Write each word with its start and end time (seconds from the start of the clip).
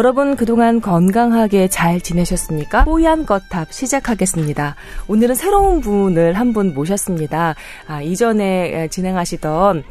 여러분 0.00 0.34
그동안 0.34 0.80
건강하게 0.80 1.68
잘 1.68 2.00
지내셨습니까? 2.00 2.84
뽀얀 2.86 3.26
거탑 3.26 3.70
시작하겠습니다. 3.70 4.74
오늘은 5.08 5.34
새로운 5.34 5.82
분을 5.82 6.38
한 6.38 6.54
분 6.54 6.72
모셨습니다. 6.72 7.54
아, 7.86 8.00
이전에 8.00 8.88
진행하시던 8.88 9.84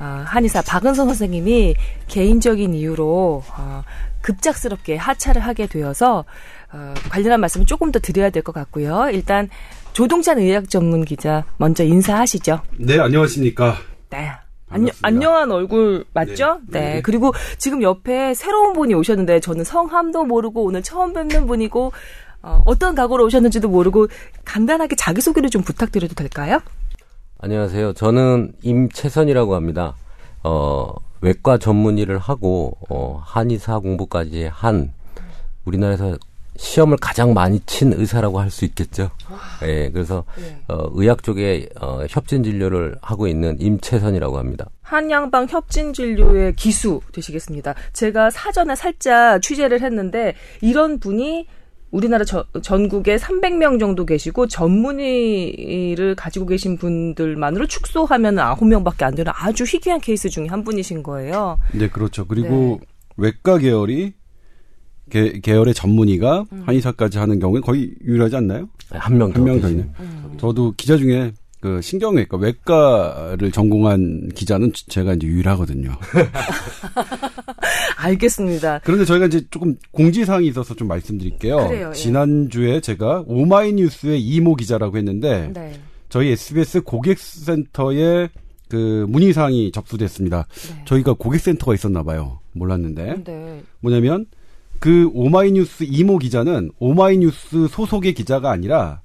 어, 0.00 0.22
한의사 0.26 0.62
박은선 0.62 1.06
선생님이 1.06 1.76
개인적인 2.08 2.74
이유로 2.74 3.44
어, 3.56 3.82
급작스럽게 4.22 4.96
하차를 4.96 5.40
하게 5.42 5.68
되어서 5.68 6.24
어, 6.72 6.94
관련한 7.08 7.38
말씀을 7.40 7.64
조금 7.64 7.92
더 7.92 8.00
드려야 8.00 8.30
될 8.30 8.42
것 8.42 8.52
같고요. 8.52 9.10
일단 9.12 9.48
조동찬 9.92 10.38
의학 10.40 10.68
전문 10.70 11.04
기자 11.04 11.44
먼저 11.56 11.84
인사하시죠. 11.84 12.62
네, 12.78 12.98
안녕하십니까. 12.98 13.76
네. 14.10 14.32
안녕, 14.72 14.94
안녕한 15.02 15.50
얼굴 15.52 16.04
맞죠? 16.12 16.60
네. 16.66 16.80
네. 16.80 16.94
네. 16.94 17.02
그리고 17.02 17.32
지금 17.58 17.82
옆에 17.82 18.34
새로운 18.34 18.72
분이 18.72 18.94
오셨는데 18.94 19.40
저는 19.40 19.64
성함도 19.64 20.24
모르고 20.24 20.64
오늘 20.64 20.82
처음 20.82 21.12
뵙는 21.12 21.46
분이고 21.46 21.92
어, 22.42 22.60
어떤 22.64 22.94
각오로 22.94 23.24
오셨는지도 23.26 23.68
모르고 23.68 24.08
간단하게 24.44 24.96
자기소개를 24.96 25.50
좀 25.50 25.62
부탁드려도 25.62 26.14
될까요? 26.14 26.60
안녕하세요. 27.38 27.92
저는 27.92 28.52
임채선이라고 28.62 29.54
합니다. 29.54 29.94
어, 30.42 30.92
외과 31.20 31.58
전문 31.58 31.98
의를 31.98 32.18
하고 32.18 32.76
어, 32.88 33.20
한의사 33.24 33.78
공부까지 33.78 34.44
한 34.44 34.92
우리나라에서 35.64 36.16
시험을 36.56 36.98
가장 36.98 37.34
많이 37.34 37.60
친 37.66 37.92
의사라고 37.92 38.38
할 38.40 38.52
수 38.52 38.66
있겠죠. 38.66 39.10
예, 39.62 39.66
네, 39.66 39.90
그래서 39.90 40.24
네. 40.36 40.60
어, 40.68 40.90
의학 40.92 41.22
쪽에 41.22 41.68
어, 41.80 42.04
협진 42.08 42.44
진료를 42.44 42.96
하고 43.00 43.26
있는 43.26 43.56
임채선이라고 43.58 44.38
합니다. 44.38 44.66
한양방 44.82 45.46
협진 45.48 45.94
진료의 45.94 46.54
기수 46.54 47.00
되시겠습니다. 47.12 47.74
제가 47.94 48.28
사전에 48.30 48.76
살짝 48.76 49.40
취재를 49.40 49.80
했는데 49.80 50.34
이런 50.60 50.98
분이 51.00 51.46
우리나라 51.90 52.24
저, 52.24 52.44
전국에 52.62 53.16
300명 53.16 53.78
정도 53.78 54.04
계시고 54.04 54.48
전문의를 54.48 56.14
가지고 56.14 56.46
계신 56.46 56.76
분들만으로 56.76 57.66
축소하면 57.66 58.36
9명밖에 58.36 59.02
안 59.04 59.14
되는 59.14 59.32
아주 59.34 59.64
희귀한 59.64 60.00
케이스 60.00 60.28
중에 60.28 60.46
한 60.46 60.64
분이신 60.64 61.02
거예요. 61.02 61.58
네, 61.72 61.88
그렇죠. 61.88 62.26
그리고 62.26 62.80
네. 62.80 62.86
외과 63.16 63.58
계열이 63.58 64.14
계, 65.12 65.40
계열의 65.40 65.74
전문의가 65.74 66.46
음. 66.52 66.62
한의사까지 66.64 67.18
하는 67.18 67.38
경우에 67.38 67.60
거의 67.60 67.90
유일하지 68.02 68.36
않나요? 68.36 68.68
네, 68.90 68.98
한명 68.98 69.30
한 69.34 69.44
명 69.44 69.60
더 69.60 69.68
있네. 69.68 69.86
음. 70.00 70.34
저도 70.40 70.72
기자 70.78 70.96
중에 70.96 71.32
그 71.60 71.80
신경외과 71.82 72.38
외과를 72.38 73.52
전공한 73.52 74.30
기자는 74.34 74.72
제가 74.88 75.12
이제 75.14 75.26
유일하거든요. 75.26 75.92
알겠습니다. 77.98 78.80
그런데 78.84 79.04
저희가 79.04 79.26
이제 79.26 79.42
조금 79.50 79.76
공지사항이 79.92 80.46
있어서 80.48 80.74
좀 80.74 80.88
말씀드릴게요. 80.88 81.68
그래요, 81.68 81.90
예. 81.90 81.94
지난주에 81.94 82.80
제가 82.80 83.24
오마이뉴스의 83.26 84.20
이모 84.20 84.56
기자라고 84.56 84.96
했는데 84.96 85.50
네. 85.54 85.74
저희 86.08 86.30
SBS 86.30 86.80
고객센터에 86.82 88.28
그 88.68 89.06
문의사항이 89.08 89.70
접수됐습니다. 89.72 90.46
네. 90.68 90.84
저희가 90.86 91.12
고객센터가 91.12 91.74
있었나 91.74 92.02
봐요. 92.02 92.40
몰랐는데. 92.54 93.22
네. 93.24 93.62
뭐냐면 93.80 94.26
그 94.82 95.08
오마이뉴스 95.14 95.84
이모 95.84 96.18
기자는 96.18 96.72
오마이뉴스 96.80 97.68
소속의 97.68 98.14
기자가 98.14 98.50
아니라 98.50 99.00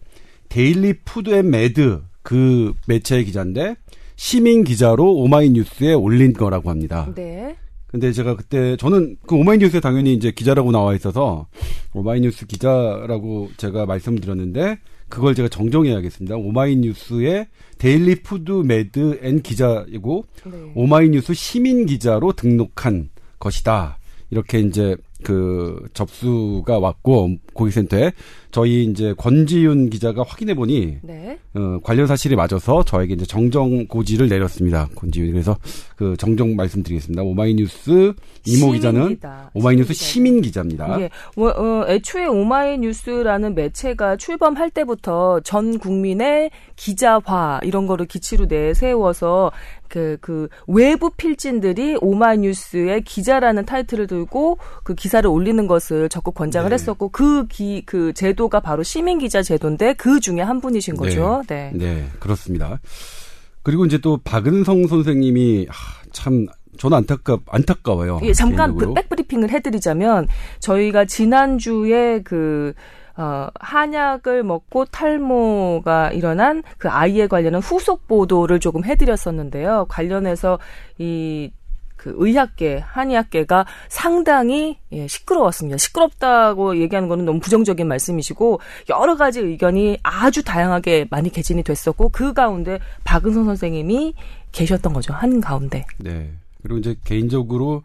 데일리 0.50 0.94
푸드 1.06 1.30
앤 1.30 1.52
메드 1.52 2.02
그 2.24 2.74
매체의 2.88 3.26
기자인데 3.26 3.76
시민 4.16 4.64
기자로 4.64 5.14
오마이뉴스에 5.18 5.94
올린 5.94 6.34
거라고 6.34 6.72
합니다. 6.72 7.14
네. 7.14 7.56
근데 7.86 8.12
제가 8.12 8.36
그때 8.36 8.76
저는 8.78 9.18
그 9.28 9.36
오마이뉴스에 9.36 9.80
당연히 9.80 10.16
이제 10.16 10.32
기자라고 10.32 10.72
나와 10.72 10.96
있어서 10.96 11.46
오마이뉴스 11.94 12.48
기자라고 12.48 13.52
제가 13.58 13.86
말씀드렸는데 13.86 14.80
그걸 15.10 15.36
제가 15.36 15.48
정정해야겠습니다. 15.48 16.38
오마이뉴스의 16.38 17.46
데일리 17.78 18.24
푸드 18.24 18.52
메드 18.52 19.20
앤 19.22 19.44
기자이고 19.44 20.26
네. 20.44 20.52
오마이뉴스 20.74 21.36
시민 21.36 21.86
기자로 21.86 22.34
등록한 22.34 23.10
것이다. 23.38 24.00
이렇게 24.32 24.60
이제 24.60 24.98
그 25.24 25.88
접수가 25.94 26.80
왔고 26.80 27.38
고객센터에 27.54 28.12
저희 28.52 28.86
이제 28.86 29.14
권지윤 29.18 29.90
기자가 29.90 30.24
확인해 30.26 30.54
보니 30.54 31.00
네. 31.02 31.38
어, 31.54 31.80
관련 31.84 32.08
사실이 32.08 32.36
맞아서 32.36 32.84
저에게 32.84 33.16
이제 33.16 33.26
정정 33.26 33.88
고지를 33.88 34.30
내렸습니다. 34.30 34.88
권지윤 34.96 35.32
그래서 35.32 35.58
그 35.96 36.16
정정 36.18 36.56
말씀드리겠습니다. 36.56 37.24
오마이뉴스 37.24 38.14
이모 38.46 38.72
기자는 38.72 39.20
오마이뉴스 39.54 39.94
시민 39.94 40.42
기자입니다. 40.42 41.02
예. 41.02 41.10
뭐, 41.36 41.50
어, 41.50 41.86
애초에 41.88 42.28
오마이뉴스라는 42.28 43.56
매체가 43.56 44.18
출범할 44.18 44.70
때부터 44.72 45.42
전 45.42 45.78
국민의 45.80 46.52
기자화 46.76 47.62
이런 47.64 47.88
거를 47.88 48.06
기치로 48.06 48.46
내세워서 48.46 49.52
그, 49.90 50.18
그, 50.20 50.50
외부 50.68 51.10
필진들이 51.10 51.98
오마이뉴스의 52.02 53.04
기자라는 53.04 53.66
타이틀을 53.66 54.08
들고 54.08 54.58
그 54.84 54.94
기 54.98 55.07
사를 55.08 55.30
올리는 55.30 55.68
것을 55.68 56.10
적극 56.10 56.36
권장을 56.36 56.70
네. 56.70 56.74
했었고 56.74 57.10
그 57.10 57.48
기, 57.48 57.84
그 57.86 58.14
제도가 58.14 58.60
바로 58.60 58.84
시민 58.84 59.20
기자 59.20 59.42
제도인데 59.42 59.94
그 59.94 60.20
중에 60.20 60.42
한 60.42 60.62
분이신 60.62 60.96
네. 60.96 60.98
거죠. 60.98 61.44
네. 61.48 61.72
네. 61.74 61.96
네. 61.96 62.08
그렇습니다. 62.20 62.80
그리고 63.64 63.86
이제 63.86 63.98
또 63.98 64.18
박은성 64.24 64.88
선생님이 64.88 65.68
아, 65.70 65.74
참 66.12 66.48
저는 66.78 66.98
안타깝 66.98 67.42
안타까워요. 67.48 68.20
예, 68.24 68.34
잠깐 68.34 68.76
그 68.78 68.94
백브리핑을 68.94 69.50
해드리자면 69.50 70.28
저희가 70.60 71.06
지난 71.06 71.58
주에 71.58 72.22
그 72.24 72.74
어, 73.18 73.48
한약을 73.60 74.44
먹고 74.44 74.86
탈모가 74.86 76.12
일어난 76.12 76.62
그 76.78 76.88
아이에 76.88 77.26
관련한 77.26 77.62
후속 77.62 78.08
보도를 78.08 78.60
조금 78.60 78.86
해드렸었는데요. 78.86 79.88
관련해서 79.90 80.60
이, 81.00 81.52
그 81.98 82.14
의학계, 82.16 82.78
한의학계가 82.78 83.66
상당히 83.90 84.78
예, 84.92 85.08
시끄러웠습니다. 85.08 85.78
시끄럽다고 85.78 86.78
얘기하는 86.78 87.10
거는 87.10 87.26
너무 87.26 87.40
부정적인 87.40 87.88
말씀이시고 87.88 88.62
여러 88.90 89.18
가지 89.18 89.42
의견이 89.42 89.98
아주 90.04 90.44
다양하게 90.44 91.08
많이 91.10 91.30
개진이 91.30 91.64
됐었고 91.64 92.10
그 92.10 92.34
가운데 92.34 92.80
박은선 93.04 93.46
선생님이 93.46 94.14
계셨던 94.52 94.94
거죠. 94.94 95.14
한 95.14 95.42
가운데. 95.42 95.86
네. 95.98 96.32
그리고 96.62 96.80
이제 96.80 96.96
개인적으로 97.04 97.84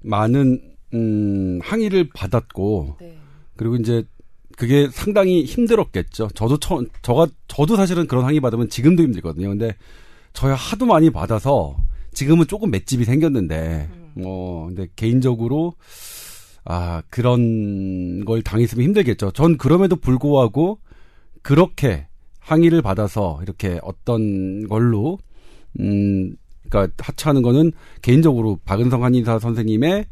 많은 0.00 0.60
음, 0.94 1.58
항의를 1.62 2.10
받았고 2.14 2.96
네. 3.00 3.16
그리고 3.56 3.76
이제 3.76 4.04
그게 4.56 4.88
상당히 4.92 5.44
힘들었겠죠. 5.44 6.28
저도 6.34 6.58
처, 6.58 6.84
저가 7.00 7.26
저도 7.48 7.76
사실은 7.76 8.06
그런 8.06 8.24
항의 8.24 8.40
받으면 8.40 8.68
지금도 8.68 9.02
힘들거든요. 9.02 9.48
근데 9.48 9.74
저야 10.34 10.54
하도 10.54 10.86
많이 10.86 11.10
받아서 11.10 11.76
지금은 12.12 12.46
조금 12.46 12.70
맷집이 12.70 13.04
생겼는데 13.04 13.88
음. 13.92 14.22
뭐 14.22 14.66
근데 14.66 14.86
개인적으로 14.96 15.74
아 16.64 17.02
그런 17.10 18.24
걸 18.24 18.42
당했으면 18.42 18.84
힘들겠죠. 18.84 19.32
전 19.32 19.56
그럼에도 19.56 19.96
불구하고 19.96 20.78
그렇게 21.42 22.06
항의를 22.38 22.82
받아서 22.82 23.40
이렇게 23.42 23.78
어떤 23.82 24.68
걸로 24.68 25.18
음 25.80 26.36
그러니까 26.68 26.94
하차하는 26.98 27.42
거는 27.42 27.72
개인적으로 28.00 28.58
박은성 28.64 29.04
한의사 29.04 29.38
선생님의 29.38 30.06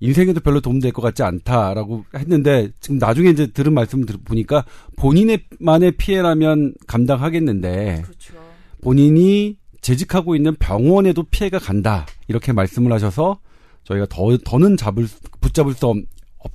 인생에도 0.00 0.40
별로 0.40 0.60
도움될 0.60 0.92
것 0.92 1.00
같지 1.00 1.22
않다라고 1.22 2.04
했는데 2.14 2.70
지금 2.80 2.98
나중에 2.98 3.30
이제 3.30 3.46
들은 3.46 3.72
말씀 3.72 4.00
을 4.00 4.06
보니까 4.24 4.64
본인의만의 4.96 5.92
피해라면 5.92 6.74
감당하겠는데 6.86 8.02
그렇죠. 8.04 8.34
본인이 8.82 9.56
재직하고 9.86 10.34
있는 10.34 10.56
병원에도 10.56 11.22
피해가 11.22 11.60
간다 11.60 12.06
이렇게 12.26 12.52
말씀을 12.52 12.92
하셔서 12.92 13.38
저희가 13.84 14.06
더 14.10 14.36
더는 14.38 14.76
잡을 14.76 15.06
붙잡을 15.40 15.74
수 15.74 15.86
없, 15.86 15.96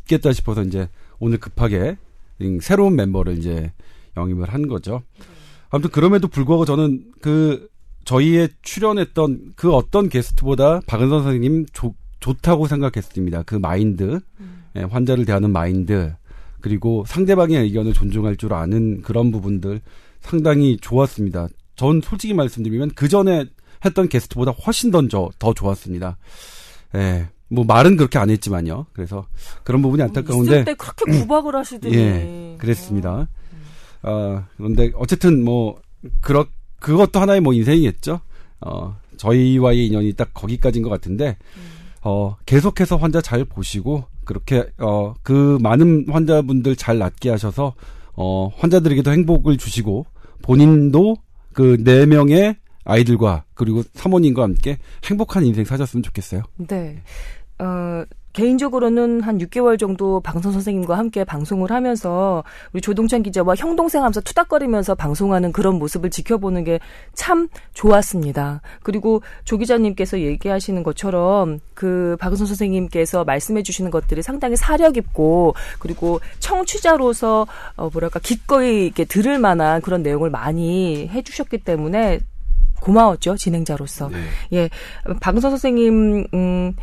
겠다 0.05 0.33
싶어서 0.33 0.63
이제 0.63 0.89
오늘 1.17 1.37
급하게 1.37 1.95
새로운 2.59 2.97
멤버를 2.97 3.37
이제 3.37 3.71
영입을 4.17 4.49
한 4.49 4.67
거죠. 4.67 5.01
아무튼 5.69 5.91
그럼에도 5.91 6.27
불구하고 6.27 6.65
저는 6.65 7.05
그 7.21 7.69
저희의 8.03 8.49
출연했던 8.63 9.53
그 9.55 9.73
어떤 9.73 10.09
게스트보다 10.09 10.81
박은선 10.85 11.23
선생님 11.23 11.67
조, 11.71 11.95
좋다고 12.19 12.67
생각했습니다. 12.67 13.43
그 13.43 13.55
마인드, 13.55 14.19
음. 14.41 14.63
예, 14.75 14.81
환자를 14.81 15.23
대하는 15.23 15.51
마인드, 15.51 16.13
그리고 16.59 17.05
상대방의 17.07 17.63
의견을 17.63 17.93
존중할 17.93 18.35
줄 18.35 18.53
아는 18.53 19.01
그런 19.01 19.31
부분들 19.31 19.79
상당히 20.19 20.77
좋았습니다. 20.81 21.47
전 21.75 22.01
솔직히 22.03 22.33
말씀드리면 22.33 22.91
그 22.95 23.07
전에 23.07 23.45
했던 23.83 24.07
게스트보다 24.09 24.51
훨씬 24.51 24.91
더, 24.91 25.01
더 25.39 25.53
좋았습니다. 25.53 26.17
예. 26.95 27.27
뭐 27.49 27.65
말은 27.65 27.97
그렇게 27.97 28.17
안 28.17 28.29
했지만요. 28.29 28.85
그래서 28.93 29.25
그런 29.63 29.81
부분이 29.81 30.01
안타까운데. 30.03 30.51
있을 30.51 30.65
때 30.65 30.73
그렇게 30.75 31.11
구박을 31.11 31.55
하시더니. 31.55 31.95
예, 31.95 32.55
그랬습니다. 32.57 33.27
어, 34.03 34.45
그런데 34.55 34.91
어쨌든 34.95 35.43
뭐 35.43 35.79
그렇 36.21 36.45
그것도 36.79 37.19
하나의 37.19 37.41
뭐 37.41 37.53
인생이겠죠. 37.53 38.21
어, 38.61 38.97
저희와의 39.17 39.87
인연이 39.87 40.13
딱 40.13 40.33
거기까지인 40.33 40.83
것 40.83 40.89
같은데. 40.89 41.37
음. 41.57 41.61
어, 42.03 42.35
계속해서 42.45 42.97
환자 42.97 43.21
잘 43.21 43.45
보시고 43.45 44.05
그렇게 44.25 44.65
어 44.79 45.13
그 45.23 45.57
많은 45.61 46.05
환자분들 46.09 46.75
잘 46.75 46.97
낫게 46.97 47.29
하셔서 47.29 47.73
어 48.13 48.49
환자들에게도 48.57 49.11
행복을 49.11 49.57
주시고 49.57 50.05
본인도 50.41 51.15
그 51.53 51.77
네 51.83 52.05
명의 52.05 52.55
아이들과 52.83 53.45
그리고 53.53 53.83
사모님과 53.93 54.43
함께 54.43 54.77
행복한 55.05 55.45
인생 55.45 55.63
사셨으면 55.65 56.03
좋겠어요. 56.03 56.41
네. 56.67 57.01
어, 57.59 58.03
개인적으로는 58.33 59.21
한 59.21 59.37
6개월 59.37 59.79
정도 59.79 60.19
방송 60.19 60.51
선생님과 60.51 60.97
함께 60.97 61.23
방송을 61.23 61.71
하면서 61.71 62.43
우리 62.73 62.81
조동찬 62.81 63.23
기자와 63.23 63.55
형 63.55 63.75
동생 63.75 64.01
하면서 64.03 64.21
투닥거리면서 64.21 64.95
방송하는 64.95 65.51
그런 65.51 65.79
모습을 65.79 66.09
지켜보는 66.09 66.63
게 66.63 66.79
참 67.13 67.49
좋았습니다. 67.73 68.61
그리고 68.83 69.21
조 69.43 69.57
기자님께서 69.57 70.19
얘기하시는 70.19 70.81
것처럼 70.83 71.59
그 71.73 72.17
방송 72.19 72.47
선생님께서 72.47 73.23
말씀해 73.23 73.63
주시는 73.63 73.91
것들이 73.91 74.21
상당히 74.21 74.55
사려 74.55 74.91
깊고 74.91 75.53
그리고 75.79 76.19
청취자로서 76.39 77.47
어 77.75 77.89
뭐랄까 77.91 78.19
기꺼이 78.19 78.85
이렇게 78.85 79.05
들을 79.05 79.39
만한 79.39 79.81
그런 79.81 80.03
내용을 80.03 80.29
많이 80.29 81.07
해 81.07 81.21
주셨기 81.21 81.59
때문에 81.59 82.19
고마웠죠 82.81 83.37
진행자로서 83.37 84.09
네. 84.09 84.17
예 84.53 84.69
방송 85.19 85.51
선생님 85.51 86.25
음 86.33 86.73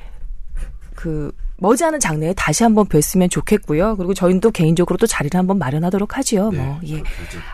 그 0.98 1.30
머지않은 1.58 2.00
장래에 2.00 2.34
다시 2.34 2.64
한번 2.64 2.86
뵀으면 2.86 3.30
좋겠고요. 3.30 3.96
그리고 3.96 4.14
저희도 4.14 4.50
개인적으로 4.50 4.96
또 4.96 5.06
자리를 5.06 5.38
한번 5.38 5.56
마련하도록 5.56 6.16
하지요. 6.16 6.50
네, 6.50 6.58
뭐 6.58 6.80
예, 6.88 7.04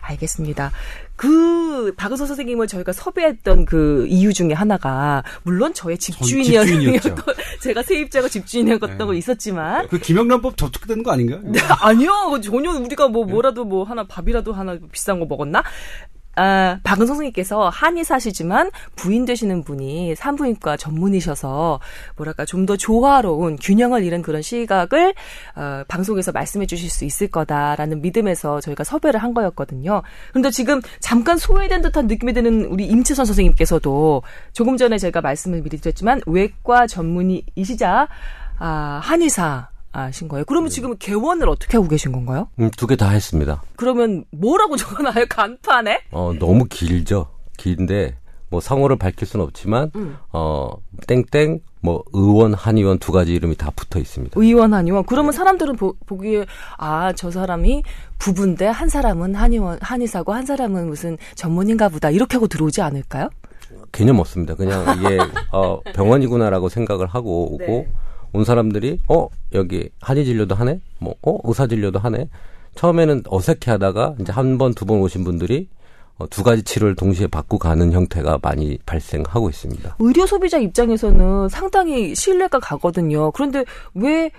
알겠습니다. 0.00 0.72
그 1.14 1.92
박은서 1.94 2.24
선생님을 2.24 2.66
저희가 2.66 2.92
섭외했던 2.92 3.66
그 3.66 4.06
이유 4.08 4.32
중에 4.32 4.54
하나가 4.54 5.22
물론 5.42 5.74
저의 5.74 5.98
집주인이었고 5.98 7.32
제가 7.60 7.82
세입자가 7.82 8.28
집주인이었던 8.28 8.96
네. 8.96 9.04
거 9.04 9.12
있었지만 9.12 9.88
그 9.88 9.98
김영란법 9.98 10.56
접촉되는 10.56 11.02
거 11.02 11.12
아닌가요? 11.12 11.40
네, 11.44 11.60
아니요 11.82 12.40
전혀 12.42 12.70
우리가 12.70 13.08
뭐 13.08 13.26
뭐라도 13.26 13.66
뭐 13.66 13.84
하나 13.84 14.04
밥이라도 14.04 14.54
하나 14.54 14.78
비싼 14.90 15.20
거 15.20 15.26
먹었나 15.26 15.62
아, 16.36 16.78
박은 16.82 17.06
선생님께서 17.06 17.68
한의사시지만 17.68 18.70
부인 18.96 19.24
되시는 19.24 19.62
분이 19.62 20.16
산부인과 20.16 20.76
전문이셔서 20.76 21.78
뭐랄까 22.16 22.44
좀 22.44 22.64
더 22.64 22.76
조화로운 22.76 23.56
균형을 23.56 24.04
잃은 24.04 24.22
그런 24.22 24.40
시각을 24.42 25.14
어, 25.56 25.84
방송에서 25.86 26.32
말씀해 26.32 26.66
주실 26.66 26.88
수 26.90 27.04
있을 27.04 27.28
거다라는 27.28 28.00
믿음에서 28.00 28.60
저희가 28.60 28.84
섭외를 28.84 29.22
한 29.22 29.34
거였거든요. 29.34 30.02
그런데 30.30 30.50
지금 30.50 30.80
잠깐 31.00 31.36
소외된 31.36 31.82
듯한 31.82 32.06
느낌이 32.06 32.32
드는 32.32 32.64
우리 32.66 32.86
임채선 32.86 33.26
선생님께서도 33.26 34.22
조금 34.52 34.76
전에 34.76 34.98
제가 34.98 35.20
말씀을 35.20 35.62
미리 35.62 35.78
드렸지만 35.78 36.20
외과 36.26 36.86
전문의이시자 36.86 38.08
아, 38.58 39.00
한의사 39.02 39.68
아신 39.94 40.28
거예요. 40.28 40.44
그러면 40.44 40.68
네. 40.68 40.74
지금 40.74 40.96
개원을 40.98 41.48
어떻게 41.48 41.76
하고 41.76 41.88
계신 41.88 42.12
건가요? 42.12 42.48
음, 42.58 42.70
두 42.76 42.86
개 42.86 42.96
다 42.96 43.08
했습니다. 43.10 43.62
그러면 43.76 44.24
뭐라고 44.32 44.76
적어놔요? 44.78 45.26
간판에? 45.30 46.00
어, 46.10 46.32
너무 46.38 46.64
길죠. 46.66 47.28
긴데 47.56 48.16
뭐 48.50 48.60
상호를 48.60 48.96
밝힐 48.96 49.26
수는 49.26 49.44
없지만 49.46 49.90
음. 49.96 50.16
어 50.32 50.70
땡땡 51.06 51.60
뭐 51.80 52.02
의원 52.12 52.54
한의원 52.54 52.98
두 52.98 53.10
가지 53.12 53.32
이름이 53.34 53.56
다 53.56 53.70
붙어 53.74 53.98
있습니다. 53.98 54.38
의원 54.40 54.74
한의원. 54.74 55.04
그러면 55.06 55.30
네. 55.32 55.36
사람들은 55.38 55.76
보, 55.76 55.94
보기에 56.06 56.44
아 56.78 57.12
저 57.16 57.30
사람이 57.30 57.82
부부인데 58.18 58.66
한 58.66 58.88
사람은 58.88 59.34
한의원 59.34 59.78
한의사고 59.80 60.32
한 60.32 60.46
사람은 60.46 60.88
무슨 60.88 61.16
전문인가 61.34 61.88
보다 61.88 62.10
이렇게 62.10 62.36
하고 62.36 62.46
들어오지 62.48 62.80
않을까요? 62.82 63.28
개념 63.92 64.18
없습니다. 64.20 64.54
그냥 64.54 64.84
이게 64.98 65.18
어 65.52 65.80
병원이구나라고 65.94 66.68
생각을 66.68 67.06
하고 67.06 67.54
오고 67.54 67.58
네. 67.66 67.88
온 68.34 68.44
사람들이 68.44 68.98
어 69.08 69.28
여기 69.54 69.88
한의 70.00 70.24
진료도 70.26 70.54
하네, 70.54 70.80
뭐 70.98 71.14
어 71.22 71.38
의사 71.44 71.66
진료도 71.66 71.98
하네. 71.98 72.28
처음에는 72.74 73.22
어색해하다가 73.28 74.16
이제 74.20 74.32
한 74.32 74.58
번 74.58 74.74
두 74.74 74.84
번 74.84 74.98
오신 75.00 75.22
분들이 75.24 75.68
어, 76.18 76.28
두 76.28 76.42
가지 76.44 76.62
치료를 76.62 76.94
동시에 76.96 77.26
받고 77.28 77.58
가는 77.58 77.92
형태가 77.92 78.38
많이 78.42 78.78
발생하고 78.86 79.48
있습니다. 79.50 79.96
의료 79.98 80.26
소비자 80.26 80.58
입장에서는 80.58 81.48
상당히 81.48 82.14
신뢰가 82.14 82.58
가거든요. 82.60 83.30
그런데 83.32 83.64
왜 83.94 84.30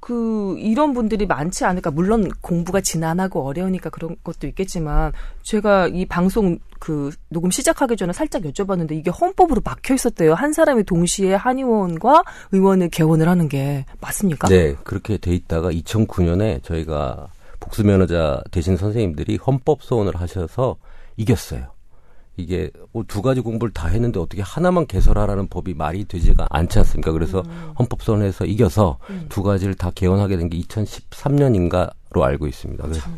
그 0.00 0.56
이런 0.58 0.94
분들이 0.94 1.26
많지 1.26 1.64
않을까 1.64 1.90
물론 1.90 2.30
공부가 2.40 2.80
지난하고 2.80 3.44
어려우니까 3.46 3.90
그런 3.90 4.16
것도 4.22 4.46
있겠지만 4.46 5.12
제가 5.42 5.88
이 5.88 6.06
방송 6.06 6.58
그 6.78 7.10
녹음 7.28 7.50
시작하기 7.50 7.96
전에 7.96 8.12
살짝 8.12 8.42
여쭤봤는데 8.42 8.92
이게 8.92 9.10
헌법으로 9.10 9.60
막혀 9.64 9.94
있었대요 9.94 10.34
한 10.34 10.52
사람이 10.52 10.84
동시에 10.84 11.34
한의원과 11.34 12.22
의원을 12.52 12.90
개원을 12.90 13.28
하는 13.28 13.48
게 13.48 13.84
맞습니까? 14.00 14.48
네 14.48 14.76
그렇게 14.84 15.16
돼 15.16 15.34
있다가 15.34 15.72
2009년에 15.72 16.62
저희가 16.62 17.28
복수 17.60 17.84
면허자 17.84 18.42
되신 18.50 18.76
선생님들이 18.76 19.36
헌법 19.36 19.82
소원을 19.82 20.16
하셔서 20.16 20.76
이겼어요. 21.16 21.77
이게 22.38 22.70
뭐두 22.92 23.20
가지 23.20 23.40
공부를 23.40 23.72
다 23.74 23.88
했는데 23.88 24.20
어떻게 24.20 24.42
하나만 24.42 24.86
개설하라는 24.86 25.48
법이 25.48 25.74
말이 25.74 26.04
되지가 26.04 26.46
않지 26.50 26.78
않습니까? 26.78 27.10
그래서 27.12 27.42
음. 27.46 27.72
헌법선에서 27.78 28.46
이겨서 28.46 28.98
음. 29.10 29.26
두 29.28 29.42
가지를 29.42 29.74
다 29.74 29.90
개헌하게 29.94 30.36
된 30.36 30.48
게 30.48 30.56
2013년인가로 30.60 32.22
알고 32.22 32.46
있습니다. 32.46 32.82
그래서 32.84 33.10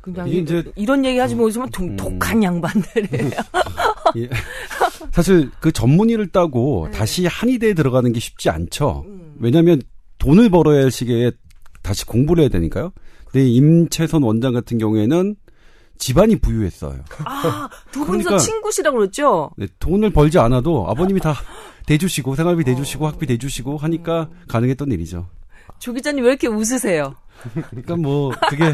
그냥 0.00 0.28
이제 0.28 0.62
이런 0.76 1.04
얘기 1.04 1.18
하지 1.18 1.34
못하지만 1.34 1.68
음. 1.80 1.96
독한 1.96 2.42
양반들이에요. 2.42 3.30
예. 4.16 4.28
사실 5.12 5.50
그 5.60 5.72
전문의를 5.72 6.28
따고 6.28 6.88
네. 6.90 6.96
다시 6.96 7.26
한의대에 7.26 7.74
들어가는 7.74 8.12
게 8.12 8.20
쉽지 8.20 8.48
않죠. 8.48 9.04
음. 9.06 9.34
왜냐하면 9.40 9.82
돈을 10.18 10.50
벌어야 10.50 10.82
할 10.84 10.90
시기에 10.90 11.32
다시 11.82 12.06
공부를 12.06 12.42
해야 12.42 12.48
되니까요. 12.48 12.92
근데 13.26 13.46
임채선 13.48 14.22
원장 14.22 14.52
같은 14.52 14.78
경우에는 14.78 15.34
집안이 15.98 16.36
부유했어요. 16.36 17.00
아, 17.24 17.68
두 17.90 18.04
분이서 18.04 18.30
그러니까, 18.30 18.38
친구시라고 18.38 18.98
그랬죠? 18.98 19.50
네, 19.56 19.66
돈을 19.78 20.10
벌지 20.10 20.38
않아도 20.38 20.86
아버님이 20.88 21.20
다 21.20 21.34
대주시고 21.86 22.36
생활비 22.36 22.64
대주시고 22.64 23.04
어. 23.04 23.08
학비 23.08 23.26
대주시고 23.26 23.76
하니까 23.78 24.28
가능했던 24.48 24.92
일이죠. 24.92 25.26
조 25.78 25.92
기자님 25.92 26.24
왜 26.24 26.30
이렇게 26.30 26.48
웃으세요? 26.48 27.14
그러니까 27.70 27.96
뭐 27.96 28.32
그게 28.48 28.72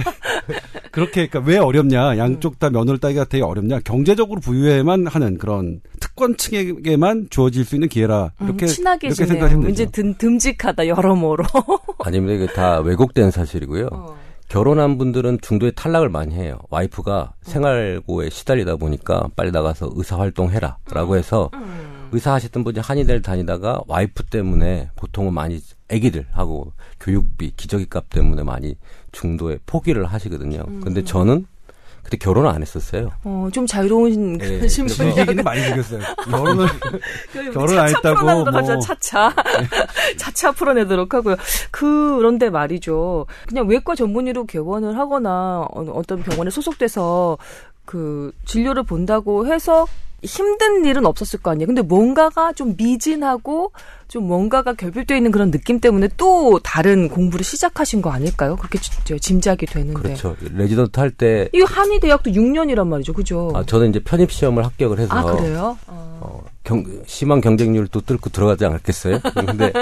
그렇게 0.90 1.28
그러니까 1.28 1.40
왜 1.40 1.58
어렵냐 1.58 2.16
양쪽 2.16 2.58
다 2.58 2.70
면허를 2.70 2.98
따기가 2.98 3.24
되게 3.24 3.42
어렵냐 3.44 3.80
경제적으로 3.80 4.40
부유해만 4.40 5.06
하는 5.06 5.36
그런 5.38 5.80
특권층에게만 6.00 7.28
주어질 7.30 7.64
수 7.64 7.76
있는 7.76 7.88
기회라 7.88 8.32
음, 8.40 8.46
이렇게 8.46 8.64
음, 8.64 8.68
친하게 8.68 9.08
이렇게 9.08 9.26
생각하시면 9.26 9.66
되죠. 9.66 9.90
든, 9.90 10.14
듬직하다 10.14 10.86
여러모로. 10.88 11.44
아니면 12.04 12.36
이게 12.36 12.46
다 12.52 12.80
왜곡된 12.80 13.30
사실이고요. 13.30 13.88
어. 13.92 14.23
결혼한 14.48 14.98
분들은 14.98 15.38
중도에 15.40 15.72
탈락을 15.72 16.08
많이 16.08 16.34
해요. 16.34 16.58
와이프가 16.70 17.34
생활고에 17.42 18.30
시달리다 18.30 18.76
보니까 18.76 19.28
빨리 19.34 19.50
나가서 19.50 19.90
의사 19.94 20.18
활동해라 20.18 20.78
라고 20.92 21.16
해서 21.16 21.50
의사 22.12 22.34
하셨던 22.34 22.62
분이 22.62 22.78
한의대를 22.78 23.22
다니다가 23.22 23.80
와이프 23.88 24.24
때문에 24.26 24.90
보통은 24.96 25.32
많이 25.32 25.60
애기들하고 25.88 26.72
교육비, 27.00 27.52
기저귀 27.56 27.88
값 27.88 28.08
때문에 28.10 28.44
많이 28.44 28.76
중도에 29.12 29.58
포기를 29.66 30.04
하시거든요. 30.06 30.64
근데 30.82 31.02
저는 31.02 31.46
그때 32.04 32.18
결혼을 32.18 32.50
안 32.50 32.60
했었어요. 32.62 33.10
어, 33.24 33.48
좀 33.52 33.66
자유로운 33.66 34.38
네, 34.38 34.68
신분이 34.68 35.16
얘기는 35.16 35.42
많이 35.42 35.62
생겼어요. 35.62 36.00
결혼을 36.24 36.66
결혼 37.52 37.78
안 37.78 37.88
했다고 37.88 38.50
뭐 38.50 38.78
차차 38.80 39.34
차차 40.18 40.52
풀어내도록 40.52 41.14
하고요. 41.14 41.36
그런데 41.70 42.50
말이죠. 42.50 43.26
그냥 43.48 43.66
외과 43.66 43.94
전문의로 43.94 44.44
개원을 44.44 44.98
하거나 44.98 45.66
어떤 45.70 46.22
병원에 46.22 46.50
소속돼서 46.50 47.38
그 47.86 48.32
진료를 48.44 48.82
본다고 48.82 49.46
해서 49.46 49.86
힘든 50.24 50.84
일은 50.84 51.06
없었을 51.06 51.40
거 51.40 51.50
아니에요. 51.50 51.66
근데 51.66 51.82
뭔가가 51.82 52.52
좀 52.52 52.74
미진하고 52.76 53.72
좀 54.08 54.26
뭔가가 54.26 54.74
결핍되어 54.74 55.16
있는 55.16 55.30
그런 55.30 55.50
느낌 55.50 55.80
때문에 55.80 56.08
또 56.16 56.58
다른 56.62 57.08
공부를 57.08 57.44
시작하신 57.44 58.02
거 58.02 58.10
아닐까요? 58.10 58.56
그렇게 58.56 58.78
짐작이 59.18 59.66
되는데. 59.66 60.00
그렇죠. 60.00 60.36
레지던트 60.40 60.98
할 60.98 61.10
때. 61.10 61.48
이 61.52 61.60
한의 61.60 62.00
대학도 62.00 62.30
6년이란 62.30 62.86
말이죠. 62.86 63.12
그죠? 63.12 63.52
아, 63.54 63.64
저는 63.64 63.90
이제 63.90 64.00
편입 64.02 64.30
시험을 64.30 64.64
합격을 64.64 64.98
해서. 64.98 65.14
아, 65.14 65.22
그래요? 65.22 65.76
어. 65.86 66.18
어, 66.20 66.42
경, 66.62 66.84
심한 67.06 67.40
경쟁률을 67.40 67.88
또 67.88 68.00
뚫고 68.00 68.30
들어가지 68.30 68.64
않겠어요? 68.64 69.18
근데 69.34 69.72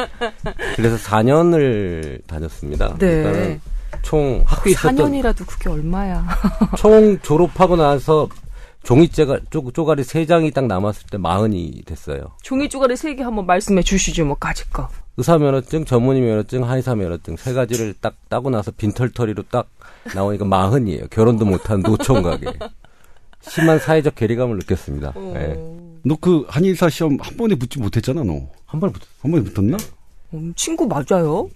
그래서 0.76 0.96
4년을 0.96 2.26
다녔습니다. 2.26 2.96
네. 2.98 3.60
총 4.02 4.42
학교에 4.44 4.72
있었던 4.72 4.96
4년이라도 4.96 5.46
그게 5.46 5.68
얼마야? 5.68 6.26
총 6.76 7.18
졸업하고 7.20 7.76
나서 7.76 8.28
쪼, 9.50 9.70
쪼가리 9.72 10.02
세 10.04 10.26
장이 10.26 10.50
딱 10.50 10.66
남았을 10.66 11.06
때 11.10 11.18
마흔이 11.18 11.82
됐어요. 11.84 12.32
종이 12.42 12.68
쪼가리 12.68 12.96
세 12.96 13.14
개 13.14 13.22
한번 13.22 13.46
말씀해 13.46 13.82
주시죠, 13.82 14.24
뭐 14.24 14.36
거. 14.36 14.88
의사 15.16 15.38
면허증, 15.38 15.84
전문의 15.84 16.22
면허증, 16.22 16.68
한의사 16.68 16.94
면허증 16.94 17.36
세 17.36 17.52
가지를 17.52 17.94
딱 18.00 18.14
따고 18.28 18.50
나서 18.50 18.70
빈털터리로 18.72 19.44
딱 19.50 19.68
나오니까 20.14 20.44
마흔이에요. 20.46 21.06
결혼도 21.10 21.44
못한 21.44 21.80
노총각에 21.80 22.40
심한 23.42 23.78
사회적 23.78 24.14
괴리감을 24.14 24.56
느꼈습니다. 24.58 25.12
어... 25.14 25.32
네. 25.34 25.56
너그 26.04 26.46
한의사 26.48 26.88
시험 26.90 27.16
한 27.20 27.36
번에 27.36 27.54
붙지 27.54 27.78
못했잖아, 27.78 28.24
너. 28.24 28.40
한 28.66 28.80
번에 28.80 28.92
붙, 28.92 29.02
한 29.20 29.30
번에 29.30 29.44
붙었나? 29.44 29.76
음, 30.34 30.52
친구 30.56 30.86
맞아요. 30.88 31.48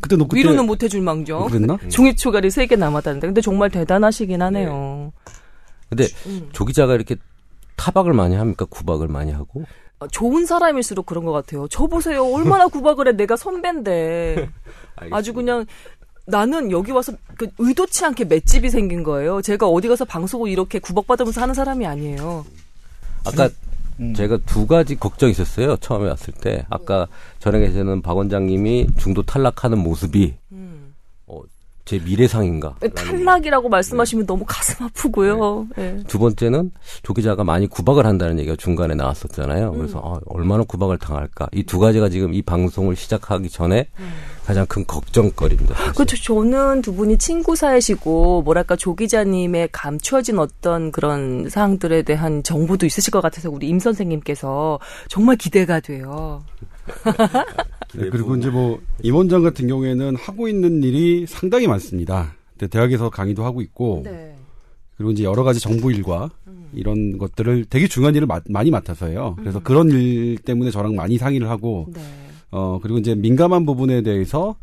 그때 0.00 0.16
너 0.16 0.26
그때 0.26 0.38
위로는 0.38 0.64
못 0.66 0.82
해줄 0.82 1.00
망정. 1.02 1.46
그랬나? 1.46 1.76
종이 1.90 2.14
초가리 2.16 2.50
세 2.50 2.66
개 2.66 2.76
남았다는데. 2.76 3.26
근데 3.26 3.40
정말 3.40 3.70
대단하시긴 3.70 4.40
하네요. 4.40 5.12
근데 5.94 6.08
음. 6.26 6.48
조 6.52 6.64
기자가 6.64 6.94
이렇게 6.94 7.16
타박을 7.76 8.12
많이 8.12 8.34
합니까? 8.34 8.64
구박을 8.68 9.08
많이 9.08 9.32
하고? 9.32 9.64
어, 9.98 10.08
좋은 10.08 10.46
사람일수록 10.46 11.06
그런 11.06 11.24
것 11.24 11.32
같아요. 11.32 11.66
저 11.68 11.86
보세요. 11.86 12.24
얼마나 12.24 12.66
구박을 12.66 13.08
해. 13.08 13.12
내가 13.12 13.36
선배인데. 13.36 14.48
아주 15.10 15.32
그냥 15.32 15.66
나는 16.26 16.70
여기 16.70 16.90
와서 16.92 17.12
그 17.36 17.48
의도치 17.58 18.04
않게 18.04 18.24
맷집이 18.24 18.70
생긴 18.70 19.02
거예요. 19.02 19.42
제가 19.42 19.66
어디 19.66 19.88
가서 19.88 20.04
방송을 20.04 20.50
이렇게 20.50 20.78
구박받으면서 20.78 21.40
하는 21.40 21.54
사람이 21.54 21.86
아니에요. 21.86 22.44
아까 23.26 23.48
음. 24.00 24.14
제가 24.14 24.38
두 24.46 24.66
가지 24.66 24.96
걱정이 24.96 25.32
있었어요. 25.32 25.76
처음에 25.76 26.08
왔을 26.08 26.32
때. 26.34 26.64
아까 26.70 27.06
전에 27.38 27.60
계시는 27.60 28.02
박 28.02 28.16
원장님이 28.16 28.88
중도 28.98 29.22
탈락하는 29.22 29.78
모습이 29.78 30.34
어, 30.50 30.63
제 31.84 31.98
미래상인가? 31.98 32.76
탈락이라고 32.94 33.68
말씀하시면 33.68 34.26
너무 34.26 34.44
가슴 34.46 34.84
아프고요. 34.86 35.66
예. 35.78 35.98
두 36.08 36.18
번째는 36.18 36.70
조 37.02 37.12
기자가 37.12 37.44
많이 37.44 37.66
구박을 37.66 38.06
한다는 38.06 38.38
얘기가 38.38 38.56
중간에 38.56 38.94
나왔었잖아요. 38.94 39.72
음. 39.72 39.78
그래서 39.78 40.00
아, 40.02 40.18
얼마나 40.26 40.64
구박을 40.64 40.96
당할까. 40.98 41.48
이 41.52 41.62
두 41.64 41.78
가지가 41.78 42.08
지금 42.08 42.32
이 42.34 42.40
방송을 42.42 42.94
시작하기 42.96 43.50
전에 43.50 43.88
가장 44.46 44.64
큰 44.66 44.86
걱정거리입니다. 44.86 45.74
사실. 45.74 45.88
음. 45.90 45.92
그렇죠. 45.94 46.16
저는 46.22 46.82
두 46.82 46.94
분이 46.94 47.18
친구 47.18 47.56
사이시고 47.56 48.42
뭐랄까 48.42 48.76
조 48.76 48.94
기자님의 48.94 49.68
감추어진 49.72 50.38
어떤 50.38 50.92
그런 50.92 51.48
사항들에 51.48 52.02
대한 52.02 52.42
정보도 52.42 52.86
있으실 52.86 53.10
것 53.10 53.20
같아서 53.20 53.50
우리 53.50 53.68
임 53.68 53.78
선생님께서 53.78 54.78
정말 55.08 55.36
기대가 55.36 55.80
돼요. 55.80 56.42
네, 57.94 58.08
그리고 58.10 58.36
이제 58.36 58.50
뭐 58.50 58.80
임원장 59.02 59.42
같은 59.42 59.68
경우에는 59.68 60.16
하고 60.16 60.48
있는 60.48 60.82
일이 60.82 61.26
상당히 61.26 61.66
많습니다. 61.66 62.34
대학에서 62.70 63.10
강의도 63.10 63.44
하고 63.44 63.60
있고 63.62 64.02
네. 64.04 64.34
그리고 64.96 65.10
이제 65.10 65.24
여러 65.24 65.42
가지 65.42 65.60
정부 65.60 65.92
일과 65.92 66.30
음. 66.46 66.68
이런 66.72 67.18
것들을 67.18 67.66
되게 67.68 67.86
중요한 67.88 68.14
일을 68.14 68.26
마- 68.26 68.40
많이 68.48 68.70
맡아서요. 68.70 69.34
그래서 69.38 69.60
그런 69.60 69.90
일 69.90 70.38
때문에 70.38 70.70
저랑 70.70 70.94
많이 70.94 71.18
상의를 71.18 71.50
하고 71.50 71.86
네. 71.92 72.00
어 72.50 72.78
그리고 72.80 72.98
이제 72.98 73.14
민감한 73.14 73.66
부분에 73.66 74.02
대해서 74.02 74.56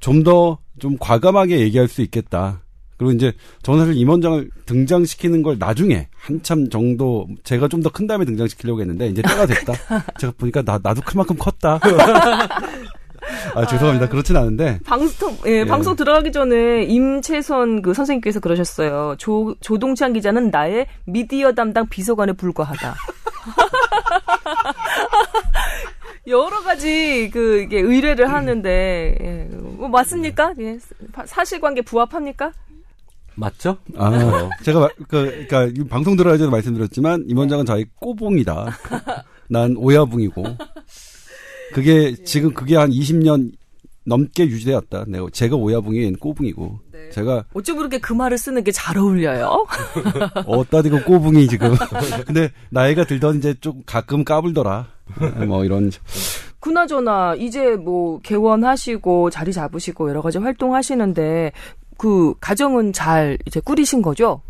좀 0.00 0.22
더좀 0.22 0.96
과감하게 0.98 1.60
얘기할 1.60 1.88
수 1.88 2.02
있겠다. 2.02 2.62
그리고 2.96 3.12
이제 3.12 3.32
저는 3.62 3.80
사실 3.86 3.96
임원장을 4.00 4.48
등장시키는 4.66 5.42
걸 5.42 5.56
나중에 5.58 6.08
한참 6.16 6.68
정도 6.70 7.26
제가 7.44 7.68
좀 7.68 7.82
더 7.82 7.90
큰 7.90 8.06
다음에 8.06 8.24
등장시키려고 8.24 8.80
했는데 8.80 9.08
이제 9.08 9.20
때가 9.22 9.46
됐다. 9.46 9.72
제가 10.18 10.32
보니까 10.38 10.62
나 10.62 10.78
나도 10.82 11.00
클 11.02 11.16
만큼 11.18 11.36
컸다. 11.38 11.80
아 13.54 13.66
죄송합니다. 13.66 14.08
그렇진 14.08 14.36
않은데 14.36 14.78
방송 14.84 15.34
예, 15.46 15.64
방송 15.64 15.96
들어가기 15.96 16.30
전에 16.30 16.84
임채선 16.84 17.80
그 17.82 17.94
선생님께서 17.94 18.40
그러셨어요. 18.40 19.14
조 19.18 19.54
조동찬 19.60 20.12
기자는 20.12 20.50
나의 20.50 20.86
미디어 21.06 21.52
담당 21.52 21.88
비서관에 21.88 22.32
불과하다. 22.34 22.94
여러 26.26 26.62
가지 26.62 27.28
그 27.32 27.60
이게 27.62 27.80
의뢰를 27.80 28.32
하는데 28.32 29.16
예, 29.20 29.48
뭐 29.56 29.88
맞습니까? 29.88 30.54
예, 30.58 30.78
사- 31.14 31.26
사실관계 31.26 31.82
부합합니까? 31.82 32.52
맞죠? 33.36 33.76
아 33.96 34.48
제가 34.62 34.80
마- 34.80 34.88
그 35.08 35.46
그러니까 35.48 35.64
이 35.66 35.84
방송 35.88 36.16
들어가기 36.16 36.38
전에 36.38 36.50
말씀드렸지만 36.50 37.24
임 37.28 37.38
원장은 37.38 37.66
저희 37.66 37.84
꼬봉이다. 38.00 38.66
난 39.48 39.74
오야붕이고 39.76 40.42
그게 41.72 42.14
지금 42.24 42.52
그게 42.54 42.76
한 42.76 42.90
20년 42.90 43.52
넘게 44.06 44.46
유지되었다. 44.46 45.04
내가 45.08 45.26
제가 45.32 45.56
오야붕인 45.56 46.16
꼬붕이고 46.16 46.78
제가 47.12 47.44
어쩜 47.54 47.78
그렇게 47.78 47.98
그 47.98 48.12
말을 48.12 48.36
쓰는 48.38 48.62
게 48.62 48.70
잘 48.70 48.98
어울려요? 48.98 49.66
어따 50.46 50.82
대고 50.82 51.02
꼬붕이 51.04 51.48
지금. 51.48 51.74
근데 52.26 52.50
나이가 52.70 53.04
들던 53.04 53.38
이제 53.38 53.54
좀 53.60 53.82
가끔 53.86 54.24
까불더라. 54.24 54.86
뭐 55.46 55.64
이런 55.64 55.90
그나저나 56.60 57.34
이제 57.36 57.76
뭐 57.76 58.18
개원하시고 58.20 59.28
자리 59.30 59.52
잡으시고 59.52 60.08
여러 60.08 60.22
가지 60.22 60.38
활동하시는데 60.38 61.52
그 61.96 62.34
가정은 62.40 62.92
잘 62.92 63.38
이제 63.46 63.60
꾸리신 63.60 64.02
거죠? 64.02 64.40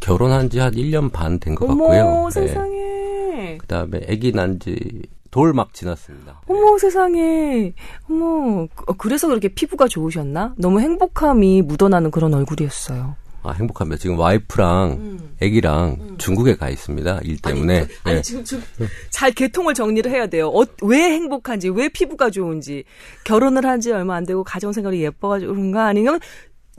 결혼한 0.00 0.50
지 0.50 0.58
한 0.58 0.72
1년 0.74 1.10
반 1.12 1.38
된것 1.40 1.68
어머 1.70 1.86
같고요. 1.88 2.28
네. 2.28 2.30
세상에. 2.48 3.58
그다음에 3.58 4.00
아기 4.10 4.32
난지 4.32 5.02
돌 5.30 5.52
막 5.52 5.74
지났습니다. 5.74 6.40
어머 6.46 6.78
세상에. 6.78 7.72
어머 8.08 8.66
그- 8.74 8.94
그래서 8.96 9.28
그렇게 9.28 9.48
피부가 9.48 9.86
좋으셨나? 9.88 10.54
너무 10.58 10.80
행복함이 10.80 11.62
묻어나는 11.62 12.10
그런 12.10 12.32
얼굴이었어요. 12.34 13.16
아, 13.42 13.52
행복합니다. 13.52 14.00
지금 14.00 14.18
와이프랑 14.18 14.90
음. 14.92 15.36
아기랑 15.40 16.16
중국에 16.18 16.56
가 16.56 16.68
있습니다. 16.68 17.20
일 17.22 17.40
때문에. 17.40 17.78
아니, 17.80 17.88
아니 18.04 18.14
네. 18.16 18.22
지금 18.22 18.42
좀잘 18.44 19.30
개통을 19.32 19.72
정리를 19.74 20.10
해야 20.10 20.26
돼요. 20.26 20.48
어, 20.48 20.64
왜 20.82 20.98
행복한지, 21.12 21.68
왜 21.68 21.88
피부가 21.88 22.28
좋은지, 22.30 22.82
결혼을 23.24 23.64
한 23.64 23.80
지 23.80 23.92
얼마 23.92 24.16
안 24.16 24.24
되고 24.26 24.42
가정 24.42 24.72
생활이 24.72 25.00
예뻐가지고 25.02 25.52
그런가 25.52 25.86
아니면 25.86 26.18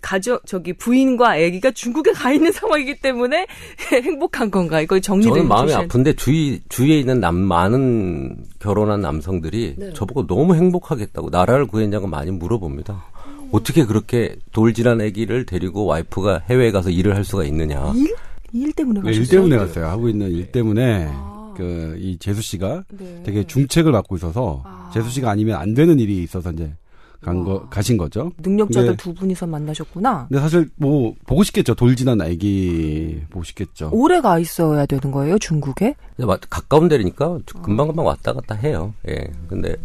가족 0.01 0.45
저기 0.45 0.73
부인과 0.73 1.31
아기가 1.33 1.71
중국에 1.71 2.11
가 2.11 2.31
있는 2.31 2.51
상황이기 2.53 2.99
때문에 3.01 3.47
행복한 3.91 4.51
건가? 4.51 4.81
이거 4.81 4.99
정리를 4.99 5.31
저는 5.31 5.47
마음이 5.47 5.63
해주셔야 5.69 5.85
아픈데 5.85 6.13
주위 6.13 6.61
주위에 6.69 6.99
있는 6.99 7.19
남 7.19 7.35
많은 7.35 8.37
결혼한 8.59 9.01
남성들이 9.01 9.75
네. 9.77 9.93
저보고 9.93 10.27
너무 10.27 10.55
행복하겠다고 10.55 11.29
나라를 11.29 11.65
구했냐고 11.67 12.07
많이 12.07 12.31
물어봅니다. 12.31 13.03
어떻게 13.51 13.85
그렇게 13.85 14.35
돌질한 14.51 15.01
아기를 15.01 15.45
데리고 15.45 15.85
와이프가 15.85 16.43
해외에 16.49 16.71
가서 16.71 16.89
일을 16.89 17.15
할 17.15 17.23
수가 17.23 17.45
있느냐. 17.45 17.93
일? 17.95 18.15
일 18.53 18.73
때문에 18.73 19.01
가셨어요? 19.01 19.21
일 19.21 19.27
때문에 19.29 19.57
갔어요. 19.57 19.85
하고 19.87 20.09
있는 20.09 20.31
일 20.31 20.51
때문에 20.51 21.07
아. 21.09 21.53
그이 21.57 22.17
재수 22.19 22.41
씨가 22.41 22.83
네. 22.89 23.23
되게 23.25 23.45
중책을 23.45 23.91
맡고 23.91 24.15
있어서 24.17 24.61
아. 24.65 24.91
재수 24.93 25.09
씨가 25.09 25.29
아니면 25.29 25.59
안 25.59 25.73
되는 25.73 25.99
일이 25.99 26.21
있어서 26.23 26.51
이제 26.51 26.71
간 27.21 27.43
거 27.43 27.67
가신 27.69 27.97
거죠. 27.97 28.31
능력자들 28.39 28.91
네. 28.91 28.95
두 28.95 29.13
분이서 29.13 29.47
만나셨구나. 29.47 30.27
근데 30.29 30.39
사실 30.41 30.69
뭐 30.75 31.13
보고 31.25 31.43
싶겠죠. 31.43 31.75
돌진한 31.75 32.21
아기 32.21 33.21
보고 33.29 33.43
싶겠죠. 33.43 33.89
오래 33.91 34.21
가 34.21 34.39
있어야 34.39 34.85
되는 34.85 35.11
거예요, 35.11 35.37
중국에? 35.39 35.95
가까운 36.49 36.87
데니까 36.87 37.39
금방 37.61 37.87
금방 37.87 38.05
왔다 38.05 38.33
갔다 38.33 38.55
해요. 38.55 38.93
예. 39.09 39.27
근데 39.47 39.75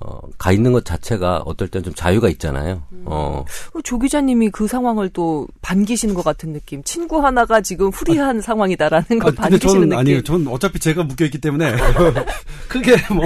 어, 0.00 0.18
가 0.38 0.50
있는 0.50 0.72
것 0.72 0.84
자체가 0.84 1.42
어떨 1.44 1.68
땐 1.68 1.82
좀 1.82 1.92
자유가 1.94 2.28
있잖아요. 2.30 2.82
어, 3.04 3.44
어, 3.74 3.80
조 3.82 3.98
기자님이 3.98 4.50
그 4.50 4.66
상황을 4.66 5.10
또 5.10 5.46
반기시는 5.62 6.14
것 6.14 6.24
같은 6.24 6.52
느낌. 6.52 6.82
친구 6.84 7.24
하나가 7.24 7.60
지금 7.60 7.88
후리한 7.88 8.40
상황이다라는 8.40 9.18
걸 9.18 9.32
아, 9.32 9.42
반기시는 9.42 9.60
저는 9.74 9.88
느낌. 9.90 9.98
아니에요. 9.98 10.22
저는 10.22 10.48
어차피 10.48 10.78
제가 10.78 11.04
묶여 11.04 11.24
있기 11.26 11.38
때문에 11.38 11.74
크게 12.68 12.96
뭐 13.12 13.24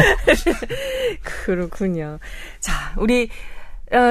그렇군요. 1.23 2.19
자, 2.61 2.93
우리 2.97 3.25
어, 3.25 3.54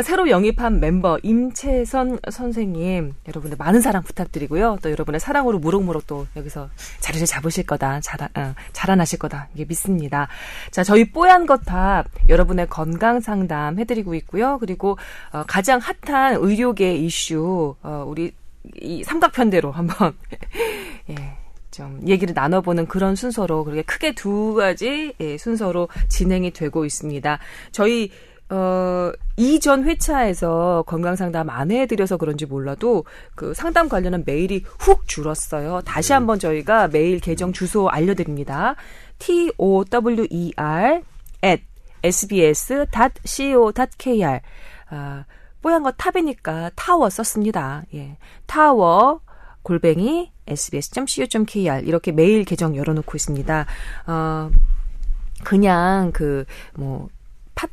새로 0.04 0.30
영입한 0.30 0.80
멤버 0.80 1.18
임채선 1.24 2.20
선생님 2.32 3.14
여러분의 3.28 3.58
많은 3.58 3.82
사랑 3.82 4.04
부탁드리고요. 4.04 4.78
또 4.82 4.92
여러분의 4.92 5.20
사랑으로 5.20 5.60
무럭무럭 5.60 6.06
또 6.08 6.28
여기서 6.36 6.70
자리를 7.00 7.26
잡으실 7.26 7.66
거다. 7.66 8.00
잘, 8.02 8.22
어, 8.22 8.54
자라나실 8.72 9.20
거다. 9.20 9.50
이게 9.54 9.66
믿습니다. 9.66 10.28
자, 10.72 10.84
저희 10.84 11.12
뽀얀 11.12 11.46
거탑 11.46 12.06
여러분의 12.30 12.68
건강 12.70 13.20
상담 13.20 13.80
해드리고 13.80 14.14
있고요. 14.16 14.58
그리고 14.60 14.98
어, 15.32 15.44
가장 15.48 15.80
핫한 15.80 16.38
의료계 16.40 16.96
이슈 16.98 17.76
어, 17.82 18.04
우리 18.08 18.32
이 18.80 19.04
삼각편대로 19.04 19.72
한번 19.72 20.14
예. 21.10 21.44
좀 21.72 22.00
얘기를 22.08 22.36
나눠보는 22.36 22.86
그런 22.86 23.16
순서로 23.16 23.64
그렇게 23.64 23.82
크게 23.82 24.14
두 24.14 24.54
가지 24.54 25.16
예, 25.20 25.38
순서로 25.40 25.90
진행이 26.08 26.52
되고 26.52 26.86
있습니다. 26.86 27.40
저희 27.72 28.12
어, 28.50 29.12
이전 29.38 29.84
회차에서 29.86 30.84
건강 30.86 31.16
상담 31.16 31.50
안 31.50 31.72
해드려서 31.72 32.18
그런지 32.18 32.46
몰라도 32.46 33.06
그 33.36 33.54
상담 33.54 33.90
관련한 33.90 34.24
메일이 34.26 34.64
훅 34.80 35.08
줄었어요. 35.08 35.82
다시 35.82 36.14
한번 36.14 36.40
저희가 36.40 36.88
메일 36.90 37.20
계정 37.20 37.52
주소 37.54 37.90
알려드립니다. 37.90 38.76
t 39.20 39.52
o 39.58 39.84
w 39.86 40.28
e 40.30 40.54
r 40.56 41.02
at 41.44 41.64
sbs.co.kr 42.04 43.20
아, 44.90 45.26
뽀얀 45.62 45.84
거 45.84 45.92
탑이니까 45.92 46.72
타워 46.76 47.10
썼습니다. 47.10 47.84
예. 47.96 48.18
타워 48.46 49.22
골뱅이 49.64 50.32
sbs.co.kr 50.46 51.86
이렇게 51.86 52.12
메일 52.12 52.44
계정 52.44 52.76
열어놓고 52.76 53.16
있습니다. 53.16 53.66
어, 54.08 54.52
그냥 55.44 56.12
그 56.12 56.46
뭐 56.76 57.08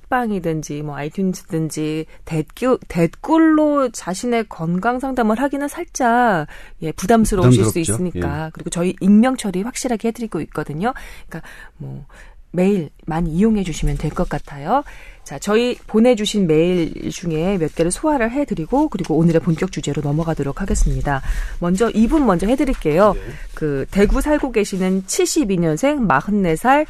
팟빵이든지 0.08 0.82
뭐 0.82 0.96
아이튠즈든지 0.96 2.06
댓글 2.24 2.78
댓글로 2.88 3.90
자신의 3.90 4.46
건강 4.48 5.00
상담을 5.00 5.40
하기는 5.40 5.68
살짝 5.68 6.46
예 6.82 6.92
부담스러우실 6.92 7.64
수 7.64 7.72
부담스럽죠. 7.72 7.80
있으니까 7.80 8.50
그리고 8.52 8.70
저희 8.70 8.94
익명 9.00 9.36
처리 9.36 9.62
확실하게 9.62 10.08
해드리고 10.08 10.40
있거든요. 10.42 10.94
그러니까 11.28 11.48
뭐 11.76 12.04
메일 12.52 12.90
많이 13.06 13.30
이용해 13.30 13.62
주시면 13.62 13.96
될 13.96 14.10
것 14.10 14.28
같아요. 14.28 14.82
자, 15.22 15.38
저희 15.38 15.76
보내주신 15.86 16.48
메일 16.48 17.10
중에 17.10 17.58
몇 17.58 17.74
개를 17.76 17.92
소화를 17.92 18.32
해드리고 18.32 18.88
그리고 18.88 19.16
오늘의 19.16 19.40
본격 19.40 19.70
주제로 19.70 20.02
넘어가도록 20.02 20.60
하겠습니다. 20.60 21.22
먼저 21.60 21.90
이분 21.90 22.26
먼저 22.26 22.48
해드릴게요. 22.48 23.12
네. 23.14 23.20
그 23.54 23.86
대구 23.92 24.20
살고 24.20 24.50
계시는 24.50 25.04
72년생 25.04 26.08
44살 26.08 26.86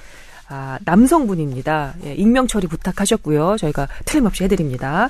아, 0.50 0.78
남성분입니다. 0.85 1.95
예, 2.07 2.14
익명 2.14 2.49
처리 2.49 2.66
부탁하셨고요. 2.66 3.57
저희가 3.57 3.87
틀림없이 4.04 4.42
해드립니다. 4.45 5.09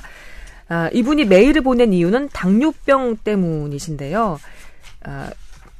아, 0.69 0.89
이분이 0.93 1.25
메일을 1.25 1.63
보낸 1.63 1.93
이유는 1.93 2.29
당뇨병 2.31 3.17
때문이신데요. 3.17 4.39
아, 5.03 5.29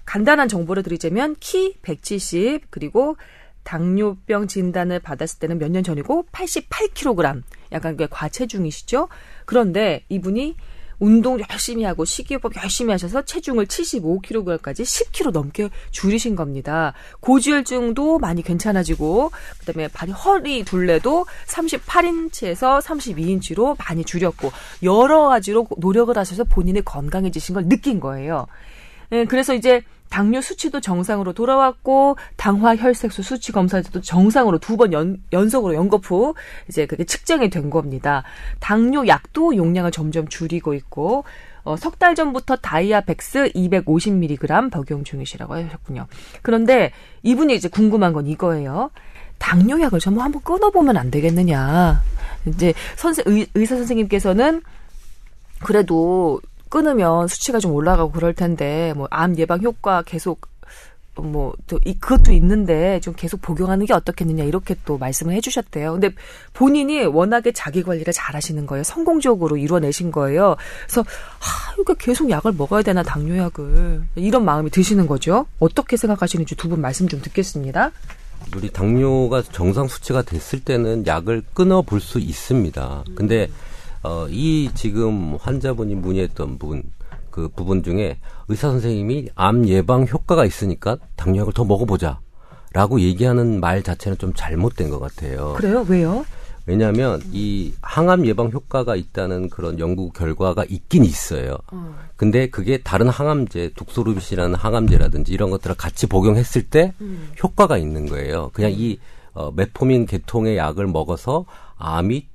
간단한 0.06 0.48
정보를 0.50 0.82
드리자면 0.84 1.36
키 1.40 1.76
170 1.84 2.62
그리고 2.72 3.16
당뇨병 3.64 4.48
진단을 4.48 5.00
받았을 5.00 5.38
때는 5.40 5.60
몇 5.60 5.70
년 5.70 5.84
전이고 5.84 6.26
88kg 6.32 7.44
약간 7.72 7.96
과체중이시죠. 8.10 9.08
그런데 9.46 10.04
이분이 10.10 10.56
운동 11.02 11.40
열심히 11.50 11.84
하고 11.84 12.06
식이요법 12.06 12.56
열심히 12.58 12.92
하셔서 12.92 13.24
체중을 13.24 13.66
75kg까지 13.66 14.84
10kg 14.84 15.32
넘게 15.32 15.70
줄이신 15.90 16.36
겁니다. 16.36 16.94
고지혈증도 17.22 18.20
많이 18.20 18.44
괜찮아지고 18.44 19.32
그다음에 19.60 19.88
발이 19.88 20.12
허리 20.12 20.64
둘레도 20.64 21.26
38인치에서 21.48 22.82
32인치로 22.82 23.76
많이 23.80 24.06
줄였고 24.06 24.52
여러 24.84 25.28
가지로 25.28 25.68
노력을 25.78 26.16
하셔서 26.16 26.44
본인이 26.44 26.86
건강해지신 26.86 27.56
걸 27.56 27.68
느낀 27.68 28.00
거예요. 28.00 28.46
예, 29.12 29.26
그래서 29.26 29.56
이제 29.56 29.82
당뇨 30.12 30.42
수치도 30.42 30.82
정상으로 30.82 31.34
돌아왔고 31.34 32.18
당화 32.36 32.76
혈색소 32.76 33.24
수치 33.24 33.52
검사도 33.52 34.02
정상으로 34.02 34.60
두 34.60 34.76
번 34.78 34.92
연속으로 35.32 35.74
연거푸 35.74 36.34
이제 36.68 36.86
그게 36.86 37.04
측정이 37.06 37.50
된 37.50 37.70
겁니다. 37.70 38.24
당뇨 38.60 39.08
약도 39.08 39.56
용량을 39.56 39.90
점점 39.92 40.28
줄이고 40.28 40.74
있고 40.76 41.24
어, 41.64 41.78
석 41.78 41.98
달 41.98 42.16
전부터 42.16 42.58
다이아백스 42.58 43.52
250mg 43.54 44.72
복용 44.72 45.04
중이시라고 45.04 45.54
하셨군요. 45.56 46.08
그런데 46.42 46.92
이분이 47.24 47.54
이제 47.56 47.70
궁금한 47.70 48.12
건 48.14 48.28
이거예요. 48.28 48.90
당뇨약을 49.38 50.00
좀 50.00 50.20
한번 50.20 50.42
끊어보면 50.44 50.98
안 50.98 51.10
되겠느냐. 51.12 52.02
이제 52.48 52.74
선생 52.96 53.24
의, 53.28 53.48
의사 53.54 53.76
선생님께서는 53.76 54.62
그래도 55.64 56.42
끊으면 56.72 57.28
수치가 57.28 57.60
좀 57.60 57.72
올라가고 57.74 58.12
그럴 58.12 58.34
텐데 58.34 58.94
뭐 58.96 59.08
암 59.12 59.38
예방 59.38 59.62
효과 59.62 60.02
계속 60.02 60.50
뭐 61.16 61.54
또 61.68 61.78
그것도 62.00 62.32
있는데 62.34 63.00
좀 63.02 63.14
계속 63.16 63.42
복용하는 63.42 63.86
게 63.86 63.94
어떻겠느냐 63.94 64.44
이렇게 64.46 64.76
또 64.86 64.98
말씀을 64.98 65.34
해주셨대요. 65.36 65.92
근데 65.94 66.10
본인이 66.54 67.04
워낙에 67.06 67.52
자기 67.52 67.84
관리를 67.84 68.14
잘하시는 68.14 68.66
거예요. 68.66 68.84
성공적으로 68.84 69.58
이뤄내신 69.58 70.12
거예요. 70.12 70.56
그래서 70.88 71.02
하, 71.40 71.76
이거 71.80 71.94
계속 71.94 72.30
약을 72.30 72.54
먹어야 72.54 72.82
되나 72.82 73.04
당뇨약을 73.04 74.02
이런 74.16 74.46
마음이 74.46 74.70
드시는 74.72 75.06
거죠. 75.08 75.46
어떻게 75.60 75.98
생각하시는지 75.98 76.56
두 76.56 76.70
분 76.70 76.80
말씀 76.82 77.08
좀 77.08 77.22
듣겠습니다. 77.22 77.92
우리 78.56 78.70
당뇨가 78.72 79.44
정상 79.44 79.88
수치가 79.88 80.22
됐을 80.24 80.62
때는 80.62 81.06
약을 81.06 81.44
끊어 81.54 81.82
볼 81.84 82.00
수 82.02 82.20
있습니다. 82.20 83.04
근데 83.16 83.48
음. 83.48 83.54
어, 84.04 84.28
이 84.30 84.70
지금 84.74 85.38
환자분이 85.40 85.96
문의했던 85.96 86.58
부분, 86.58 86.84
그 87.30 87.50
부분 87.50 87.84
중에 87.84 88.18
의사 88.48 88.70
선생님이 88.70 89.30
암 89.36 89.68
예방 89.68 90.08
효과가 90.08 90.46
있으니까 90.46 90.98
당뇨약을 91.16 91.54
더 91.54 91.64
먹어보자. 91.64 92.20
라고 92.74 93.02
얘기하는 93.02 93.60
말 93.60 93.84
자체는 93.84 94.18
좀 94.18 94.32
잘못된 94.34 94.90
것 94.90 95.00
같아요. 95.00 95.54
그래요? 95.58 95.86
왜요? 95.90 96.26
왜냐하면 96.66 97.22
이 97.32 97.74
항암 97.82 98.26
예방 98.28 98.50
효과가 98.50 98.96
있다는 98.96 99.50
그런 99.50 99.80
연구 99.80 100.12
결과가 100.12 100.64
있긴 100.70 101.04
있어요. 101.04 101.58
어. 101.72 101.96
근데 102.16 102.50
그게 102.50 102.78
다른 102.82 103.10
항암제, 103.10 103.72
독소루빗이라는 103.76 104.56
항암제라든지 104.56 105.34
이런 105.34 105.50
것들을 105.50 105.76
같이 105.76 106.08
복용했을 106.08 106.64
때 106.70 106.94
음. 107.02 107.32
효과가 107.44 107.78
있는 107.78 108.06
거예요. 108.06 108.52
그냥 108.54 108.72
이 108.72 109.00
어, 109.34 109.52
메포민 109.52 110.06
계통의 110.06 110.58
약을 110.58 110.88
먹어서 110.88 111.46
암이 111.78 112.28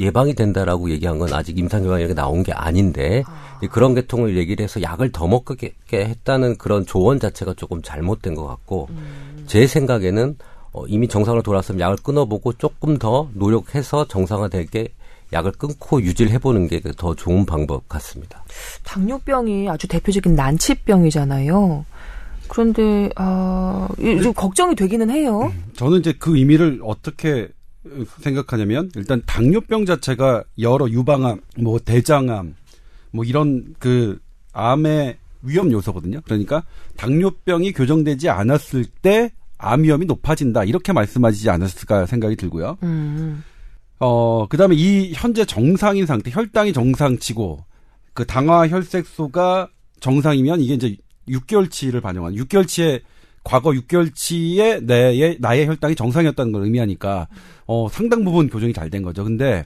예방이 0.00 0.34
된다라고 0.34 0.90
얘기한 0.90 1.18
건 1.18 1.32
아직 1.32 1.58
임상경과이렇게 1.58 2.14
나온 2.14 2.42
게 2.42 2.52
아닌데 2.52 3.22
아. 3.26 3.60
그런 3.70 3.94
계통을 3.94 4.36
얘기를 4.36 4.62
해서 4.64 4.82
약을 4.82 5.12
더 5.12 5.28
먹게 5.28 5.74
했다는 5.92 6.56
그런 6.56 6.86
조언 6.86 7.20
자체가 7.20 7.54
조금 7.54 7.82
잘못된 7.82 8.34
것 8.34 8.46
같고 8.46 8.88
음. 8.90 9.44
제 9.46 9.66
생각에는 9.66 10.36
어, 10.72 10.86
이미 10.86 11.06
정상으로 11.06 11.42
돌아왔으면 11.42 11.80
약을 11.80 11.96
끊어보고 12.02 12.54
조금 12.54 12.98
더 12.98 13.28
노력해서 13.34 14.08
정상화되게 14.08 14.88
약을 15.32 15.52
끊고 15.52 16.02
유지를 16.02 16.32
해보는 16.32 16.68
게 16.68 16.80
더 16.96 17.14
좋은 17.14 17.46
방법 17.46 17.88
같습니다. 17.88 18.44
당뇨병이 18.84 19.68
아주 19.68 19.86
대표적인 19.88 20.34
난치병이잖아요. 20.34 21.84
그런데 22.48 23.08
아, 23.16 23.88
좀 24.22 24.32
걱정이 24.34 24.74
되기는 24.74 25.08
해요. 25.10 25.52
음, 25.54 25.64
저는 25.74 26.00
이제 26.00 26.12
그 26.18 26.36
의미를 26.36 26.80
어떻게 26.82 27.48
생각하냐면 28.20 28.90
일단 28.96 29.22
당뇨병 29.26 29.86
자체가 29.86 30.44
여러 30.58 30.88
유방암, 30.88 31.40
뭐 31.58 31.78
대장암, 31.78 32.54
뭐 33.10 33.24
이런 33.24 33.74
그 33.78 34.20
암의 34.52 35.18
위험 35.42 35.72
요소거든요. 35.72 36.20
그러니까 36.24 36.64
당뇨병이 36.96 37.72
교정되지 37.72 38.28
않았을 38.28 38.84
때 38.84 39.32
암 39.62 39.84
위험이 39.84 40.06
높아진다 40.06 40.64
이렇게 40.64 40.92
말씀하시지 40.92 41.48
않았을까 41.48 42.06
생각이 42.06 42.36
들고요. 42.36 42.76
음. 42.82 43.44
어 44.00 44.46
그다음에 44.48 44.74
이 44.74 45.12
현재 45.14 45.44
정상인 45.44 46.04
상태, 46.04 46.30
혈당이 46.32 46.72
정상치고 46.72 47.64
그 48.12 48.26
당화 48.26 48.66
혈색소가 48.66 49.68
정상이면 50.00 50.60
이게 50.60 50.74
이제 50.74 50.96
6개월치를 51.28 52.02
반영한 52.02 52.34
6개월치의 52.34 53.02
과거 53.44 53.70
6개월치의 53.70 54.84
내의 54.84 55.36
나의 55.40 55.66
혈당이 55.66 55.94
정상이었다는 55.94 56.52
걸 56.52 56.62
의미하니까 56.64 57.28
어 57.66 57.88
상당 57.90 58.24
부분 58.24 58.48
교정이 58.48 58.72
잘 58.72 58.90
된 58.90 59.02
거죠. 59.02 59.24
근데 59.24 59.64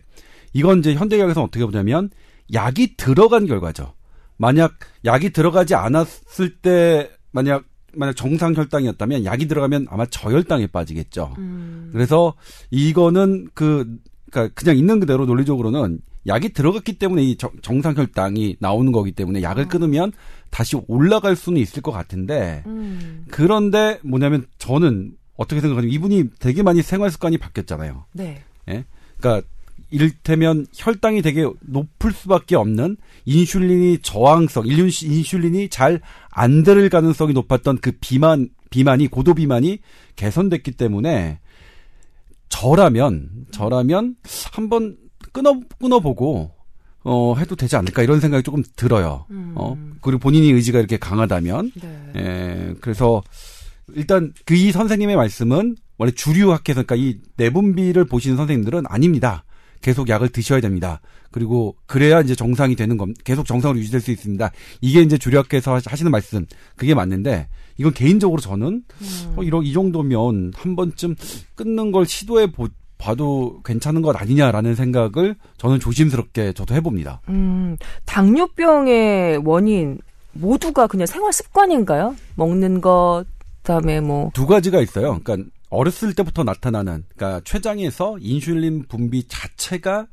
이건 0.52 0.78
이제 0.78 0.94
현대의학에서 0.94 1.42
어떻게 1.42 1.64
보냐면 1.64 2.10
약이 2.52 2.96
들어간 2.96 3.46
결과죠. 3.46 3.94
만약 4.36 4.74
약이 5.04 5.30
들어가지 5.30 5.74
않았을 5.74 6.56
때 6.62 7.10
만약 7.32 7.64
만약 7.94 8.14
정상 8.14 8.54
혈당이었다면 8.54 9.24
약이 9.24 9.48
들어가면 9.48 9.86
아마 9.90 10.06
저혈당에 10.06 10.66
빠지겠죠. 10.68 11.34
음. 11.38 11.90
그래서 11.92 12.34
이거는 12.70 13.48
그 13.54 13.98
그러니까 14.30 14.54
그냥 14.54 14.76
있는 14.76 15.00
그대로 15.00 15.24
논리적으로는 15.26 16.00
약이 16.26 16.50
들어갔기 16.50 16.98
때문에 16.98 17.22
이 17.22 17.36
정상 17.62 17.96
혈당이 17.96 18.56
나오는 18.60 18.92
거기 18.92 19.12
때문에 19.12 19.42
약을 19.42 19.64
어. 19.64 19.68
끊으면 19.68 20.12
다시 20.50 20.76
올라갈 20.88 21.36
수는 21.36 21.60
있을 21.60 21.82
것 21.82 21.92
같은데 21.92 22.62
음. 22.66 23.24
그런데 23.30 23.98
뭐냐면 24.02 24.46
저는 24.58 25.12
어떻게 25.36 25.60
생각하냐면 25.60 25.92
이분이 25.92 26.24
되게 26.38 26.62
많이 26.62 26.82
생활 26.82 27.10
습관이 27.10 27.38
바뀌었잖아요. 27.38 28.04
네. 28.12 28.42
예? 28.68 28.84
그러니까 29.18 29.46
이를테면 29.90 30.66
혈당이 30.74 31.22
되게 31.22 31.48
높을 31.60 32.10
수밖에 32.12 32.56
없는 32.56 32.96
인슐린이 33.24 33.98
저항성, 34.02 34.64
인슐린이 34.66 35.68
잘 35.68 36.00
안 36.38 36.62
들을 36.62 36.86
가능성이 36.90 37.32
높았던 37.32 37.78
그 37.78 37.92
비만, 37.98 38.50
비만이, 38.68 39.08
고도 39.08 39.32
비만이 39.32 39.78
개선됐기 40.16 40.72
때문에 40.72 41.40
저라면, 42.50 43.46
저라면 43.52 44.16
한번 44.52 44.98
끊어, 45.36 45.60
끊어보고 45.78 46.50
어, 47.04 47.34
해도 47.36 47.54
되지 47.54 47.76
않을까 47.76 48.02
이런 48.02 48.20
생각이 48.20 48.42
조금 48.42 48.62
들어요. 48.74 49.26
음. 49.30 49.52
어, 49.54 49.76
그리고 50.00 50.18
본인이 50.18 50.50
의지가 50.50 50.78
이렇게 50.78 50.96
강하다면. 50.96 51.72
네. 51.80 52.12
예, 52.16 52.74
그래서 52.80 53.22
일단 53.94 54.32
그 54.46 54.54
이 54.54 54.72
선생님의 54.72 55.14
말씀은 55.14 55.76
원래 55.98 56.10
주류 56.12 56.52
학회에서 56.52 56.82
그러니까 56.82 56.96
이 56.96 57.18
내분비를 57.36 58.06
보시는 58.06 58.36
선생님들은 58.36 58.84
아닙니다. 58.88 59.44
계속 59.82 60.08
약을 60.08 60.30
드셔야 60.30 60.60
됩니다. 60.60 61.00
그리고 61.30 61.76
그래야 61.86 62.20
이제 62.22 62.34
정상이 62.34 62.74
되는 62.74 62.96
겁 62.96 63.10
계속 63.22 63.46
정상으로 63.46 63.78
유지될 63.78 64.00
수 64.00 64.10
있습니다. 64.10 64.50
이게 64.80 65.02
이제 65.02 65.18
주류학회에서 65.18 65.80
하시는 65.84 66.10
말씀 66.10 66.46
그게 66.76 66.94
맞는데 66.94 67.48
이건 67.78 67.92
개인적으로 67.92 68.40
저는 68.40 68.66
음. 68.66 69.34
어, 69.36 69.42
이런 69.42 69.64
이 69.64 69.72
정도면 69.74 70.52
한 70.56 70.76
번쯤 70.76 71.14
끊는 71.54 71.92
걸 71.92 72.06
시도해 72.06 72.52
보, 72.52 72.68
봐도 72.98 73.60
괜찮은 73.64 74.02
것 74.02 74.16
아니냐라는 74.16 74.74
생각을 74.74 75.36
저는 75.58 75.80
조심스럽게 75.80 76.52
저도 76.52 76.74
해봅니다. 76.74 77.20
음, 77.28 77.76
당뇨병의 78.04 79.42
원인 79.44 79.98
모두가 80.32 80.86
그냥 80.86 81.06
생활 81.06 81.32
습관인가요? 81.32 82.16
먹는 82.36 82.80
것, 82.80 83.24
그다음에 83.62 84.00
뭐 84.00 84.30
두 84.34 84.46
가지가 84.46 84.80
있어요. 84.80 85.18
그러니까 85.22 85.50
어렸을 85.70 86.14
때부터 86.14 86.44
나타나는, 86.44 87.04
그러니까 87.16 87.40
췌장에서 87.44 88.18
인슐린 88.20 88.86
분비 88.88 89.28
자체가 89.28 90.06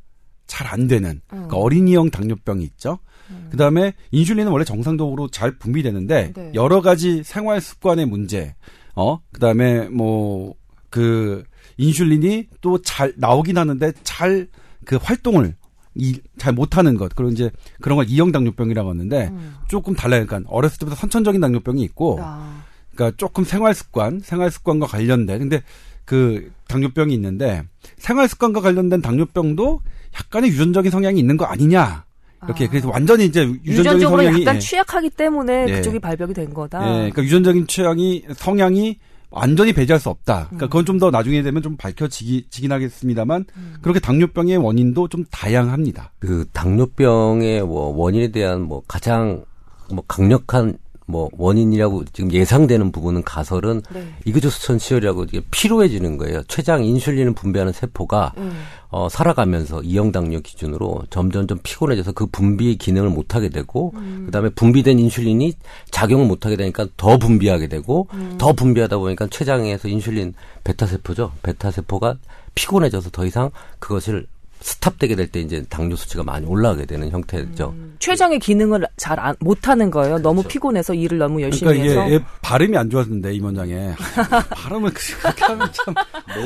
잘 0.46 0.66
안 0.66 0.86
되는 0.88 1.20
그러니까 1.26 1.56
음. 1.56 1.62
어린이형 1.62 2.10
당뇨병이 2.10 2.64
있죠. 2.64 2.98
음. 3.30 3.48
그다음에 3.50 3.94
인슐린은 4.10 4.50
원래 4.52 4.64
정상적으로 4.64 5.28
잘 5.28 5.58
분비되는데 5.58 6.32
네. 6.34 6.50
여러 6.54 6.80
가지 6.82 7.22
생활 7.22 7.60
습관의 7.60 8.06
문제, 8.06 8.54
어, 8.94 9.20
그다음에 9.32 9.88
뭐그 9.88 11.44
인슐린이 11.76 12.48
또 12.60 12.78
잘 12.78 13.12
나오긴 13.16 13.58
하는데 13.58 13.92
잘 14.02 14.48
그 14.84 14.96
활동을 15.00 15.54
이, 15.94 16.18
잘 16.38 16.52
못하는 16.52 16.96
것. 16.96 17.14
그리고 17.14 17.32
이제 17.32 17.50
그런 17.80 17.96
걸 17.96 18.06
이형 18.08 18.32
당뇨병이라고 18.32 18.90
하는데 18.90 19.28
음. 19.30 19.54
조금 19.68 19.94
달라요. 19.94 20.26
그러니까 20.26 20.50
어렸을 20.50 20.78
때부터 20.78 20.96
선천적인 20.96 21.40
당뇨병이 21.40 21.82
있고, 21.82 22.18
아. 22.20 22.64
그러니까 22.94 23.16
조금 23.16 23.44
생활 23.44 23.74
습관, 23.74 24.20
생활 24.20 24.50
습관과 24.50 24.86
관련된. 24.86 25.38
근데 25.38 25.62
그 26.04 26.50
당뇨병이 26.68 27.14
있는데 27.14 27.62
생활 27.96 28.28
습관과 28.28 28.60
관련된 28.60 29.02
당뇨병도 29.02 29.80
약간의 30.16 30.50
유전적인 30.50 30.90
성향이 30.90 31.18
있는 31.18 31.36
거 31.36 31.44
아니냐. 31.44 32.04
이렇게 32.44 32.66
아. 32.66 32.68
그래서 32.68 32.90
완전히 32.90 33.24
이제 33.26 33.48
유전적인 33.64 34.00
성향이 34.00 34.42
약간 34.42 34.60
취약하기 34.60 35.10
때문에 35.10 35.64
네. 35.66 35.72
그쪽이 35.76 35.98
발병이 36.00 36.34
된 36.34 36.52
거다. 36.52 36.80
네, 36.80 36.94
그러니까 36.96 37.22
유전적인 37.22 37.66
취향이 37.68 38.24
성향이 38.36 38.98
완전히 39.34 39.72
배제할 39.72 40.00
수 40.00 40.08
없다. 40.10 40.46
그러니까 40.46 40.66
그건 40.66 40.84
좀 40.86 40.98
더 40.98 41.10
나중에 41.10 41.42
되면 41.42 41.60
좀 41.60 41.76
밝혀지긴 41.76 42.70
하겠습니다만 42.70 43.44
음. 43.56 43.74
그렇게 43.82 43.98
당뇨병의 43.98 44.56
원인도 44.58 45.08
좀 45.08 45.24
다양합니다. 45.30 46.12
그 46.20 46.46
당뇨병의 46.52 47.62
뭐 47.62 47.94
원인에 47.96 48.28
대한 48.28 48.62
뭐 48.62 48.82
가장 48.86 49.44
뭐 49.92 50.04
강력한 50.06 50.78
뭐 51.06 51.28
원인이라고 51.36 52.04
지금 52.12 52.32
예상되는 52.32 52.90
부분은 52.90 53.22
가설은 53.24 53.82
네. 53.92 54.06
이그조스천 54.24 54.78
시혈이라고 54.78 55.24
이게 55.24 55.42
피로해지는 55.50 56.16
거예요. 56.16 56.42
췌장 56.44 56.84
인슐린을 56.84 57.34
분비하는 57.34 57.72
세포가 57.72 58.32
음. 58.38 58.52
어, 58.88 59.08
살아가면서 59.08 59.82
이형 59.82 60.12
당뇨 60.12 60.40
기준으로 60.40 61.02
점점 61.10 61.46
좀 61.46 61.58
피곤해져서 61.62 62.12
그 62.12 62.26
분비 62.26 62.76
기능을 62.76 63.10
못 63.10 63.34
하게 63.34 63.50
되고 63.50 63.92
음. 63.96 64.22
그다음에 64.26 64.48
분비된 64.50 64.98
인슐린이 64.98 65.52
작용을 65.90 66.26
못 66.26 66.46
하게 66.46 66.56
되니까 66.56 66.86
더 66.96 67.18
분비하게 67.18 67.68
되고 67.68 68.08
음. 68.14 68.36
더 68.38 68.52
분비하다 68.52 68.98
보니까 68.98 69.26
췌장에서 69.26 69.88
인슐린 69.88 70.34
베타 70.62 70.86
세포죠. 70.86 71.32
베타 71.42 71.70
세포가 71.70 72.16
피곤해져서 72.54 73.10
더 73.10 73.26
이상 73.26 73.50
그것을 73.78 74.26
스탑되게 74.64 75.14
될 75.14 75.28
때 75.28 75.40
이제 75.40 75.62
당뇨 75.68 75.94
수치가 75.94 76.22
많이 76.24 76.46
올라가게 76.46 76.86
되는 76.86 77.10
형태죠. 77.10 77.74
음, 77.76 77.96
췌장의 77.98 78.38
기능을 78.38 78.86
잘 78.96 79.18
못하는 79.40 79.90
거예요. 79.90 80.12
그렇죠. 80.14 80.22
너무 80.22 80.42
피곤해서 80.42 80.94
일을 80.94 81.18
너무 81.18 81.42
열심히 81.42 81.74
그러니까 81.74 82.00
해서. 82.02 82.14
이게 82.14 82.24
발음이 82.40 82.74
안 82.76 82.88
좋았는데 82.88 83.34
임 83.34 83.44
원장에 83.44 83.92
발음을 84.54 84.90
그렇게 84.94 85.44
하면 85.44 85.68
참 85.72 85.94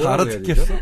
알아듣겠어. 0.04 0.74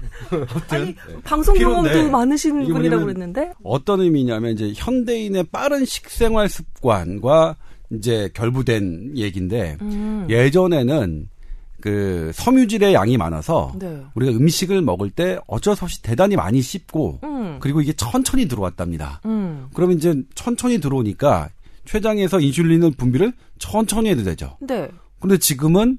아니 0.71 0.87
네. 0.87 0.95
방송 1.25 1.55
경험도 1.57 2.11
많으신 2.11 2.65
분이라고 2.73 3.05
그랬는데 3.05 3.53
어떤 3.63 4.01
의미냐면 4.01 4.53
이제 4.53 4.73
현대인의 4.75 5.45
빠른 5.53 5.85
식생활 5.85 6.49
습관과 6.49 7.57
이제 7.93 8.31
결부된 8.35 9.13
얘기인데 9.17 9.77
음. 9.83 10.27
예전에는 10.31 11.29
그 11.81 12.31
섬유질의 12.35 12.95
양이 12.95 13.17
많아서 13.17 13.73
네. 13.79 14.03
우리가 14.15 14.33
음식을 14.33 14.83
먹을 14.83 15.11
때 15.11 15.39
어쩔 15.47 15.77
수 15.77 15.85
없이 15.85 16.03
대단히 16.03 16.37
많이 16.37 16.63
씹고 16.63 17.21
음. 17.25 17.59
그리고 17.61 17.81
이게 17.81 17.93
천천히 17.93 18.49
들어왔답니다. 18.49 19.21
음. 19.27 19.69
그러면 19.75 19.97
이제 19.97 20.15
천천히 20.35 20.81
들어오니까 20.81 21.51
췌장에서 21.85 22.41
인슐린을 22.41 22.93
분비를 22.93 23.33
천천히 23.59 24.11
해도 24.11 24.25
되죠. 24.25 24.57
네. 24.61 24.89
근데 25.21 25.39
지금은 25.39 25.99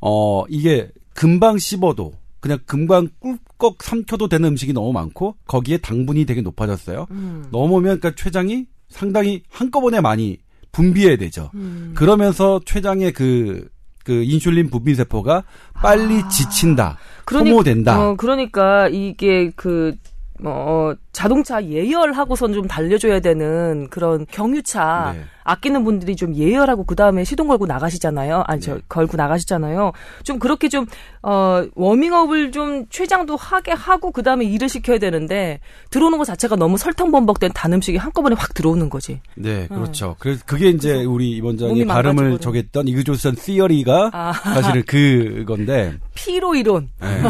어 0.00 0.44
이게 0.48 0.90
금방 1.14 1.58
씹어도 1.58 2.12
그냥 2.40 2.58
금방 2.66 3.08
꿀꺽 3.18 3.82
삼켜도 3.82 4.28
되는 4.28 4.50
음식이 4.50 4.72
너무 4.72 4.92
많고 4.92 5.36
거기에 5.46 5.78
당분이 5.78 6.26
되게 6.26 6.42
높아졌어요. 6.42 7.06
음. 7.10 7.46
넘으면 7.50 7.98
그러니까 7.98 8.14
췌장이 8.14 8.66
상당히 8.88 9.42
한꺼번에 9.48 10.00
많이 10.00 10.38
분비해야 10.72 11.16
되죠. 11.16 11.50
음. 11.54 11.92
그러면서 11.96 12.60
췌장의 12.64 13.12
그 13.14 13.68
그 14.06 14.22
인슐린 14.22 14.70
분비 14.70 14.94
세포가 14.94 15.42
빨리 15.74 16.20
아. 16.20 16.28
지친다, 16.28 16.96
소모된다. 17.28 18.00
어, 18.00 18.14
그러니까 18.14 18.86
이게 18.88 19.50
그 19.56 19.96
어, 20.44 20.94
자동차 21.16 21.64
예열하고선 21.64 22.52
좀 22.52 22.68
달려줘야 22.68 23.20
되는 23.20 23.88
그런 23.88 24.26
경유차 24.30 25.14
네. 25.16 25.24
아끼는 25.44 25.84
분들이 25.84 26.14
좀 26.14 26.34
예열하고 26.34 26.84
그 26.84 26.94
다음에 26.94 27.24
시동 27.24 27.48
걸고 27.48 27.64
나가시잖아요. 27.66 28.44
아니 28.46 28.60
저 28.60 28.74
네. 28.74 28.80
걸고 28.88 29.16
나가시잖아요. 29.16 29.92
좀 30.24 30.38
그렇게 30.38 30.68
좀 30.68 30.86
어, 31.22 31.64
워밍업을 31.74 32.52
좀 32.52 32.84
최장도 32.90 33.36
하게 33.36 33.72
하고 33.72 34.10
그 34.10 34.22
다음에 34.22 34.44
일을 34.44 34.68
시켜야 34.68 34.98
되는데 34.98 35.60
들어오는 35.90 36.18
것 36.18 36.24
자체가 36.24 36.56
너무 36.56 36.76
설탕범벅된 36.76 37.52
단 37.54 37.72
음식이 37.72 37.96
한꺼번에 37.96 38.36
확 38.36 38.52
들어오는 38.52 38.90
거지. 38.90 39.20
네, 39.36 39.68
그렇죠. 39.68 40.08
어. 40.08 40.16
그래서 40.18 40.42
그게 40.44 40.68
이제 40.68 41.04
우리 41.04 41.30
이원장이 41.30 41.86
발음을 41.86 42.40
적했던 42.40 42.88
이그조선 42.88 43.36
시어리가 43.36 44.10
아. 44.12 44.32
사실은 44.32 44.82
그건데 44.84 45.94
피로 46.14 46.54
이론. 46.54 46.90
네. 47.00 47.22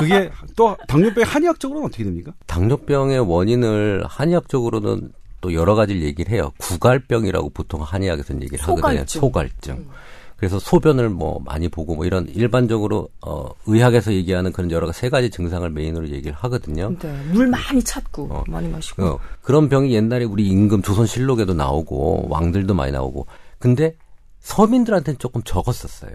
그게 0.00 0.30
또 0.56 0.76
당뇨병 0.88 1.24
한의학적으로는 1.24 1.86
어떻게 1.86 2.02
됩니까? 2.02 2.32
당뇨병의 2.46 3.27
원인을 3.28 4.04
한의학적으로는 4.06 5.12
또 5.40 5.54
여러 5.54 5.74
가지를 5.74 6.02
얘기를 6.02 6.32
해요. 6.32 6.52
구갈병이라고 6.58 7.50
보통 7.50 7.82
한의학에서는 7.82 8.42
얘기를 8.42 8.58
소갈증. 8.58 8.84
하거든요. 8.84 9.06
소갈증. 9.06 9.74
음. 9.76 9.88
그래서 10.36 10.60
소변을 10.60 11.08
뭐 11.08 11.40
많이 11.44 11.68
보고 11.68 11.96
뭐 11.96 12.06
이런 12.06 12.28
일반적으로 12.28 13.08
어 13.26 13.48
의학에서 13.66 14.12
얘기하는 14.12 14.52
그런 14.52 14.70
여러 14.70 14.90
세 14.92 15.08
가지 15.08 15.30
증상을 15.30 15.68
메인으로 15.68 16.10
얘기를 16.10 16.32
하거든요. 16.32 16.94
네, 17.00 17.12
물 17.32 17.48
많이 17.48 17.82
찾고 17.82 18.28
어, 18.30 18.44
많이 18.46 18.68
마시고 18.68 19.04
어, 19.04 19.18
그런 19.42 19.68
병이 19.68 19.92
옛날에 19.92 20.24
우리 20.24 20.46
임금 20.46 20.82
조선실록에도 20.82 21.54
나오고 21.54 22.28
왕들도 22.30 22.72
많이 22.72 22.92
나오고 22.92 23.26
근데 23.58 23.96
서민들한테는 24.38 25.18
조금 25.18 25.42
적었었어요. 25.42 26.12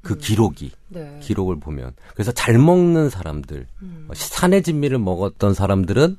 그 0.00 0.14
음. 0.14 0.18
기록이 0.20 0.70
네. 0.88 1.20
기록을 1.22 1.60
보면 1.60 1.92
그래서 2.14 2.32
잘 2.32 2.58
먹는 2.58 3.10
사람들 3.10 3.66
음. 3.82 4.08
산의 4.14 4.62
진미를 4.62 4.98
먹었던 4.98 5.52
사람들은 5.52 6.16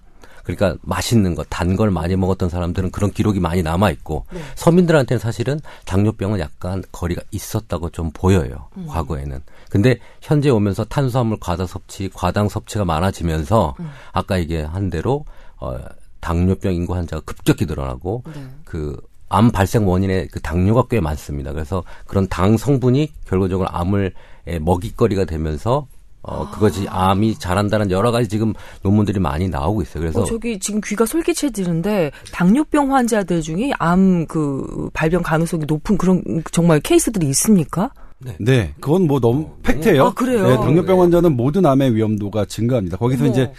그러니까 0.48 0.80
맛있는 0.82 1.36
것, 1.36 1.46
단 1.50 1.76
걸 1.76 1.92
많이 1.92 2.16
먹었던 2.16 2.50
사람들은 2.50 2.92
그런 2.92 3.12
기록이 3.12 3.40
많이 3.40 3.62
남아 3.62 3.92
있고 3.92 4.26
네. 4.32 4.40
서민들한테는 4.56 5.20
사실은 5.20 5.60
당뇨병은 5.86 6.40
약간 6.40 6.84
거리가 6.92 7.22
있었다고 7.32 7.90
좀 7.92 8.10
보여요. 8.14 8.68
음. 8.78 8.88
과거에는. 8.88 9.42
근데 9.70 10.00
현재 10.22 10.50
오면서 10.50 10.86
탄수화물 10.86 11.38
과다 11.40 11.68
섭취, 11.68 12.10
과당 12.14 12.48
섭취가 12.50 12.86
많아지면서 12.86 13.76
음. 13.80 13.90
아까 14.14 14.40
얘기한 14.40 14.90
대로 14.90 15.26
어 15.58 15.78
당뇨병 16.22 16.74
인구 16.74 16.96
환자가 16.96 17.22
급격히 17.26 17.66
늘어나고 17.66 18.24
네. 18.34 18.48
그암 18.66 19.52
발생 19.52 19.88
원인의 19.88 20.30
그 20.30 20.40
당뇨가 20.42 20.88
꽤 20.90 21.00
많습니다. 21.00 21.52
그래서 21.54 21.84
그런 22.08 22.28
당 22.28 22.58
성분이 22.58 23.12
결과적으로 23.28 23.70
암을 23.70 24.14
먹이거리가 24.62 25.26
되면서 25.26 25.86
어, 26.22 26.50
그것이 26.52 26.88
암이 26.90 27.40
자란다는 27.40 27.90
여러 27.90 28.12
가지 28.12 28.28
지금 28.28 28.54
논문들이 28.84 29.20
많이 29.20 29.48
나오고 29.48 29.82
있어요. 29.84 30.02
그래서. 30.02 30.22
어, 30.22 30.26
저기 30.26 30.60
지금 30.60 30.82
귀가 30.84 31.06
솔깃해지는데 31.06 32.12
당뇨병 32.34 32.94
환자들 32.94 33.42
중에 33.42 33.72
암 33.80 34.26
그 34.28 34.90
발병 34.94 35.24
가능성이 35.24 35.66
높은 35.68 35.98
그런 35.98 36.22
정말 36.52 36.80
케이스들이 36.80 37.28
있습니까? 37.30 37.92
네. 38.20 38.36
네. 38.40 38.74
그건 38.80 39.08
뭐 39.08 39.20
너무 39.20 39.44
어, 39.44 39.58
팩트예요. 39.64 40.06
아, 40.06 40.14
그래요? 40.14 40.48
네, 40.48 40.56
당뇨병 40.58 41.02
환자는 41.02 41.36
모든 41.36 41.66
암의 41.66 41.96
위험도가 41.96 42.46
증가합니다. 42.46 42.98
거기서 42.98 43.26
어머. 43.26 43.32
이제 43.32 43.52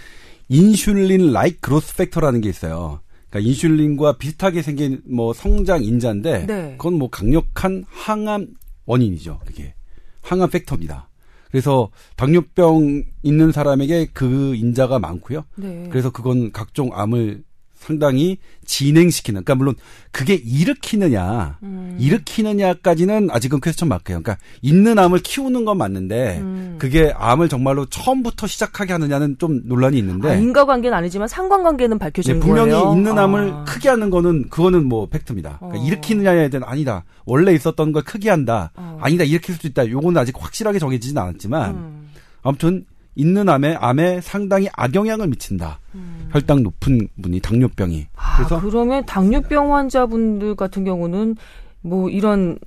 인슐린 0.49 1.33
라이크 1.33 1.61
그로스 1.61 1.97
팩터라는 1.97 2.41
게 2.41 2.49
있어요. 2.49 3.01
그러니까 3.31 3.49
인슐린과 3.51 4.17
비슷하게 4.19 4.63
생긴 4.63 5.01
뭐 5.09 5.33
성장 5.33 5.83
인자인데 5.85 6.47
네. 6.47 6.75
그건 6.79 6.95
뭐 6.95 7.09
강력한 7.11 7.85
항암 7.89 8.47
원인이죠. 8.87 9.41
그게 9.47 9.75
항암 10.23 10.51
팩터입니다. 10.51 11.09
그래서 11.51 11.91
당뇨병 12.17 13.05
있는 13.23 13.53
사람에게 13.53 14.09
그 14.13 14.55
인자가 14.55 14.99
많고요. 14.99 15.45
네. 15.57 15.89
그래서 15.91 16.11
그건 16.11 16.53
각종 16.53 16.91
암을 16.93 17.43
상당히 17.79 18.39
진행시키는. 18.67 19.45
그러니까 19.45 19.55
물론 19.55 19.75
그게 20.11 20.35
일으키느냐, 20.35 21.59
음. 21.63 21.97
일으키느냐까지는 21.99 23.29
아직은 23.31 23.61
퀘스천 23.61 23.89
마크예요. 23.89 24.21
그러니까 24.23 24.37
있는 24.63 24.99
암을 24.99 25.21
키우는 25.21 25.65
건 25.65 25.79
맞는데 25.79 26.39
음. 26.41 26.77
그게 26.79 27.13
암을 27.17 27.49
정말로 27.49 27.87
처음부터 27.87 28.47
시작하게 28.47 28.93
하느냐는 28.93 29.37
좀 29.39 29.63
논란이 29.65 29.97
있는데. 29.99 30.31
아, 30.31 30.35
인과관계는 30.35 30.97
아니지만 30.97 31.29
상관관계는 31.29 31.99
밝혀지는 31.99 32.41
네, 32.41 32.47
분명히 32.47 32.71
거예요. 32.71 32.85
분명히 32.91 32.99
있는 32.99 33.19
암을 33.23 33.51
아. 33.53 33.65
크게 33.65 33.89
하는 33.89 34.11
거는 34.11 34.49
그거는 34.51 34.85
뭐 34.85 35.07
팩트입니다. 35.07 35.59
그러니까 35.59 35.81
어. 35.81 35.87
일으키느냐에 35.87 36.51
대한 36.51 36.65
아니다. 36.69 37.05
원래 37.25 37.55
있었던 37.55 37.93
걸 37.93 38.03
크게 38.03 38.29
한다. 38.29 38.71
어. 38.75 38.99
아니다. 39.01 39.25
일으킬 39.25 39.55
수도 39.55 39.69
있다. 39.69 39.89
요거는 39.89 40.21
아직 40.21 40.35
확실하게 40.39 40.79
정해지진 40.79 41.17
않았지만 41.17 41.71
음. 41.71 42.09
아무튼 42.43 42.85
있는 43.19 43.49
암에 43.49 43.75
암에 43.75 44.21
상당히 44.21 44.69
악영향을 44.73 45.27
미친다. 45.27 45.81
음. 45.97 46.29
혈당 46.31 46.63
높은 46.63 47.09
분이 47.21 47.41
당뇨병이. 47.41 48.07
아, 48.15 48.37
그래서 48.37 48.61
그러면 48.61 49.05
당뇨병 49.07 49.75
환자분들 49.75 50.55
같은 50.55 50.85
경우는 50.85 51.35
뭐 51.81 52.09
이런 52.09 52.59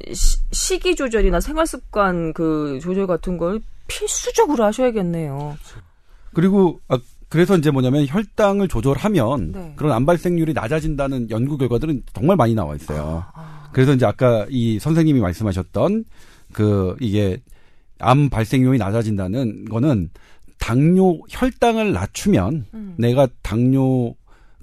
시, 0.51 0.77
기 0.79 0.95
조절이나 0.95 1.39
생활 1.39 1.65
습관 1.65 2.33
그 2.33 2.79
조절 2.81 3.07
같은 3.07 3.37
걸 3.37 3.61
필수적으로 3.87 4.65
하셔야겠네요. 4.65 5.57
그리고 6.33 6.81
아, 6.89 6.99
그래서 7.29 7.57
이제 7.57 7.71
뭐냐면 7.71 8.05
혈당을 8.05 8.67
조절하면 8.67 9.51
네. 9.53 9.73
그런 9.77 9.93
암 9.93 10.05
발생률이 10.05 10.53
낮아진다는 10.53 11.29
연구 11.29 11.57
결과들은 11.57 12.03
정말 12.13 12.35
많이 12.35 12.53
나와 12.53 12.75
있어요. 12.75 13.23
아. 13.33 13.69
그래서 13.71 13.93
이제 13.93 14.05
아까 14.05 14.45
이 14.49 14.79
선생님이 14.79 15.21
말씀하셨던 15.21 16.03
그 16.51 16.97
이게 16.99 17.39
암 17.99 18.29
발생률이 18.29 18.77
낮아진다는 18.79 19.65
거는 19.65 20.09
당뇨 20.61 21.17
혈당을 21.27 21.91
낮추면 21.91 22.65
음. 22.73 22.95
내가 22.97 23.27
당뇨 23.41 24.13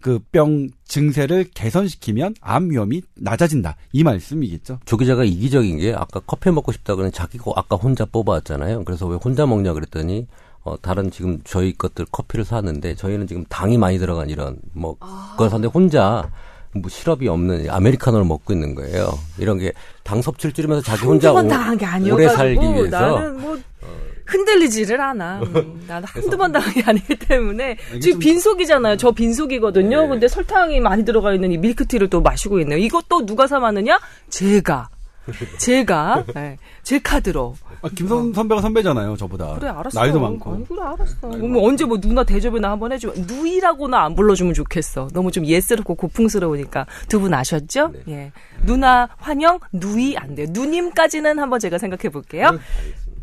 그 0.00 0.20
병 0.30 0.68
증세를 0.84 1.50
개선시키면 1.54 2.36
암 2.40 2.70
위험이 2.70 3.02
낮아진다. 3.16 3.74
이 3.92 4.04
말씀이겠죠. 4.04 4.78
조 4.84 4.96
기자가 4.96 5.24
이기적인 5.24 5.78
게 5.78 5.92
아까 5.92 6.20
커피 6.20 6.52
먹고 6.52 6.70
싶다 6.70 6.94
그러는 6.94 7.10
자기가 7.10 7.50
아까 7.56 7.74
혼자 7.74 8.04
뽑아왔잖아요. 8.04 8.84
그래서 8.84 9.06
왜 9.08 9.16
혼자 9.22 9.44
먹냐 9.44 9.72
그랬더니 9.72 10.28
어, 10.62 10.76
다른 10.80 11.10
지금 11.10 11.40
저희 11.44 11.72
것들 11.76 12.06
커피를 12.12 12.44
사는데 12.44 12.94
저희는 12.94 13.26
지금 13.26 13.44
당이 13.48 13.76
많이 13.76 13.98
들어간 13.98 14.30
이런 14.30 14.56
뭐 14.72 14.96
아. 15.00 15.30
그걸 15.32 15.50
사는데 15.50 15.68
혼자 15.68 16.30
뭐 16.74 16.88
시럽이 16.88 17.26
없는 17.26 17.68
아메리카노를 17.68 18.24
먹고 18.24 18.52
있는 18.52 18.76
거예요. 18.76 19.10
이런 19.38 19.58
게 19.58 19.72
당 20.04 20.22
섭취를 20.22 20.52
줄이면서 20.54 20.82
자기 20.82 21.04
혼자 21.04 21.32
오, 21.32 21.36
오래 22.14 22.28
살기 22.28 22.60
위해서 22.60 22.98
나는 22.98 23.40
뭐 23.40 23.58
흔들리지를 24.28 25.00
않아. 25.00 25.40
음, 25.40 25.84
나는 25.88 26.06
한두 26.06 26.36
번 26.36 26.52
당한 26.52 26.72
게 26.72 26.82
아니기 26.86 27.16
때문에 27.16 27.76
지금 28.00 28.18
빈속이잖아요. 28.18 28.96
저 28.96 29.10
빈속이거든요. 29.10 30.02
네. 30.02 30.08
근데 30.08 30.28
설탕이 30.28 30.80
많이 30.80 31.04
들어가 31.04 31.32
있는 31.34 31.50
이 31.52 31.58
밀크티를 31.58 32.08
또 32.10 32.20
마시고 32.20 32.60
있네요. 32.60 32.78
이것도 32.78 33.26
누가 33.26 33.46
사 33.46 33.58
맞느냐? 33.58 33.98
제가. 34.28 34.88
제가 35.58 36.24
네, 36.34 36.56
제 36.82 36.98
카드로. 36.98 37.54
아, 37.82 37.88
김선 37.94 38.32
선배가 38.32 38.62
선배잖아요, 38.62 39.14
저보다. 39.18 39.54
그래, 39.56 39.68
알았어. 39.68 40.00
나이도 40.00 40.18
많고. 40.18 40.52
아니, 40.54 40.66
그래, 40.66 40.80
알았어. 40.82 41.28
뭐 41.46 41.68
언제 41.68 41.84
뭐 41.84 42.00
누나 42.00 42.24
대접이나 42.24 42.70
한번 42.70 42.92
해줘. 42.92 43.12
누이라고나 43.14 44.04
안 44.04 44.14
불러주면 44.14 44.54
좋겠어. 44.54 45.08
너무 45.12 45.30
좀 45.30 45.44
예스럽고 45.44 45.94
고풍스러우니까. 45.96 46.86
두 47.10 47.20
분 47.20 47.34
아셨죠? 47.34 47.92
네. 48.06 48.14
예. 48.14 48.32
누나 48.64 49.08
환영, 49.18 49.60
누이 49.72 50.16
안 50.16 50.34
돼요. 50.34 50.46
누님까지는 50.50 51.38
한번 51.38 51.60
제가 51.60 51.76
생각해 51.76 52.08
볼게요. 52.08 52.52
네, 52.52 52.58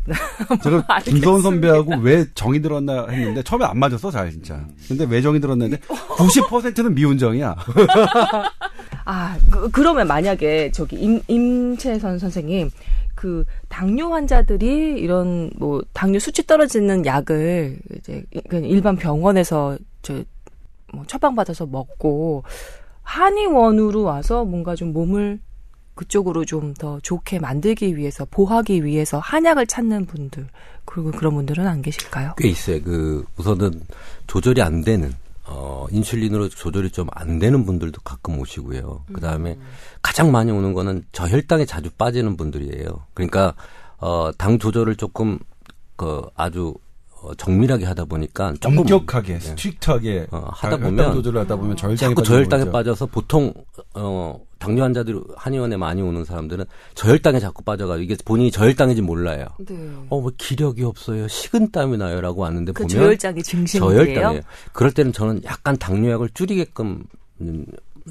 제가 0.62 0.86
김서원 1.04 1.42
선배하고 1.42 1.96
왜 2.02 2.26
정이 2.34 2.60
들었나 2.60 3.06
했는데 3.08 3.42
처음에 3.42 3.64
안 3.64 3.78
맞았어 3.78 4.10
잘 4.10 4.30
진짜. 4.30 4.66
근데 4.88 5.04
왜 5.04 5.20
정이 5.20 5.40
들었는데 5.40 5.78
90%는 5.88 6.94
미운정이야. 6.94 7.56
아 9.04 9.38
그, 9.72 9.80
러면 9.80 10.06
만약에 10.08 10.72
저기 10.72 10.96
임, 10.96 11.20
임채선 11.28 12.18
선생님 12.18 12.70
그 13.14 13.44
당뇨 13.68 14.08
환자들이 14.12 15.00
이런 15.00 15.50
뭐 15.56 15.82
당뇨 15.92 16.18
수치 16.18 16.46
떨어지는 16.46 17.06
약을 17.06 17.78
이제 17.98 18.24
일반 18.52 18.96
병원에서 18.96 19.78
저 20.02 20.24
뭐 20.92 21.04
처방 21.06 21.34
받아서 21.34 21.66
먹고 21.66 22.42
한의원으로 23.02 24.02
와서 24.02 24.44
뭔가 24.44 24.74
좀 24.74 24.92
몸을 24.92 25.40
그쪽으로 25.96 26.44
좀 26.44 26.74
더 26.74 27.00
좋게 27.00 27.38
만들기 27.40 27.96
위해서 27.96 28.24
보하기 28.30 28.84
위해서 28.84 29.18
한약을 29.18 29.66
찾는 29.66 30.06
분들 30.06 30.46
그리고 30.84 31.10
그런 31.10 31.34
분들은 31.34 31.66
안 31.66 31.82
계실까요? 31.82 32.34
꽤 32.38 32.48
있어요. 32.48 32.80
그 32.82 33.24
우선은 33.38 33.82
조절이 34.28 34.62
안 34.62 34.82
되는 34.82 35.12
어, 35.48 35.86
인슐린으로 35.90 36.48
조절이 36.50 36.90
좀 36.90 37.08
안 37.12 37.38
되는 37.38 37.64
분들도 37.64 38.00
가끔 38.02 38.38
오시고요. 38.38 39.04
그 39.12 39.20
다음에 39.20 39.52
음. 39.54 39.62
가장 40.02 40.30
많이 40.32 40.50
오는 40.50 40.72
거는 40.74 41.04
저혈당에 41.12 41.64
자주 41.64 41.88
빠지는 41.90 42.36
분들이에요. 42.36 43.06
그러니까, 43.14 43.54
어, 43.98 44.30
당 44.36 44.58
조절을 44.58 44.96
조금, 44.96 45.38
그, 45.96 46.22
아주, 46.34 46.74
어, 47.22 47.34
정밀하게 47.36 47.86
하다 47.86 48.04
보니까 48.04 48.54
조금 48.60 48.78
엄격하게 48.78 49.34
네. 49.34 49.40
strict하게 49.40 50.26
어, 50.30 50.48
하다 50.52 50.76
보면 50.76 51.14
조절을 51.14 51.40
하다 51.42 51.56
보면 51.56 51.76
저혈당에 51.76 52.14
자꾸 52.14 52.22
저혈당에 52.22 52.70
빠져서 52.70 53.06
보통 53.06 53.52
어 53.94 54.38
당뇨 54.58 54.82
환자들이 54.82 55.20
한의원에 55.36 55.76
많이 55.76 56.02
오는 56.02 56.24
사람들은 56.24 56.64
저혈당에 56.94 57.38
자꾸 57.40 57.62
빠져가지고 57.62 58.02
이게 58.02 58.16
본인이 58.24 58.50
저혈당인지 58.50 59.02
몰라요. 59.02 59.46
네. 59.58 59.74
어, 60.08 60.20
뭐 60.20 60.32
기력이 60.36 60.82
없어요. 60.82 61.28
식은땀이 61.28 61.98
나요라고 61.98 62.42
왔는데 62.42 62.72
그 62.72 62.82
보면 62.84 62.88
저혈당이 62.88 63.42
증상이에요. 63.42 64.04
저혈당이에요. 64.04 64.42
그럴 64.72 64.92
때는 64.92 65.12
저는 65.12 65.42
약간 65.44 65.76
당뇨약을 65.76 66.30
줄이게끔 66.34 67.04
음, 67.42 67.66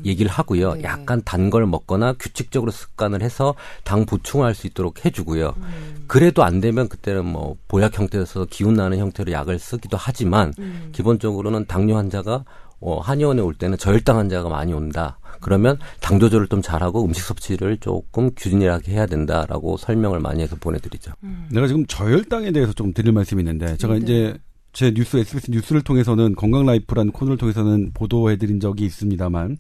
얘기를 0.06 0.30
하고요. 0.30 0.74
네. 0.76 0.84
약간 0.84 1.22
단 1.24 1.50
걸 1.50 1.66
먹거나 1.66 2.14
규칙적으로 2.20 2.70
습관을 2.72 3.22
해서 3.22 3.56
당 3.84 4.06
보충할 4.06 4.54
수 4.54 4.68
있도록 4.68 5.06
해주고요. 5.06 5.54
음. 5.58 6.04
그래도 6.08 6.44
안 6.44 6.60
되면 6.60 6.90
그때는 6.90 7.26
뭐 7.26 7.56
보약 7.68 7.98
형태에서 7.98 8.46
기운 8.50 8.74
나는 8.74 8.98
형태로 8.98 9.32
약을 9.32 9.58
쓰기도 9.58 9.96
하지만 9.98 10.54
음. 10.60 10.90
기본적으로는 10.92 11.66
당뇨 11.68 11.96
환자가 11.96 12.44
어, 12.80 13.00
한의원에 13.00 13.42
올 13.42 13.54
때는 13.54 13.78
저혈당 13.78 14.18
환자가 14.18 14.50
많이 14.50 14.74
온다. 14.74 15.20
그러면 15.42 15.78
당 16.02 16.20
조절을 16.20 16.48
좀 16.48 16.62
잘하고 16.62 17.04
음식 17.06 17.24
섭취를 17.24 17.78
조금 17.78 18.32
균일하게 18.36 18.94
해야 18.94 19.06
된다라고 19.06 19.78
설명을 19.78 20.20
많이 20.20 20.42
해서 20.42 20.56
보내드리죠. 20.60 21.12
음. 21.24 21.48
내가 21.52 21.68
지금 21.68 21.86
저혈당에 21.86 22.52
대해서 22.52 22.74
좀 22.74 22.94
드릴 22.94 23.12
말씀이 23.12 23.42
있는데 23.42 23.78
제가 23.78 23.94
네. 23.94 24.00
이제 24.00 24.38
제 24.74 24.92
뉴스 24.92 25.18
SBS 25.18 25.52
뉴스를 25.52 25.82
통해서는 25.82 26.36
건강 26.36 26.66
라이프라는 26.66 27.12
코너를 27.12 27.38
통해서는 27.38 27.92
보도해드린 27.94 28.60
적이 28.60 28.86
있습니다만 28.86 29.58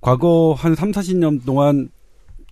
과거 0.00 0.54
한 0.56 0.74
3, 0.74 0.92
40년 0.92 1.44
동안 1.44 1.90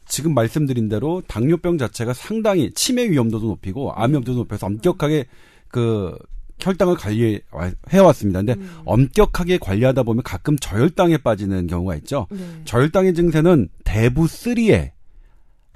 지금 0.06 0.34
말씀드린 0.34 0.88
대로 0.88 1.22
당뇨병 1.26 1.78
자체가 1.78 2.12
상당히 2.12 2.72
치매 2.72 3.08
위험도도 3.08 3.46
높이고 3.46 3.92
암 3.92 4.10
위험도도 4.10 4.38
높여서 4.38 4.66
엄격하게 4.66 5.26
그 5.68 6.16
혈당을 6.60 6.96
관리해 6.96 7.40
왔습니다. 8.04 8.40
근데 8.40 8.54
음. 8.54 8.80
엄격하게 8.84 9.58
관리하다 9.58 10.02
보면 10.02 10.22
가끔 10.22 10.58
저혈당에 10.58 11.18
빠지는 11.18 11.66
경우가 11.66 11.96
있죠. 11.96 12.26
네. 12.30 12.44
저혈당의 12.64 13.14
증세는 13.14 13.68
대부 13.84 14.24
3에 14.24 14.92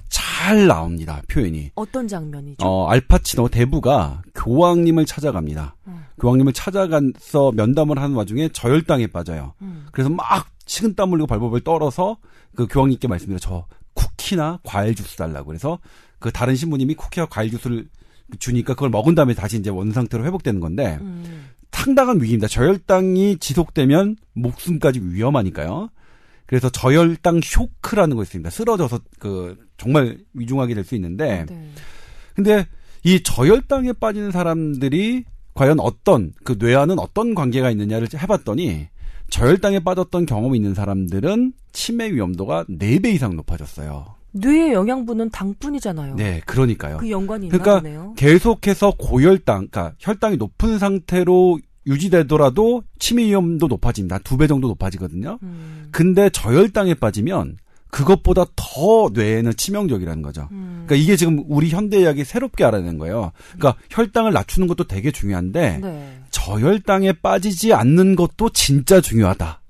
잘 0.08 0.66
나옵니다. 0.66 1.22
표현이. 1.28 1.70
어떤 1.74 2.06
장면이죠? 2.06 2.66
어, 2.66 2.88
알파치노 2.88 3.48
대부가 3.48 4.22
교황님을 4.34 5.06
찾아갑니다. 5.06 5.76
음. 5.86 6.04
교황님을 6.20 6.52
찾아가서 6.52 7.52
면담을 7.52 7.98
하는 7.98 8.14
와중에 8.14 8.50
저혈당에 8.50 9.06
빠져요. 9.06 9.54
음. 9.62 9.86
그래서 9.90 10.10
막 10.10 10.48
식은땀 10.66 11.12
흘리고 11.12 11.26
발버벌 11.26 11.60
떨어서 11.62 12.18
그 12.54 12.66
교황님께 12.66 13.08
말씀드려 13.08 13.38
저 13.38 13.66
쿠키나 13.94 14.60
과일 14.64 14.94
주스 14.94 15.16
달라고 15.16 15.46
그래서 15.46 15.78
그 16.18 16.30
다른 16.30 16.54
신부님이 16.56 16.94
쿠키와 16.94 17.26
과일 17.26 17.50
주스를 17.50 17.88
주니까 18.38 18.74
그걸 18.74 18.90
먹은 18.90 19.14
다음에 19.14 19.34
다시 19.34 19.58
이제 19.58 19.70
원 19.70 19.92
상태로 19.92 20.24
회복되는 20.24 20.60
건데 20.60 20.98
음. 21.00 21.48
상당한 21.70 22.20
위기입니다. 22.22 22.46
저혈당이 22.46 23.38
지속되면 23.38 24.16
목숨까지 24.34 25.00
위험하니까요. 25.02 25.90
그래서 26.46 26.68
저혈당 26.70 27.40
쇼크라는 27.42 28.14
거 28.16 28.22
있습니다. 28.22 28.50
쓰러져서 28.50 29.00
그 29.18 29.56
정말 29.78 30.18
위중하게 30.34 30.74
될 30.74 30.84
수 30.84 30.94
있는데 30.94 31.46
네. 31.48 31.70
근데 32.34 32.66
이 33.04 33.22
저혈당에 33.22 33.94
빠지는 33.94 34.30
사람들이 34.30 35.24
과연 35.54 35.80
어떤 35.80 36.32
그 36.44 36.56
뇌와는 36.58 36.98
어떤 36.98 37.34
관계가 37.34 37.70
있느냐를 37.70 38.06
해봤더니 38.14 38.88
저혈당에 39.30 39.80
빠졌던 39.80 40.26
경험이 40.26 40.58
있는 40.58 40.74
사람들은 40.74 41.54
치매 41.72 42.12
위험도가 42.12 42.64
4배 42.64 43.14
이상 43.14 43.34
높아졌어요. 43.34 44.14
뇌의 44.32 44.72
영양분은 44.72 45.30
당뿐이잖아요. 45.30 46.16
네, 46.16 46.40
그러니까요. 46.46 46.98
그 46.98 47.10
연관이 47.10 47.48
그러니까 47.48 47.80
보네요. 47.80 48.14
계속해서 48.16 48.92
고혈당, 48.98 49.68
그러니까 49.70 49.94
혈당이 49.98 50.36
높은 50.36 50.78
상태로 50.78 51.60
유지되더라도 51.86 52.82
치매 52.98 53.24
위험도 53.24 53.66
높아집니다. 53.66 54.18
두 54.18 54.36
배 54.36 54.46
정도 54.46 54.68
높아지거든요. 54.68 55.38
음. 55.42 55.88
근데 55.90 56.30
저혈당에 56.30 56.94
빠지면 56.94 57.56
그것보다 57.90 58.46
더 58.56 59.10
뇌에는 59.12 59.54
치명적이라는 59.56 60.22
거죠. 60.22 60.48
음. 60.52 60.84
그러니까 60.86 60.94
이게 61.04 61.16
지금 61.16 61.44
우리 61.48 61.68
현대의학이 61.68 62.24
새롭게 62.24 62.64
알아낸 62.64 62.96
거예요. 62.98 63.32
그러니까 63.58 63.80
혈당을 63.90 64.32
낮추는 64.32 64.66
것도 64.68 64.84
되게 64.84 65.10
중요한데 65.10 65.78
네. 65.82 66.18
저혈당에 66.30 67.12
빠지지 67.14 67.74
않는 67.74 68.16
것도 68.16 68.48
진짜 68.50 69.00
중요하다. 69.00 69.60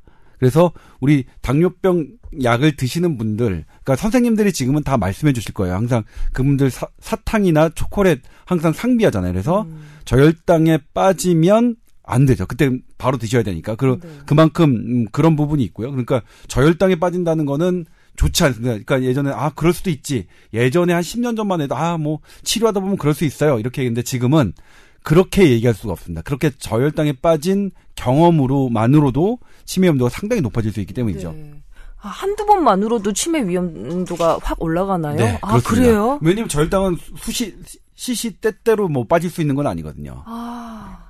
그래서 0.42 0.72
우리 0.98 1.24
당뇨병 1.40 2.08
약을 2.42 2.74
드시는 2.74 3.16
분들, 3.16 3.64
그러니까 3.64 3.94
선생님들이 3.94 4.52
지금은 4.52 4.82
다 4.82 4.96
말씀해 4.96 5.32
주실 5.32 5.54
거예요. 5.54 5.76
항상 5.76 6.02
그분들 6.32 6.68
사, 6.68 6.88
탕이나 7.24 7.68
초콜릿 7.68 8.22
항상 8.44 8.72
상비하잖아요. 8.72 9.32
그래서 9.32 9.62
음. 9.62 9.84
저혈당에 10.04 10.80
빠지면 10.94 11.76
안 12.02 12.26
되죠. 12.26 12.46
그때 12.46 12.76
바로 12.98 13.18
드셔야 13.18 13.44
되니까. 13.44 13.76
그, 13.76 14.00
네. 14.02 14.08
그만큼 14.26 14.74
음, 14.74 15.04
그런 15.12 15.36
부분이 15.36 15.62
있고요. 15.62 15.90
그러니까 15.92 16.22
저혈당에 16.48 16.96
빠진다는 16.96 17.46
거는 17.46 17.86
좋지 18.16 18.42
않습니다. 18.42 18.72
그러니까 18.72 19.04
예전에 19.04 19.30
아 19.30 19.50
그럴 19.54 19.72
수도 19.72 19.90
있지. 19.90 20.26
예전에 20.52 20.92
한 20.92 21.02
10년 21.02 21.36
전만 21.36 21.60
해도 21.60 21.76
아 21.76 21.96
뭐 21.98 22.18
치료하다 22.42 22.80
보면 22.80 22.96
그럴 22.96 23.14
수 23.14 23.24
있어요. 23.24 23.60
이렇게 23.60 23.82
했는데 23.82 24.02
지금은 24.02 24.54
그렇게 25.02 25.50
얘기할 25.50 25.74
수가 25.74 25.92
없습니다. 25.92 26.22
그렇게 26.22 26.50
저혈당에 26.50 27.14
빠진 27.14 27.70
경험으로만으로도 27.96 29.38
치매 29.64 29.86
위험도가 29.86 30.10
상당히 30.10 30.42
높아질 30.42 30.72
수 30.72 30.80
있기 30.80 30.94
때문이죠. 30.94 31.32
네. 31.32 31.54
아, 32.00 32.08
한두 32.08 32.44
번만으로도 32.46 33.12
치매 33.12 33.46
위험도가 33.46 34.38
확 34.42 34.60
올라가나요? 34.60 35.16
네, 35.16 35.38
아, 35.40 35.60
그래요? 35.60 36.18
왜냐면 36.20 36.48
저혈당은 36.48 36.96
수시, 37.16 37.56
시시 37.94 38.32
때때로 38.32 38.88
뭐 38.88 39.06
빠질 39.06 39.30
수 39.30 39.40
있는 39.40 39.54
건 39.54 39.66
아니거든요. 39.66 40.22
아. 40.26 41.08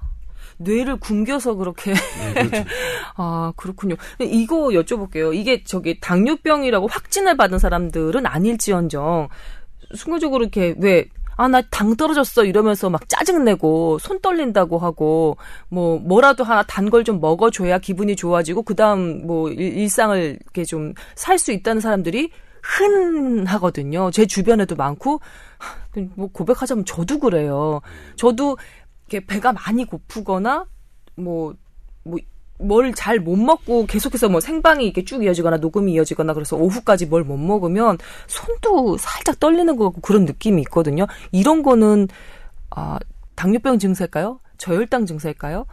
뇌를 0.59 0.98
굶겨서 0.98 1.55
그렇게. 1.55 1.94
네, 1.94 2.35
그렇죠. 2.35 2.68
아, 3.16 3.52
그렇군요. 3.57 3.96
이거 4.20 4.68
여쭤볼게요. 4.68 5.35
이게 5.35 5.64
저기 5.64 5.98
당뇨병이라고 6.00 6.87
확진을 6.87 7.37
받은 7.37 7.59
사람들은 7.59 8.26
아닐지언정 8.26 9.28
순간적으로 9.94 10.44
이렇게 10.44 10.74
왜 10.78 11.07
아, 11.37 11.49
나 11.49 11.62
당 11.71 11.97
떨어졌어 11.97 12.45
이러면서 12.45 12.90
막 12.90 13.09
짜증내고 13.09 13.99
손 13.99 14.21
떨린다고 14.21 14.79
하고 14.79 15.37
뭐 15.68 15.99
뭐라도 15.99 16.45
하나 16.45 16.62
단 16.62 16.90
걸 16.90 17.05
좀 17.05 17.21
먹어줘야 17.21 17.79
기분이 17.79 18.16
좋아지고 18.16 18.62
그 18.62 18.75
다음 18.77 19.27
뭐 19.27 19.49
일 19.51 19.88
상을 19.88 20.38
이렇게 20.40 20.64
좀 20.64 20.95
살 21.16 21.38
수 21.38 21.53
있다는 21.53 21.81
사람들이 21.81 22.31
흔하거든요. 22.62 24.11
제 24.12 24.27
주변에도 24.27 24.77
많고 24.77 25.21
뭐 26.14 26.29
고백하자면 26.33 26.85
저도 26.85 27.18
그래요. 27.18 27.81
저도 28.16 28.57
이렇게 29.09 29.27
배가 29.27 29.53
많이 29.53 29.85
고프거나 29.85 30.66
뭐 31.16 31.55
뭘 32.59 32.93
잘 32.95 33.19
못 33.19 33.37
먹고 33.37 33.87
계속해서 33.87 34.29
뭐 34.29 34.41
생방이 34.41 34.85
이렇게 34.85 35.05
쭉 35.05 35.25
이어지거나 35.25 35.57
녹음이 35.59 35.93
이어지거나 35.93 36.35
그래서 36.35 36.57
오후까지 36.57 37.07
뭘 37.07 37.25
못 37.25 37.37
먹으면 37.37 37.99
손도 38.29 38.97
살짝 38.99 39.41
떨리는 39.41 39.77
것 39.77 39.85
같고 39.87 40.01
그런 40.01 40.25
느낌이 40.25 40.61
있거든요. 40.62 41.07
이런 41.33 41.62
거는 41.62 42.09
아 42.71 42.99
당뇨병 43.35 43.79
증세일까요? 43.79 44.41
저혈당 44.59 45.07
증세일까요? 45.07 45.67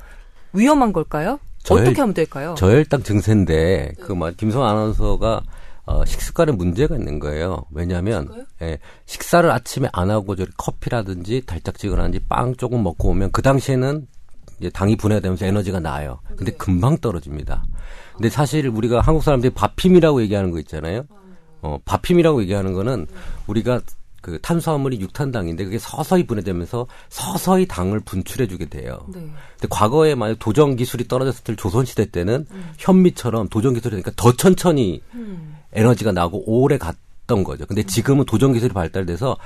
위험한 0.53 0.93
걸까요? 0.93 1.39
저혈, 1.63 1.81
어떻게 1.81 2.01
하면 2.01 2.13
될까요? 2.13 2.55
저혈당 2.57 3.03
증세인데 3.03 3.93
그말 4.01 4.33
김성 4.33 4.63
아나운서가 4.65 5.41
어, 5.85 6.05
식습관에 6.05 6.51
문제가 6.51 6.95
있는 6.95 7.19
거예요. 7.19 7.65
왜냐하면 7.71 8.45
예, 8.61 8.77
식사를 9.05 9.49
아침에 9.49 9.89
안 9.91 10.09
하고 10.11 10.35
저기 10.35 10.51
커피라든지 10.57 11.43
달짝지근한지 11.45 12.19
빵 12.29 12.55
조금 12.55 12.83
먹고 12.83 13.09
오면 13.09 13.31
그 13.31 13.41
당시에는 13.41 14.07
이제 14.59 14.69
당이 14.69 14.95
분해되면서 14.97 15.45
에너지가 15.45 15.79
나요. 15.79 16.19
근데 16.35 16.51
네. 16.51 16.57
금방 16.57 16.97
떨어집니다. 16.97 17.63
근데 18.13 18.29
사실 18.29 18.67
우리가 18.67 19.01
한국 19.01 19.23
사람들이 19.23 19.53
밥힘이라고 19.53 20.21
얘기하는 20.23 20.51
거 20.51 20.59
있잖아요. 20.59 21.03
어, 21.61 21.79
밥힘이라고 21.85 22.41
얘기하는 22.41 22.73
거는 22.73 23.07
우리가 23.47 23.81
그 24.21 24.39
탄수화물이 24.41 24.99
육탄당인데 24.99 25.63
그게 25.63 25.79
서서히 25.79 26.27
분해되면서 26.27 26.87
서서히 27.07 27.65
당을 27.67 28.01
분출해주게 28.01 28.65
돼요. 28.65 28.99
네. 29.07 29.21
근데 29.21 29.67
과거에 29.69 30.13
만약 30.15 30.37
도전 30.39 30.75
기술이 30.75 31.07
떨어졌을 31.07 31.43
때 31.45 31.55
조선시대 31.55 32.11
때는 32.11 32.45
음. 32.51 32.71
현미처럼 32.77 33.47
도전 33.47 33.73
기술이 33.73 33.91
되니까 33.91 34.11
더 34.17 34.33
천천히 34.33 35.01
음. 35.13 35.55
에너지가 35.71 36.11
나고 36.11 36.43
오래 36.45 36.77
갔던 36.77 37.45
거죠. 37.45 37.65
근데 37.65 37.83
지금은 37.83 38.25
도전 38.25 38.51
기술이 38.51 38.73
발달돼서 38.73 39.37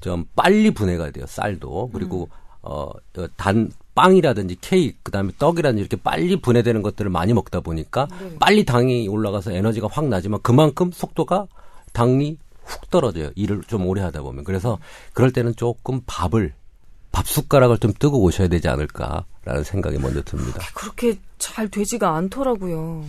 좀 0.00 0.24
빨리 0.36 0.70
분해가 0.70 1.10
돼요. 1.10 1.26
쌀도 1.26 1.90
그리고 1.92 2.28
음. 2.32 2.36
어 2.62 2.90
단 3.36 3.70
빵이라든지 3.94 4.58
케이크, 4.60 4.98
그다음에 5.02 5.32
떡이라든지 5.38 5.80
이렇게 5.80 5.96
빨리 5.96 6.40
분해되는 6.40 6.82
것들을 6.82 7.10
많이 7.10 7.32
먹다 7.32 7.60
보니까 7.60 8.08
네. 8.20 8.36
빨리 8.38 8.64
당이 8.64 9.08
올라가서 9.08 9.52
에너지가 9.52 9.88
확 9.90 10.06
나지만 10.06 10.40
그만큼 10.42 10.90
속도가 10.92 11.46
당이 11.92 12.38
훅 12.64 12.90
떨어져요. 12.90 13.30
일을 13.34 13.62
좀 13.66 13.86
오래 13.86 14.02
하다 14.02 14.22
보면. 14.22 14.44
그래서 14.44 14.78
그럴 15.12 15.32
때는 15.32 15.56
조금 15.56 16.00
밥을 16.06 16.54
밥 17.12 17.26
숟가락을 17.26 17.78
좀 17.78 17.92
뜨고 17.98 18.22
오셔야 18.22 18.48
되지 18.48 18.68
않을까라는 18.68 19.64
생각이 19.64 19.98
먼저 19.98 20.22
듭니다. 20.22 20.60
그렇게 20.74 21.18
잘 21.38 21.68
되지가 21.68 22.14
않더라고요. 22.14 23.04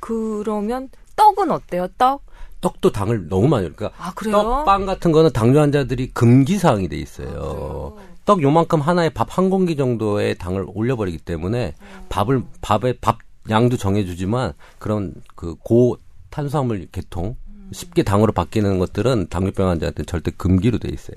그러면 0.00 0.88
떡은 1.16 1.50
어때요? 1.50 1.88
떡? 1.98 2.24
떡도 2.62 2.92
당을 2.92 3.28
너무 3.28 3.48
많이 3.48 3.70
그러니까 3.74 3.92
아, 3.98 4.12
떡빵 4.14 4.86
같은 4.86 5.12
거는 5.12 5.32
당뇨 5.32 5.60
환자들이 5.60 6.12
금기 6.14 6.58
사항이 6.58 6.88
돼 6.88 6.96
있어요. 6.96 7.96
아, 7.98 8.11
떡 8.24 8.42
요만큼 8.42 8.80
하나에 8.80 9.08
밥 9.08 9.36
한 9.38 9.50
공기 9.50 9.76
정도의 9.76 10.36
당을 10.38 10.66
올려버리기 10.74 11.18
때문에 11.18 11.74
밥을 12.08 12.42
밥에 12.60 12.94
밥 13.00 13.18
양도 13.50 13.76
정해주지만 13.76 14.52
그런 14.78 15.14
그 15.34 15.54
고 15.56 15.96
탄수화물 16.30 16.86
계통 16.92 17.36
쉽게 17.72 18.02
당으로 18.02 18.32
바뀌는 18.32 18.78
것들은 18.78 19.28
당뇨병 19.28 19.68
환자한테 19.70 20.04
절대 20.04 20.30
금기로 20.30 20.78
돼 20.78 20.88
있어요. 20.90 21.16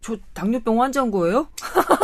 저 0.00 0.16
당뇨병 0.34 0.80
환자인 0.82 1.10
거예요? 1.10 1.48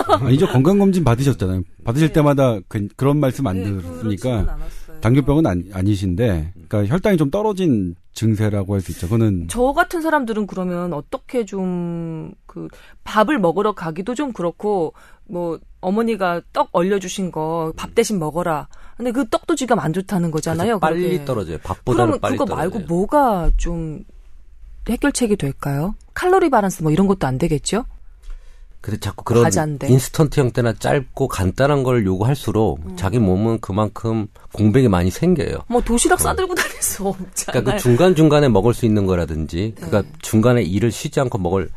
아니죠 0.09 0.47
건강검진 0.49 1.05
받으셨잖아요. 1.05 1.62
받으실 1.85 2.09
네. 2.09 2.12
때마다 2.14 2.59
그, 2.68 2.88
런 2.99 3.18
말씀 3.21 3.47
안 3.47 3.57
네, 3.59 3.64
들었으니까 3.64 4.59
당뇨병은 5.03 5.47
아니, 5.47 5.65
아니신데, 5.73 6.53
그러니까 6.69 6.93
혈당이 6.95 7.17
좀 7.19 7.31
떨어진 7.31 7.95
증세라고 8.15 8.75
할 8.75 8.81
수 8.81 8.93
있죠. 8.93 9.07
그거는 9.07 9.49
저 9.49 9.73
같은 9.73 10.01
사람들은 10.03 10.47
그러면 10.47 10.93
어떻게 10.93 11.45
좀 11.45 12.33
그 12.47 12.69
밥을 13.05 13.38
먹으러 13.38 13.73
가기도 13.73 14.15
좀 14.15 14.33
그렇고 14.35 14.93
뭐 15.27 15.59
어머니가 15.81 16.43
떡 16.53 16.69
얼려 16.73 16.99
주신 16.99 17.33
거 17.33 17.73
밥 17.77 17.95
대신 17.95 18.19
먹어라. 18.19 18.69
근데 18.99 19.11
그 19.11 19.27
떡도 19.27 19.55
지금 19.57 19.79
안 19.79 19.95
좋다는 19.95 20.31
거잖아요. 20.31 20.79
빨리 20.79 21.01
그렇게. 21.09 21.25
떨어져요. 21.25 21.59
밥보다는 21.62 22.21
빨리 22.21 22.37
그거 22.37 22.55
말고 22.55 22.81
뭐가 22.81 23.51
좀 23.57 24.05
해결책이 24.88 25.37
될까요? 25.37 25.95
칼로리 26.12 26.51
바란스 26.51 26.83
뭐 26.83 26.93
이런 26.93 27.07
것도 27.07 27.27
안 27.27 27.38
되겠죠? 27.38 27.87
근데 28.83 28.99
자꾸 28.99 29.23
그런 29.25 29.45
과자인데. 29.45 29.88
인스턴트 29.88 30.40
형태나 30.40 30.75
짧고 30.75 31.29
간단한 31.29 31.85
걸 31.85 32.05
요구할수록 32.05 32.81
음. 32.85 32.97
자기 32.97 33.21
몸은 33.21 33.61
그만큼 33.61 34.27
공백이 34.53 34.88
많이 34.88 35.11
생겨요. 35.11 35.59
뭐 35.68 35.81
도시락 35.81 36.21
어. 36.21 36.23
싸들고 36.25 36.55
다닐 36.55 36.83
수 36.83 37.07
없잖아요. 37.07 37.62
그러니까 37.62 37.73
그 37.73 37.79
중간 37.79 38.14
중간에 38.16 38.49
먹을 38.49 38.75
수 38.75 38.85
있는 38.85 39.07
거라든지, 39.07 39.73
네. 39.77 39.87
그러니까 39.87 40.03
중간에 40.21 40.62
일을 40.62 40.90
쉬지 40.90 41.21
않고 41.21 41.38
먹을 41.38 41.71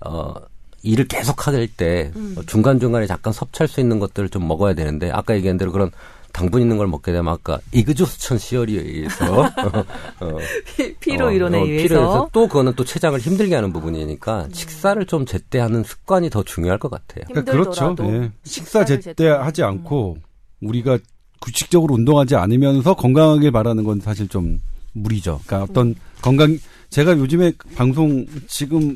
어 0.00 0.34
일을 0.82 1.06
계속 1.08 1.46
할때 1.46 2.12
음. 2.16 2.36
중간 2.46 2.78
중간에 2.78 3.06
잠깐 3.06 3.32
섭취할 3.32 3.68
수 3.68 3.80
있는 3.80 3.98
것들을 3.98 4.28
좀 4.28 4.46
먹어야 4.46 4.74
되는데 4.74 5.10
아까 5.10 5.34
얘기한 5.34 5.56
대로 5.56 5.72
그런 5.72 5.90
당분 6.32 6.62
있는 6.62 6.78
걸 6.78 6.86
먹게 6.86 7.12
되면 7.12 7.32
아까 7.32 7.60
이그조스천 7.72 8.38
시열에 8.38 8.72
의해서 8.72 9.42
어, 10.20 10.38
피로 11.00 11.30
이론에 11.30 11.60
어, 11.60 11.64
의해서 11.64 11.88
피로에서 11.88 12.28
또 12.32 12.48
그거는 12.48 12.72
또 12.74 12.84
췌장을 12.84 13.18
힘들게 13.18 13.54
하는 13.54 13.72
부분이니까 13.72 14.44
음. 14.44 14.50
식사를 14.52 15.04
좀 15.06 15.26
제때하는 15.26 15.84
습관이 15.84 16.30
더 16.30 16.42
중요할 16.42 16.78
것 16.78 16.90
같아요. 16.90 17.24
그러니까 17.28 17.52
그렇죠. 17.52 17.94
네. 17.98 18.30
식사 18.44 18.84
제때하지 18.84 19.62
않고 19.62 20.16
음. 20.18 20.68
우리가 20.68 20.98
규칙적으로 21.40 21.94
운동하지 21.94 22.36
않으면서 22.36 22.94
건강하게 22.94 23.50
바라는 23.50 23.84
건 23.84 24.00
사실 24.00 24.28
좀 24.28 24.60
무리죠. 24.92 25.40
그러니까 25.46 25.70
어떤 25.70 25.88
음. 25.88 25.94
건강 26.22 26.58
제가 26.90 27.16
요즘에 27.18 27.52
방송 27.74 28.26
지금 28.46 28.94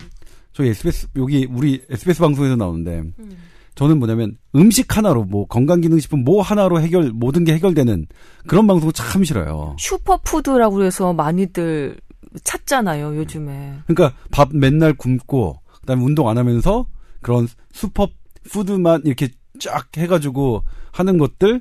저희 0.53 0.71
SBS 0.71 1.09
여기 1.17 1.47
우리 1.51 1.83
SBS 1.91 2.21
방송에서 2.21 2.57
나오는데 2.57 3.03
음. 3.19 3.37
저는 3.77 3.99
뭐냐면 3.99 4.37
음식 4.55 4.97
하나로 4.97 5.25
뭐 5.25 5.47
건강기능식품 5.47 6.25
뭐 6.25 6.43
하나로 6.43 6.81
해결 6.81 7.13
모든 7.13 7.45
게 7.45 7.53
해결되는 7.55 8.07
그런 8.47 8.67
방송 8.67 8.91
참 8.93 9.23
싫어요. 9.23 9.77
슈퍼푸드라고 9.79 10.83
해서 10.83 11.13
많이들 11.13 11.97
찾잖아요 12.43 13.17
요즘에. 13.17 13.75
그러니까 13.87 14.17
밥 14.31 14.49
맨날 14.53 14.95
굶고 14.95 15.61
그다음에 15.83 16.03
운동 16.03 16.29
안 16.29 16.39
하면서 16.39 16.87
그런 17.21 17.47
슈퍼푸드만 17.73 19.03
이렇게 19.05 19.29
쫙 19.61 19.87
해가지고 19.97 20.65
하는 20.93 21.19
것들 21.19 21.61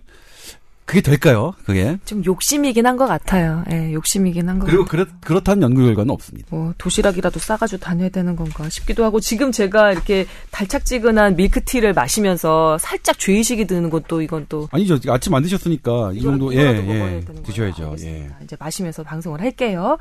그게 0.85 1.01
될까요? 1.01 1.53
그게? 1.65 1.97
좀 2.05 2.23
욕심이긴 2.23 2.85
한 2.85 2.95
것 2.95 3.07
같아요. 3.07 3.63
예, 3.71 3.91
욕심이긴 3.91 4.47
한것 4.47 4.67
같아요. 4.67 4.85
그리고 4.85 4.85
그렇, 4.89 5.05
그렇다는 5.21 5.63
연구 5.63 5.81
결과는 5.83 6.11
없습니다. 6.11 6.47
뭐, 6.51 6.73
도시락이라도 6.77 7.39
싸가지고 7.39 7.79
다녀야 7.81 8.09
되는 8.09 8.35
건가 8.35 8.69
싶기도 8.69 9.03
하고, 9.03 9.19
지금 9.19 9.51
제가 9.51 9.91
이렇게 9.91 10.27
달착지근한 10.51 11.35
밀크티를 11.37 11.93
마시면서 11.93 12.77
살짝 12.77 13.17
죄의식이 13.17 13.65
드는 13.65 13.89
것도 13.89 14.21
이건 14.21 14.45
또. 14.47 14.69
아니죠. 14.71 14.99
아침 15.09 15.33
안 15.33 15.41
드셨으니까 15.43 16.11
이 16.13 16.21
정도, 16.21 16.53
예, 16.53 16.59
예. 16.59 17.21
드셔야죠. 17.43 17.95
예. 18.01 18.29
이제 18.43 18.55
마시면서 18.59 19.01
방송을 19.03 19.41
할게요. 19.41 19.97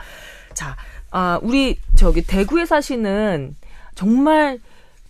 자, 0.53 0.77
아, 1.11 1.39
우리 1.43 1.79
저기 1.97 2.23
대구에 2.23 2.67
사시는 2.67 3.57
정말 3.95 4.59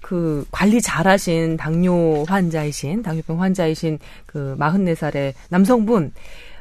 그 0.04 0.44
관리 0.50 0.82
잘하신 0.82 1.57
당뇨 1.57 2.24
환자이신 2.24 3.02
당뇨병 3.02 3.40
환자이신 3.40 3.98
그 4.26 4.55
44살의 4.59 5.32
남성분 5.48 6.12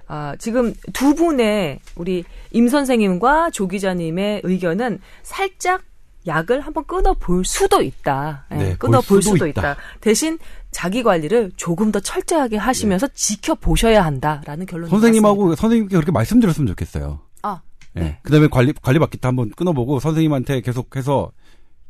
아, 0.07 0.33
지금 0.39 0.73
두 0.93 1.13
분의 1.13 1.79
우리 1.97 2.23
임 2.51 2.69
선생님과 2.69 3.49
조 3.49 3.67
기자님의 3.67 4.41
의견은 4.45 5.01
살짝 5.23 5.81
약을 6.25 6.61
한번 6.61 6.85
끊어 6.85 7.13
볼 7.15 7.43
수도 7.43 7.81
있다. 7.81 8.45
예, 8.53 8.55
네, 8.55 8.75
끊어 8.77 9.01
볼 9.01 9.21
수도, 9.21 9.35
수도 9.35 9.47
있다. 9.47 9.73
있다. 9.73 9.81
대신 9.99 10.39
자기 10.71 11.03
관리를 11.03 11.51
조금 11.57 11.91
더 11.91 11.99
철저하게 11.99 12.55
하시면서 12.55 13.07
네. 13.07 13.13
지켜 13.13 13.55
보셔야 13.55 14.05
한다라는 14.05 14.65
결론. 14.65 14.89
선생님하고 14.89 15.35
나왔습니다. 15.35 15.61
선생님께 15.61 15.95
그렇게 15.97 16.13
말씀드렸으면 16.13 16.67
좋겠어요. 16.67 17.19
아, 17.41 17.61
네. 17.91 18.03
네. 18.03 18.19
그다음에 18.23 18.47
관리 18.47 18.71
관리 18.81 18.99
받기 18.99 19.17
때 19.17 19.27
한번 19.27 19.49
끊어보고 19.49 19.99
선생님한테 19.99 20.61
계속해서 20.61 21.33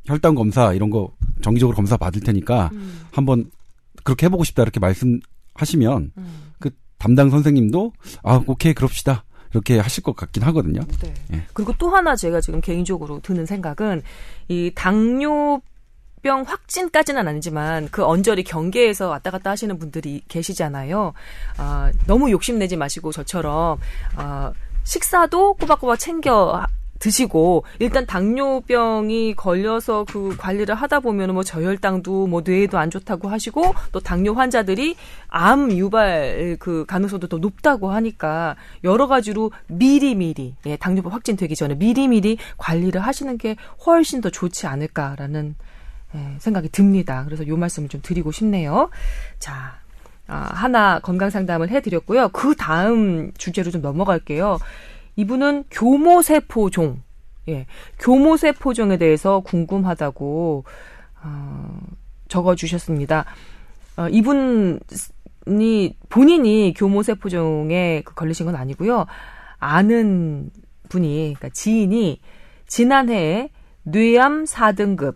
혈당 0.06 0.36
검사 0.36 0.74
이런 0.74 0.90
거 0.90 1.12
정기적으로 1.42 1.76
검사 1.76 1.98
받을 1.98 2.22
테니까 2.22 2.70
음. 2.74 3.06
한번 3.12 3.50
그렇게 4.04 4.26
해보고 4.26 4.44
싶다 4.44 4.64
이렇게 4.64 4.80
말씀하시면 4.80 6.12
음. 6.18 6.52
그 6.60 6.72
담당 6.98 7.30
선생님도 7.30 7.94
아 8.24 8.42
오케이 8.48 8.74
그럽시다 8.74 9.24
이렇게 9.52 9.80
하실 9.80 10.04
것 10.04 10.16
같긴 10.16 10.44
하거든요. 10.44 10.82
네. 11.02 11.14
예. 11.34 11.44
그리고 11.54 11.74
또 11.78 11.90
하나 11.90 12.16
제가 12.16 12.42
지금 12.42 12.60
개인적으로 12.60 13.20
드는 13.22 13.46
생각은 13.46 14.02
이 14.48 14.72
당뇨 14.74 15.62
병 16.24 16.42
확진까지는 16.44 17.28
아니지만 17.28 17.90
그 17.92 18.04
언저리 18.04 18.44
경계에서 18.44 19.10
왔다 19.10 19.30
갔다 19.30 19.52
하시는 19.52 19.78
분들이 19.78 20.24
계시잖아요. 20.30 21.14
아, 21.58 21.92
너무 22.08 22.32
욕심내지 22.32 22.78
마시고 22.78 23.12
저처럼 23.12 23.78
아, 24.16 24.54
식사도 24.86 25.56
꼬박꼬박 25.56 26.00
챙겨 26.00 26.66
드시고 27.04 27.66
일단 27.80 28.06
당뇨병이 28.06 29.34
걸려서 29.36 30.06
그 30.06 30.36
관리를 30.38 30.74
하다 30.74 31.02
보면은 31.02 31.34
뭐 31.34 31.44
저혈당도 31.44 32.28
뭐 32.28 32.42
뇌에도 32.46 32.78
안 32.78 32.90
좋다고 32.90 33.28
하시고 33.28 33.76
또 33.92 34.00
당뇨 34.00 34.34
환자들이 34.34 34.96
암 35.28 35.72
유발 35.74 36.56
그 36.60 36.86
가능성도 36.88 37.28
더 37.28 37.38
높다고 37.40 37.92
하니까 37.92 38.56
여러 38.86 39.08
가지로 39.08 39.52
미리미리 39.68 40.56
예, 40.66 40.78
당뇨병 40.78 41.12
확진되기 41.12 41.56
전에 41.58 41.76
미리미리 41.76 42.38
관리를 42.58 43.02
하시는 43.02 43.38
게 43.38 43.58
훨씬 43.86 44.22
더 44.22 44.30
좋지 44.30 44.68
않을까라는 44.68 45.56
예, 46.16 46.36
생각이 46.40 46.70
듭니다. 46.70 47.24
그래서 47.26 47.46
요 47.48 47.58
말씀을 47.58 47.90
좀 47.90 48.02
드리고 48.02 48.32
싶네요. 48.32 48.90
자, 49.40 49.78
아, 50.28 50.50
하나 50.54 51.00
건강 51.00 51.30
상담을 51.30 51.70
해드렸고요. 51.70 52.30
그 52.30 52.56
다음 52.56 53.34
주제로 53.38 53.72
좀 53.72 53.82
넘어갈게요. 53.82 54.58
이분은 55.16 55.66
교모세포종, 55.70 57.02
예, 57.50 57.66
교모세포종에 58.00 58.98
대해서 58.98 59.42
궁금하다고 59.42 60.64
어, 61.24 61.80
적어주셨습니다. 62.28 63.26
어, 63.98 64.08
이분이 64.10 64.80
본인이 66.10 66.74
교모세포종에 66.76 68.02
그 68.06 68.14
걸리신 68.14 68.46
건 68.46 68.56
아니고요. 68.56 69.06
아는 69.60 70.50
분이, 70.90 71.36
그러니까 71.36 71.50
지인이 71.50 72.20
지난해에 72.68 73.50
뇌암 73.84 74.46
4등급 74.46 75.16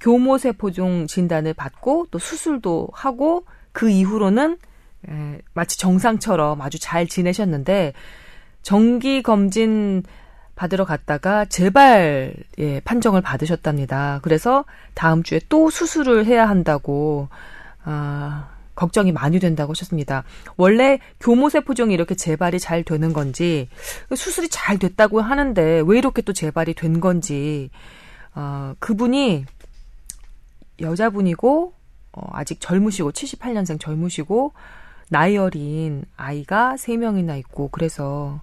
교모세포종 0.00 1.06
진단을 1.06 1.54
받고 1.54 2.06
또 2.10 2.18
수술도 2.18 2.88
하고 2.92 3.44
그 3.72 3.88
이후로는 3.88 4.58
에, 5.08 5.38
마치 5.54 5.78
정상처럼 5.78 6.60
아주 6.60 6.78
잘 6.78 7.06
지내셨는데 7.06 7.92
정기 8.62 9.22
검진 9.22 10.02
받으러 10.54 10.84
갔다가 10.84 11.44
재발 11.44 12.34
예, 12.58 12.80
판정을 12.80 13.20
받으셨답니다. 13.20 14.20
그래서 14.22 14.64
다음 14.94 15.22
주에 15.22 15.40
또 15.48 15.70
수술을 15.70 16.26
해야 16.26 16.48
한다고 16.48 17.28
아, 17.84 18.48
걱정이 18.74 19.12
많이 19.12 19.38
된다고 19.38 19.72
하셨습니다. 19.72 20.24
원래 20.56 20.98
교모세포종이 21.20 21.92
이렇게 21.94 22.14
재발이 22.14 22.60
잘 22.60 22.84
되는 22.84 23.12
건지 23.12 23.68
수술이 24.14 24.48
잘 24.50 24.78
됐다고 24.78 25.20
하는데 25.20 25.82
왜 25.84 25.98
이렇게 25.98 26.22
또 26.22 26.32
재발이 26.32 26.74
된 26.74 27.00
건지 27.00 27.70
어, 28.34 28.74
그분이 28.78 29.44
여자분이고 30.80 31.74
어, 32.12 32.30
아직 32.32 32.60
젊으시고 32.60 33.12
78년생 33.12 33.80
젊으시고 33.80 34.52
나이 35.08 35.36
어린 35.36 36.04
아이가 36.16 36.74
3명이나 36.76 37.38
있고 37.40 37.68
그래서 37.68 38.40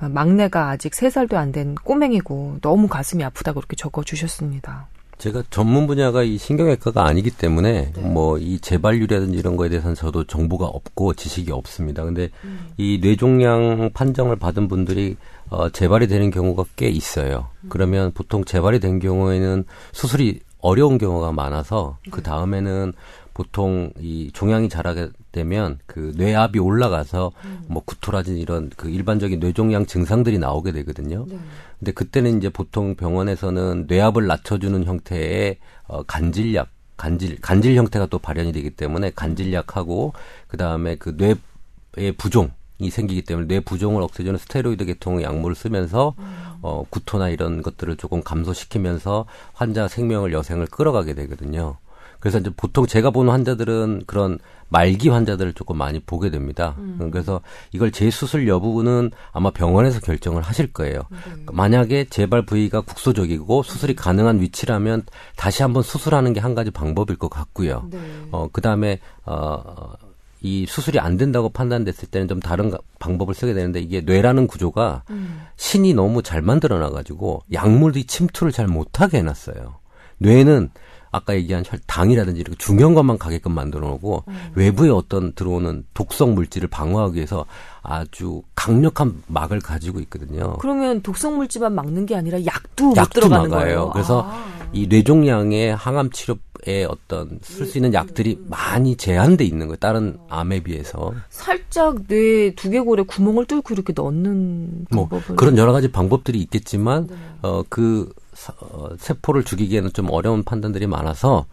막내가 0.00 0.70
아직 0.70 0.92
3살도 0.92 1.34
안 1.34 1.52
된 1.52 1.74
꼬맹이고 1.76 2.58
너무 2.60 2.88
가슴이 2.88 3.24
아프다고 3.24 3.60
그렇게 3.60 3.74
적어 3.76 4.02
주셨습니다. 4.02 4.88
제가 5.18 5.42
전문 5.50 5.86
분야가 5.88 6.22
이 6.22 6.38
신경외과가 6.38 7.04
아니기 7.04 7.30
때문에 7.30 7.90
네. 7.92 8.00
뭐이 8.00 8.60
재발률이라든지 8.60 9.36
이런 9.36 9.56
거에 9.56 9.68
대해서는 9.68 9.96
저도 9.96 10.24
정보가 10.24 10.66
없고 10.66 11.14
지식이 11.14 11.50
없습니다. 11.50 12.04
근데 12.04 12.28
음. 12.44 12.68
이 12.76 13.00
뇌종양 13.02 13.90
판정을 13.94 14.36
받은 14.36 14.68
분들이 14.68 15.16
어 15.50 15.70
재발이 15.70 16.06
되는 16.06 16.30
경우가 16.30 16.64
꽤 16.76 16.88
있어요. 16.88 17.48
음. 17.62 17.68
그러면 17.68 18.12
보통 18.12 18.44
재발이 18.44 18.78
된 18.78 19.00
경우에는 19.00 19.64
수술이 19.92 20.40
어려운 20.60 20.98
경우가 20.98 21.32
많아서 21.32 21.98
그 22.10 22.22
다음에는 22.22 22.92
보통 23.38 23.92
이 24.00 24.32
종양이 24.34 24.68
자라게 24.68 25.10
되면 25.30 25.78
그 25.86 26.12
뇌압이 26.16 26.58
올라가서 26.58 27.30
음. 27.44 27.60
뭐 27.68 27.84
구토라든지 27.84 28.40
이런 28.40 28.68
그 28.76 28.90
일반적인 28.90 29.38
뇌종양 29.38 29.86
증상들이 29.86 30.40
나오게 30.40 30.72
되거든요. 30.72 31.24
네. 31.28 31.38
근데 31.78 31.92
그때는 31.92 32.38
이제 32.38 32.48
보통 32.48 32.96
병원에서는 32.96 33.84
뇌압을 33.86 34.26
낮춰주는 34.26 34.82
형태의 34.82 35.58
어 35.86 36.02
간질약 36.02 36.68
간질 36.96 37.40
간질 37.40 37.76
형태가 37.76 38.06
또 38.06 38.18
발현이 38.18 38.50
되기 38.50 38.70
때문에 38.70 39.12
간질약하고 39.14 40.14
그다음에 40.48 40.96
그 40.96 41.14
뇌의 41.16 42.12
부종 42.18 42.50
이 42.80 42.90
생기기 42.90 43.22
때문에 43.22 43.46
뇌 43.46 43.60
부종을 43.60 44.02
없애주는 44.02 44.36
스테로이드 44.36 44.84
계통의 44.84 45.22
약물을 45.22 45.54
쓰면서 45.54 46.16
음. 46.18 46.24
어 46.62 46.84
구토나 46.90 47.28
이런 47.28 47.62
것들을 47.62 47.98
조금 47.98 48.20
감소시키면서 48.20 49.26
환자 49.52 49.86
생명을 49.86 50.32
여생을 50.32 50.66
끌어가게 50.66 51.14
되거든요. 51.14 51.76
그래서 52.20 52.38
이제 52.38 52.50
보통 52.56 52.86
제가 52.86 53.10
보는 53.10 53.30
환자들은 53.32 54.02
그런 54.06 54.38
말기 54.70 55.08
환자들을 55.08 55.52
조금 55.54 55.78
많이 55.78 56.00
보게 56.00 56.30
됩니다. 56.30 56.74
음. 56.78 57.10
그래서 57.10 57.40
이걸 57.72 57.90
재수술 57.90 58.48
여부는 58.48 59.10
아마 59.32 59.50
병원에서 59.50 60.00
결정을 60.00 60.42
하실 60.42 60.72
거예요. 60.72 61.02
네. 61.10 61.18
만약에 61.52 62.06
재발 62.10 62.44
부위가 62.44 62.80
국소적이고 62.82 63.62
수술이 63.62 63.94
가능한 63.96 64.40
위치라면 64.40 65.04
다시 65.36 65.62
한번 65.62 65.82
수술하는 65.82 66.32
게 66.32 66.38
한 66.38 66.54
가지 66.54 66.70
방법일 66.70 67.16
것 67.16 67.28
같고요. 67.30 67.88
네. 67.90 67.98
어, 68.30 68.48
그 68.52 68.60
다음에, 68.60 69.00
어, 69.24 69.92
이 70.40 70.66
수술이 70.68 71.00
안 71.00 71.16
된다고 71.16 71.48
판단됐을 71.48 72.08
때는 72.08 72.28
좀 72.28 72.38
다른 72.38 72.72
방법을 73.00 73.34
쓰게 73.34 73.54
되는데 73.54 73.80
이게 73.80 74.02
뇌라는 74.02 74.46
구조가 74.46 75.02
음. 75.10 75.40
신이 75.56 75.94
너무 75.94 76.22
잘 76.22 76.42
만들어 76.42 76.78
놔가지고 76.78 77.42
약물이 77.52 78.04
침투를 78.04 78.52
잘 78.52 78.68
못하게 78.68 79.18
해놨어요. 79.18 79.78
뇌는 80.18 80.70
아까 81.10 81.34
얘기한 81.34 81.64
당이라든지 81.86 82.40
이렇게 82.40 82.56
중요한 82.58 82.94
것만 82.94 83.18
가게끔 83.18 83.52
만들어 83.52 83.88
놓고 83.88 84.24
음. 84.28 84.34
외부에 84.54 84.90
어떤 84.90 85.32
들어오는 85.32 85.84
독성 85.94 86.34
물질을 86.34 86.68
방어하기 86.68 87.16
위해서 87.16 87.46
아주 87.82 88.42
강력한 88.54 89.22
막을 89.26 89.60
가지고 89.60 90.00
있거든요. 90.00 90.56
그러면 90.58 91.00
독성 91.02 91.36
물질만 91.36 91.74
막는 91.74 92.06
게 92.06 92.16
아니라 92.16 92.44
약도, 92.44 92.92
약도 92.96 93.00
못 93.00 93.10
들어가는 93.10 93.50
막아요. 93.50 93.64
거예요. 93.64 93.90
그래서 93.92 94.22
아. 94.30 94.58
이 94.72 94.86
뇌종양의 94.86 95.74
항암 95.74 96.10
치료에 96.10 96.84
어떤 96.86 97.38
쓸 97.42 97.64
수 97.64 97.78
있는 97.78 97.94
약들이 97.94 98.38
많이 98.46 98.96
제한돼 98.96 99.44
있는 99.44 99.68
거예요. 99.68 99.76
다른 99.76 100.18
암에 100.28 100.62
비해서. 100.62 101.12
살짝 101.30 102.06
뇌 102.06 102.54
두개골에 102.54 103.04
구멍을 103.04 103.46
뚫고 103.46 103.72
이렇게 103.72 103.94
넣는 103.96 104.86
뭐 104.90 105.08
방법은 105.08 105.36
그런 105.36 105.56
여러 105.56 105.72
가지 105.72 105.90
방법들이 105.90 106.38
있겠지만 106.40 107.06
네. 107.06 107.16
어그 107.40 108.12
어, 108.60 108.88
세포를 108.98 109.44
죽이기에는 109.44 109.92
좀 109.92 110.10
어려운 110.10 110.42
판단들이 110.44 110.86
많아서 110.86 111.46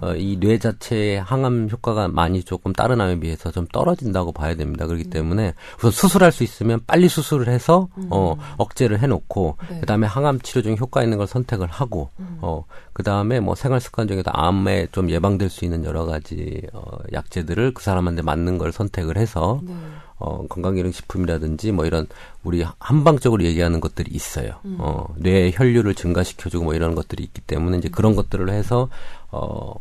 어, 0.00 0.14
이 0.16 0.36
뇌 0.38 0.58
자체의 0.58 1.22
항암 1.22 1.68
효과가 1.72 2.08
많이 2.08 2.42
조금 2.42 2.72
다른 2.72 3.00
암에 3.00 3.20
비해서 3.20 3.50
좀 3.50 3.66
떨어진다고 3.72 4.32
봐야 4.32 4.54
됩니다. 4.54 4.86
그렇기 4.86 5.04
때문에 5.04 5.54
우선 5.78 5.90
수술할 5.90 6.32
수 6.32 6.42
있으면 6.44 6.80
빨리 6.86 7.08
수술을 7.08 7.48
해서 7.48 7.88
어, 8.10 8.36
억제를 8.58 8.98
해놓고 9.00 9.56
네. 9.70 9.80
그다음에 9.80 10.06
항암 10.06 10.40
치료 10.40 10.62
중에 10.62 10.76
효과 10.78 11.02
있는 11.02 11.16
걸 11.18 11.26
선택을 11.26 11.66
하고 11.68 12.10
어, 12.40 12.64
그다음에 12.92 13.40
뭐 13.40 13.54
생활 13.54 13.80
습관 13.80 14.06
중에도 14.08 14.30
암에 14.34 14.88
좀 14.92 15.10
예방될 15.10 15.48
수 15.48 15.64
있는 15.64 15.84
여러 15.84 16.04
가지 16.04 16.62
어, 16.72 16.82
약제들을 17.12 17.72
그 17.74 17.82
사람한테 17.82 18.22
맞는 18.22 18.58
걸 18.58 18.72
선택을 18.72 19.16
해서 19.16 19.60
네. 19.62 19.74
어, 20.18 20.46
건강기능식품이라든지 20.48 21.72
뭐 21.72 21.86
이런 21.86 22.06
우리 22.42 22.64
한방적으로 22.78 23.44
얘기하는 23.44 23.80
것들이 23.80 24.10
있어요. 24.12 24.54
음. 24.64 24.76
어, 24.78 25.06
뇌 25.16 25.50
혈류를 25.52 25.94
증가시켜주고 25.94 26.64
뭐 26.64 26.74
이런 26.74 26.94
것들이 26.94 27.22
있기 27.24 27.40
때문에 27.42 27.78
이제 27.78 27.88
그런 27.88 28.14
것들을 28.14 28.48
해서 28.50 28.88
어, 29.30 29.74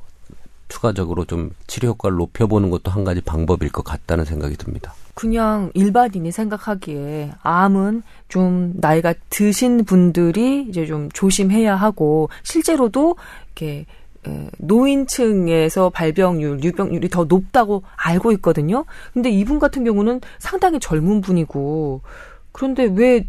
추가적으로 0.67 1.25
좀 1.25 1.51
치료 1.67 1.89
효과를 1.89 2.17
높여보는 2.17 2.71
것도 2.71 2.89
한 2.89 3.03
가지 3.03 3.21
방법일 3.21 3.71
것 3.71 3.84
같다는 3.84 4.25
생각이 4.25 4.55
듭니다. 4.55 4.93
그냥 5.13 5.69
일반인이 5.75 6.31
생각하기에 6.31 7.34
암은 7.43 8.01
좀 8.27 8.73
나이가 8.77 9.13
드신 9.29 9.86
분들이 9.86 10.65
이제 10.67 10.88
좀 10.88 11.09
조심해야 11.13 11.75
하고 11.75 12.29
실제로도 12.41 13.15
이렇게 13.55 13.86
노인층에서 14.57 15.89
발병률, 15.89 16.63
유병률이 16.63 17.09
더 17.09 17.26
높다고 17.26 17.84
알고 17.95 18.32
있거든요. 18.34 18.86
근데 19.13 19.30
이분 19.30 19.59
같은 19.59 19.84
경우는 19.84 20.21
상당히 20.39 20.80
젊은 20.80 21.21
분이고 21.21 22.01
그런데 22.51 22.84
왜 22.84 23.26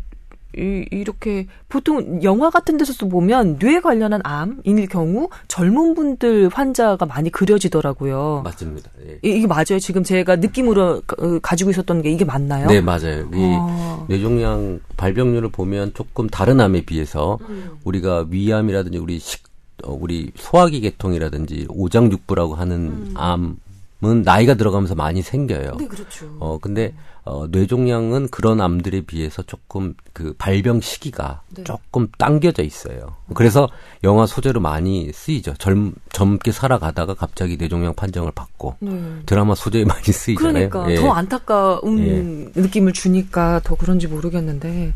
이, 0.57 0.86
이렇게 0.90 1.47
보통 1.68 2.22
영화 2.22 2.51
같은 2.51 2.76
데서도 2.76 3.09
보면 3.09 3.59
뇌 3.59 3.80
관련한 3.80 4.20
암일 4.22 4.86
경우 4.88 5.28
젊은 5.49 5.95
분들 5.95 6.49
환자가 6.53 7.07
많이 7.07 7.30
그려지더라고요. 7.30 8.42
맞습니다. 8.45 8.90
예. 9.07 9.18
이, 9.22 9.40
게 9.40 9.47
맞아요. 9.47 9.78
지금 9.80 10.05
제가 10.05 10.36
느낌으로 10.36 11.03
어, 11.18 11.38
가지고 11.42 11.70
있었던 11.70 12.03
게 12.03 12.11
이게 12.11 12.24
맞나요? 12.24 12.68
네, 12.68 12.80
맞아요. 12.80 13.28
이 13.34 13.57
아. 13.59 14.07
뇌종양 14.09 14.80
발병률을 14.97 15.49
보면 15.51 15.92
조금 15.95 16.28
다른 16.28 16.61
암에 16.61 16.84
비해서 16.84 17.38
음. 17.49 17.70
우리가 17.84 18.26
위암이라든지 18.30 18.99
우리 18.99 19.18
식 19.18 19.42
어, 19.45 19.53
우리 19.83 20.31
소화기 20.37 20.81
계통이라든지 20.81 21.66
오장육부라고 21.68 22.55
하는 22.55 22.77
음. 22.77 23.14
암은 23.16 24.22
나이가 24.22 24.55
들어가면서 24.55 24.95
많이 24.95 25.22
생겨요. 25.22 25.77
네, 25.79 25.87
그렇죠. 25.87 26.27
어, 26.39 26.59
근데 26.61 26.95
어, 27.27 27.47
뇌종양은 27.47 28.29
그런 28.29 28.61
암들에 28.61 29.03
비해서 29.03 29.43
조금 29.43 29.95
그 30.12 30.35
발병 30.37 30.83
시기가 30.83 31.41
네. 31.57 31.64
조금 31.64 32.07
당겨져 32.18 32.62
있어요. 32.62 33.16
그래서 33.35 33.68
영화 34.03 34.27
소재로 34.27 34.61
많이 34.61 35.11
쓰이죠. 35.11 35.55
젊, 35.55 35.95
젊게 36.12 36.53
살아가다가 36.53 37.14
갑자기 37.14 37.57
뇌종양 37.57 37.95
판정을 37.95 38.31
받고 38.33 38.77
네. 38.81 38.91
드라마 39.25 39.55
소재에 39.55 39.85
많이 39.87 40.05
쓰이잖아요. 40.05 40.68
그러니까 40.68 40.93
예. 40.93 40.97
더 40.97 41.12
안타까운 41.12 41.99
예. 42.01 42.61
느낌을 42.61 42.93
주니까 42.93 43.61
더 43.64 43.75
그런지 43.75 44.07
모르겠는데 44.07 44.93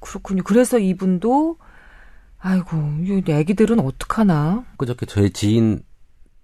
그렇군요. 0.00 0.42
그래서 0.44 0.78
이분도 0.78 1.58
아이고, 2.40 2.76
이 3.04 3.22
애기들은 3.26 3.80
어떡하나? 3.80 4.64
그저께 4.76 5.06
저희 5.06 5.30
지인 5.30 5.82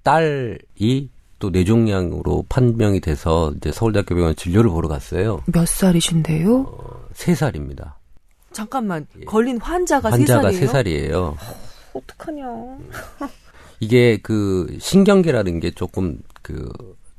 딸이 0.03 1.11
또 1.39 1.51
뇌종양으로 1.51 2.45
판명이 2.49 3.01
돼서 3.01 3.53
이제 3.57 3.73
서울대학교 3.73 4.15
병원 4.15 4.37
진료를 4.37 4.71
보러 4.71 4.89
갔어요. 4.89 5.43
몇 5.47 5.67
살이신데요? 5.67 6.61
어, 6.61 7.09
3살입니다. 7.15 7.95
잠깐만, 8.53 9.07
예. 9.21 9.25
걸린 9.25 9.61
환자가, 9.61 10.11
환자가 10.11 10.51
3살이에요? 10.51 10.69
3살이에요. 10.69 11.37
어떡하냐. 11.93 12.47
이게 13.81 14.19
그 14.23 14.77
신경계라는 14.81 15.61
게 15.61 15.71
조금 15.71 16.19
그 16.43 16.71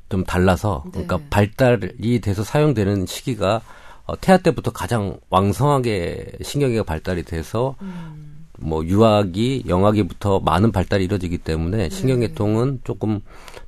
좀 0.08 0.24
달라서 0.24 0.84
네. 0.86 1.04
그러니까 1.04 1.20
발달이 1.30 2.20
돼서 2.20 2.42
사용되는 2.42 3.06
시기가 3.06 3.60
어, 4.06 4.18
태아 4.20 4.38
때부터 4.38 4.70
가장 4.70 5.18
왕성하게 5.28 6.38
신경계가 6.42 6.84
발달이 6.84 7.24
돼서 7.24 7.76
음. 7.82 8.37
뭐 8.58 8.84
유아기, 8.84 9.64
영아기부터 9.66 10.40
많은 10.40 10.72
발달이 10.72 11.04
이루어지기 11.04 11.38
때문에 11.38 11.76
네. 11.76 11.90
신경계통은 11.90 12.80
조금 12.84 13.20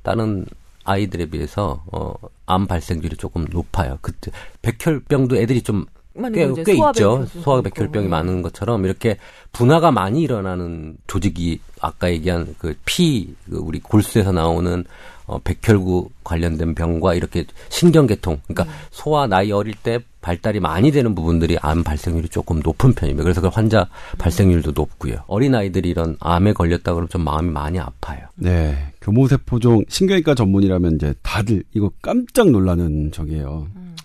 다른 0.03 0.45
아이들에 0.83 1.27
비해서 1.27 1.83
어, 1.91 2.13
암 2.45 2.67
발생률이 2.67 3.17
조금 3.17 3.45
높아요. 3.49 3.97
그때 4.01 4.31
백혈병도 4.61 5.37
애들이 5.37 5.61
좀 5.61 5.85
꽤, 6.33 6.51
꽤 6.63 6.73
있죠. 6.73 7.25
소화백혈병이 7.25 8.07
많은 8.07 8.41
것처럼 8.41 8.83
이렇게 8.83 9.17
분화가 9.53 9.91
많이 9.91 10.21
일어나는 10.21 10.97
조직이 11.07 11.61
아까 11.79 12.11
얘기한 12.11 12.53
그 12.57 12.75
피, 12.85 13.33
그 13.49 13.57
우리 13.57 13.79
골수에서 13.79 14.31
나오는 14.31 14.83
어, 15.25 15.39
백혈구 15.39 16.09
관련된 16.23 16.75
병과 16.75 17.13
이렇게 17.13 17.45
신경계통, 17.69 18.41
그러니까 18.47 18.63
음. 18.63 18.77
소아 18.91 19.27
나이 19.27 19.51
어릴 19.51 19.73
때 19.75 19.99
발달이 20.21 20.59
많이 20.59 20.91
되는 20.91 21.15
부분들이 21.15 21.57
암 21.61 21.83
발생률이 21.83 22.29
조금 22.29 22.59
높은 22.63 22.93
편입니다. 22.93 23.23
그래서 23.23 23.41
그 23.41 23.47
환자 23.47 23.87
발생률도 24.17 24.71
높고요. 24.71 25.23
어린 25.27 25.55
아이들이 25.55 25.89
이런 25.89 26.15
암에 26.19 26.53
걸렸다 26.53 26.93
그러면 26.93 27.09
좀 27.09 27.23
마음이 27.23 27.49
많이 27.49 27.79
아파요. 27.79 28.27
네, 28.35 28.93
교모세포종 29.01 29.85
신경외과 29.89 30.35
전문이라면 30.35 30.95
이제 30.95 31.13
다들 31.23 31.63
이거 31.73 31.91
깜짝 32.01 32.49
놀라는 32.51 33.11
적이에요. 33.11 33.67
음. 33.75 33.95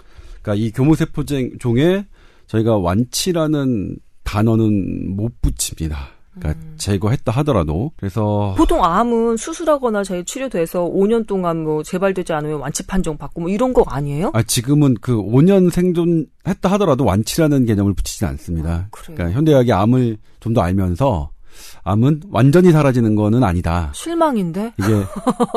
그러니까 0.42 0.64
이 0.64 0.70
교모세포종에 0.70 2.06
저희가 2.46 2.78
완치라는 2.78 3.96
단어는 4.22 5.16
못 5.16 5.40
붙입니다. 5.42 6.15
그러니까 6.38 6.60
음. 6.64 6.74
제거했다 6.76 7.32
하더라도 7.32 7.92
그래서 7.96 8.54
보통 8.56 8.84
암은 8.84 9.36
수술하거나 9.36 10.04
제 10.04 10.22
치료돼서 10.24 10.84
5년 10.84 11.26
동안 11.26 11.64
뭐 11.64 11.82
재발되지 11.82 12.32
않으면 12.32 12.60
완치 12.60 12.86
판정 12.86 13.16
받고 13.16 13.42
뭐 13.42 13.50
이런 13.50 13.72
거 13.72 13.84
아니에요? 13.86 14.30
아 14.34 14.42
지금은 14.42 14.96
그 15.00 15.16
5년 15.16 15.70
생존했다 15.70 16.70
하더라도 16.72 17.04
완치라는 17.04 17.64
개념을 17.66 17.94
붙이진 17.94 18.26
않습니다. 18.28 18.70
아, 18.70 18.86
그러니까 18.90 19.30
현대의학이 19.30 19.72
암을 19.72 20.16
좀 20.40 20.54
더 20.54 20.62
알면서 20.62 21.30
암은 21.84 22.22
완전히 22.30 22.70
사라지는 22.72 23.14
거는 23.14 23.42
아니다. 23.44 23.90
실망인데 23.94 24.72
이게 24.78 24.88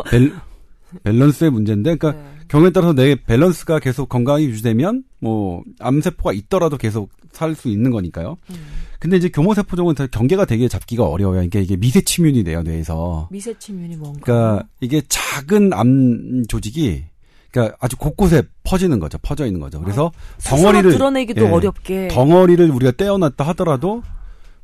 밸, 0.10 0.34
밸런스의 1.04 1.52
문제인데, 1.52 1.96
그러니까 1.96 2.22
네. 2.22 2.30
경우에 2.48 2.72
따라서 2.72 2.94
내 2.94 3.16
밸런스가 3.16 3.80
계속 3.80 4.10
건강히 4.10 4.46
유지되면 4.46 5.04
뭐 5.20 5.64
암세포가 5.80 6.34
있더라도 6.34 6.78
계속 6.78 7.10
살 7.32 7.54
수 7.56 7.68
있는 7.70 7.92
거니까요. 7.92 8.38
음. 8.50 8.56
근데 9.00 9.16
이제 9.18 9.30
교모세포종은 9.30 9.96
경계가 10.12 10.46
되게 10.46 10.68
잡기가 10.68 11.06
어려워요. 11.08 11.42
이게 11.44 11.62
이게 11.62 11.78
미세침윤이 11.78 12.44
돼요 12.44 12.62
뇌에서. 12.64 13.30
미세침윤이 13.32 13.96
뭔가? 13.96 14.20
그러니까 14.22 14.68
이게 14.82 15.02
작은 15.08 15.74
암 15.74 16.44
조직이 16.48 17.06
그러니까 17.52 17.78
아주 17.80 17.96
곳곳에 17.98 18.44
퍼지는 18.64 19.00
거죠. 19.00 19.18
퍼져 19.20 19.46
있는 19.46 19.60
거죠. 19.62 19.82
그래서 19.82 20.12
아, 20.14 20.50
덩어리를 20.50 20.92
드러내기도 20.92 21.46
예, 21.46 21.50
어렵게 21.50 22.08
덩어리를 22.10 22.70
우리가 22.70 22.92
떼어놨다 22.92 23.48
하더라도 23.48 24.04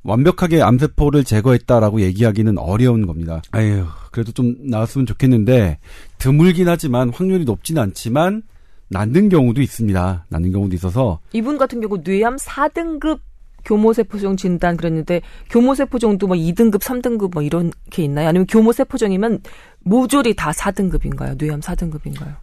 완벽하게 0.03 0.61
암세포를 0.61 1.23
제거했다라고 1.23 2.01
얘기하기는 2.01 2.57
어려운 2.59 3.07
겁니다. 3.07 3.41
아유, 3.51 3.85
그래도 4.11 4.31
좀 4.33 4.55
나왔으면 4.69 5.07
좋겠는데 5.07 5.79
드물긴 6.19 6.67
하지만 6.67 7.09
확률이 7.09 7.43
높지는 7.43 7.81
않지만 7.81 8.43
낫는 8.89 9.29
경우도 9.29 9.61
있습니다. 9.61 10.25
낫는 10.29 10.51
경우도 10.51 10.75
있어서 10.75 11.19
이분 11.33 11.57
같은 11.57 11.81
경우 11.81 11.97
뇌암 12.03 12.35
4등급 12.35 13.19
교모세포종 13.65 14.37
진단 14.37 14.77
그랬는데 14.77 15.21
교모세포종도 15.49 16.27
뭐 16.27 16.37
2등급, 16.37 16.79
3등급 16.81 17.33
뭐 17.33 17.41
이런 17.41 17.71
게 17.89 18.03
있나요? 18.03 18.29
아니면 18.29 18.45
교모세포종이면 18.47 19.41
모조리 19.81 20.35
다 20.35 20.51
4등급인가요? 20.51 21.37
뇌암 21.37 21.59
4등급인가요? 21.59 22.35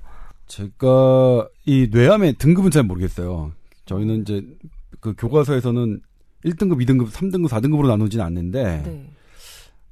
제가 0.47 1.49
이 1.65 1.89
뇌암의 1.91 2.35
등급은 2.35 2.71
잘 2.71 2.83
모르겠어요. 2.83 3.53
저희는 3.87 4.23
이제 4.23 4.45
그 5.01 5.15
교과서에서는 5.17 6.01
1등급, 6.45 6.85
2등급, 6.85 7.11
3등급, 7.11 7.49
4등급으로 7.49 7.87
나누지는 7.89 8.25
않는데 8.25 8.83
네. 8.85 9.11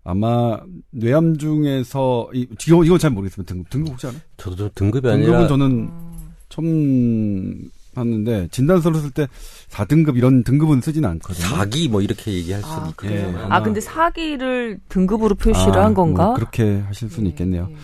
아마 0.05 0.61
뇌암 0.91 1.39
중에서 1.39 2.29
이 2.35 2.47
이거 2.67 2.99
잘 2.99 3.11
모르겠습니다. 3.11 3.53
등급 3.53 3.71
등급 3.71 3.93
혹시 3.93 4.07
아나요? 4.07 4.21
저도 4.37 4.69
등급이 4.71 5.09
아니라 5.09 5.27
등급은 5.27 5.49
저는 5.49 5.67
음. 5.67 6.35
처음 6.49 7.71
봤는데 8.01 8.49
진단서를 8.51 9.01
쓸 9.01 9.11
때 9.11 9.27
4등급 9.71 10.17
이런 10.17 10.43
등급은 10.45 10.81
쓰지는 10.81 11.09
않거든요. 11.11 11.47
4기 11.47 11.89
뭐 11.91 12.03
이렇게 12.03 12.33
얘기할 12.33 12.63
수는 12.63 12.79
아, 12.79 12.89
있겠네요. 12.91 13.39
예, 13.39 13.47
아 13.49 13.63
근데 13.63 13.81
4기를 13.81 14.81
등급으로 14.89 15.35
표시를 15.35 15.79
아, 15.79 15.85
한 15.85 15.95
건가? 15.95 16.27
뭐 16.27 16.35
그렇게 16.35 16.81
하실 16.81 17.09
수는 17.09 17.25
네, 17.25 17.31
있겠네요. 17.31 17.69
네. 17.69 17.75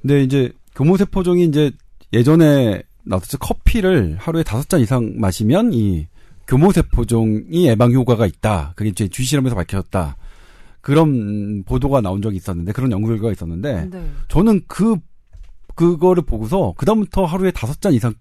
근데 0.00 0.22
이제 0.22 0.52
교모세포종이 0.74 1.44
이제 1.44 1.70
예전에 2.12 2.82
나왔었죠. 3.04 3.38
커피를 3.38 4.16
하루에 4.18 4.42
다섯 4.42 4.68
잔 4.68 4.80
이상 4.80 5.14
마시면 5.16 5.72
이 5.72 6.06
교모세포종이 6.46 7.66
예방 7.66 7.92
효과가 7.92 8.26
있다. 8.26 8.72
그게 8.76 8.90
이제 8.90 9.08
주실험에서 9.08 9.54
밝혀졌다. 9.54 10.16
그런 10.80 11.64
보도가 11.64 12.00
나온 12.00 12.22
적이 12.22 12.36
있었는데 12.36 12.72
그런 12.72 12.90
연구 12.92 13.08
결과가 13.08 13.32
있었는데 13.32 13.88
네. 13.90 14.10
저는 14.28 14.62
그 14.68 14.96
그거를 15.74 16.24
보고서 16.24 16.74
그다음부터 16.76 17.24
하루에 17.24 17.50
다섯 17.52 17.80
잔 17.80 17.92
이상 17.92 18.12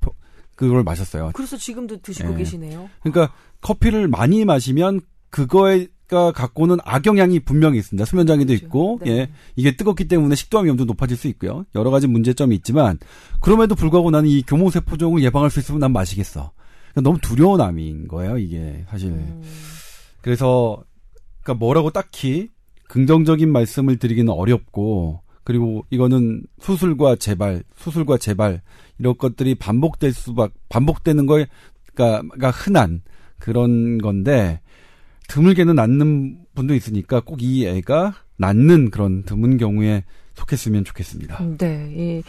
그걸 0.57 0.83
마셨어요. 0.83 1.31
그래서 1.33 1.55
지금도 1.55 2.01
드시고 2.01 2.33
예. 2.33 2.37
계시네요. 2.37 2.89
그러니까 3.01 3.33
커피를 3.61 4.07
많이 4.07 4.43
마시면 4.43 5.01
그거가 5.29 6.31
갖고는 6.33 6.77
악영향이 6.83 7.41
분명히 7.41 7.77
있습니다. 7.77 8.03
수면 8.05 8.25
장애도 8.25 8.47
그렇죠. 8.47 8.65
있고, 8.65 8.99
네. 9.05 9.11
예. 9.11 9.29
이게 9.55 9.75
뜨겁기 9.75 10.07
때문에 10.07 10.33
식도암 10.33 10.65
위험도 10.65 10.85
높아질 10.85 11.15
수 11.15 11.27
있고요. 11.27 11.65
여러 11.75 11.91
가지 11.91 12.07
문제점이 12.07 12.55
있지만, 12.55 12.97
그럼에도 13.39 13.75
불구하고 13.75 14.09
나는 14.09 14.29
이 14.29 14.41
교모세포종을 14.41 15.23
예방할 15.23 15.51
수 15.51 15.59
있으면 15.59 15.79
난 15.79 15.93
마시겠어. 15.93 16.51
그러니까 16.91 17.01
너무 17.01 17.19
두려운 17.21 17.61
암인 17.61 18.07
거예요, 18.07 18.39
이게, 18.39 18.83
사실. 18.89 19.09
음. 19.11 19.43
그래서, 20.21 20.83
그러니까 21.43 21.63
뭐라고 21.63 21.91
딱히 21.91 22.49
긍정적인 22.87 23.51
말씀을 23.51 23.97
드리기는 23.97 24.33
어렵고, 24.33 25.21
그리고 25.43 25.85
이거는 25.91 26.43
수술과 26.59 27.15
재발, 27.17 27.63
수술과 27.77 28.17
재발 28.17 28.61
이런 28.99 29.17
것들이 29.17 29.55
반복될 29.55 30.13
수밖 30.13 30.53
반복되는 30.69 31.25
거가 31.25 31.45
가 32.39 32.51
흔한 32.51 33.01
그런 33.39 33.97
건데 33.97 34.59
드물게는 35.27 35.75
낫는 35.75 36.37
분도 36.55 36.73
있으니까 36.73 37.19
꼭 37.21 37.41
이 37.41 37.65
애가 37.67 38.13
낫는 38.37 38.91
그런 38.91 39.23
드문 39.23 39.57
경우에 39.57 40.03
속했으면 40.35 40.83
좋겠습니다. 40.85 41.43
네, 41.57 41.89
이 41.95 42.23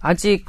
아직 0.00 0.44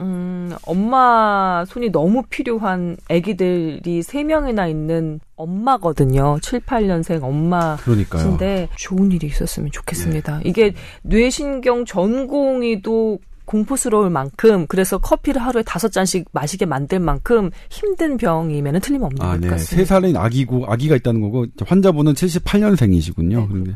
음, 0.00 0.54
엄마 0.64 1.64
손이 1.66 1.90
너무 1.90 2.22
필요한 2.28 2.96
아기들이 3.10 4.02
세명이나 4.02 4.68
있는 4.68 5.18
엄마거든요. 5.34 6.38
7, 6.40 6.60
8년생 6.60 7.22
엄마인데 7.22 8.68
좋은 8.76 9.10
일이 9.10 9.26
있었으면 9.26 9.70
좋겠습니다. 9.72 10.38
네. 10.38 10.42
이게 10.48 10.74
뇌신경 11.02 11.84
전공의도 11.84 13.18
공포스러울 13.48 14.10
만큼 14.10 14.66
그래서 14.66 14.98
커피를 14.98 15.42
하루에 15.42 15.62
다섯 15.62 15.88
잔씩 15.88 16.26
마시게 16.32 16.66
만들 16.66 17.00
만큼 17.00 17.50
힘든 17.70 18.18
병이면 18.18 18.80
틀림없는 18.80 19.22
아, 19.22 19.32
것 19.32 19.40
네. 19.40 19.48
같습니다. 19.48 19.76
세 19.76 19.84
살인 19.86 20.16
아기고 20.16 20.66
아기가 20.66 20.96
있다는 20.96 21.22
거고 21.22 21.46
환자분은 21.64 22.12
78년생이시군요. 22.12 23.40
네, 23.40 23.46
그런데 23.48 23.74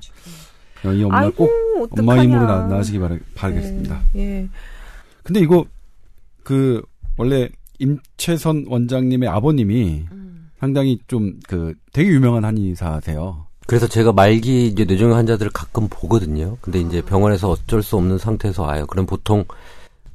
그렇죠. 0.82 0.92
이 0.94 1.04
엄마 1.04 1.20
아이고, 1.20 1.46
꼭 1.46 1.82
어떡하냐. 1.84 2.12
엄마 2.12 2.22
힘으로 2.22 2.46
나, 2.46 2.66
나시기 2.66 2.98
바라, 2.98 3.16
바라겠습니다. 3.34 4.00
네, 4.12 4.20
예. 4.20 4.48
근데 5.22 5.40
이거 5.40 5.64
그 6.42 6.82
원래 7.16 7.48
임채선 7.78 8.66
원장님의 8.68 9.28
아버님이 9.28 10.04
음. 10.12 10.50
상당히 10.60 10.98
좀 11.06 11.32
그 11.48 11.74
되게 11.92 12.10
유명한 12.10 12.44
한의사세요. 12.44 13.46
그래서 13.72 13.86
제가 13.86 14.12
말기 14.12 14.66
이제 14.66 14.84
뇌종양 14.84 15.16
환자들을 15.16 15.50
가끔 15.52 15.88
보거든요. 15.88 16.58
근데 16.60 16.78
이제 16.78 16.98
아. 16.98 17.08
병원에서 17.08 17.48
어쩔 17.48 17.82
수 17.82 17.96
없는 17.96 18.18
상태에서 18.18 18.64
와요. 18.64 18.84
그럼 18.86 19.06
보통 19.06 19.46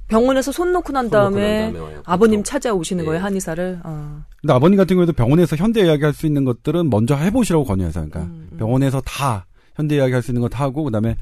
병원에서 0.08 0.52
손 0.52 0.72
놓고 0.74 0.94
난 0.94 1.10
다음에, 1.10 1.72
놓고 1.72 1.80
난 1.80 1.90
다음에 1.90 2.02
아버님 2.06 2.44
찾아오시는 2.44 3.04
네. 3.04 3.08
거예요 3.08 3.24
한의사를. 3.24 3.80
어. 3.84 4.22
근데 4.42 4.54
아버님 4.54 4.78
같은 4.78 4.96
경우에도 4.96 5.12
병원에서 5.14 5.56
현대 5.56 5.84
이야기 5.84 6.04
할 6.04 6.14
수 6.14 6.28
있는 6.28 6.46
것들은 6.46 6.92
먼저 6.92 7.16
해보시라고 7.16 7.64
권유해서 7.66 8.02
그러니까 8.02 8.20
음, 8.20 8.48
음. 8.52 8.58
병원에서 8.60 9.02
다 9.04 9.48
현대 9.76 9.96
이야기 9.96 10.14
할 10.14 10.22
수 10.22 10.30
있는 10.30 10.42
거 10.44 10.50
다 10.50 10.64
하고 10.66 10.84
그다음에 10.84 11.16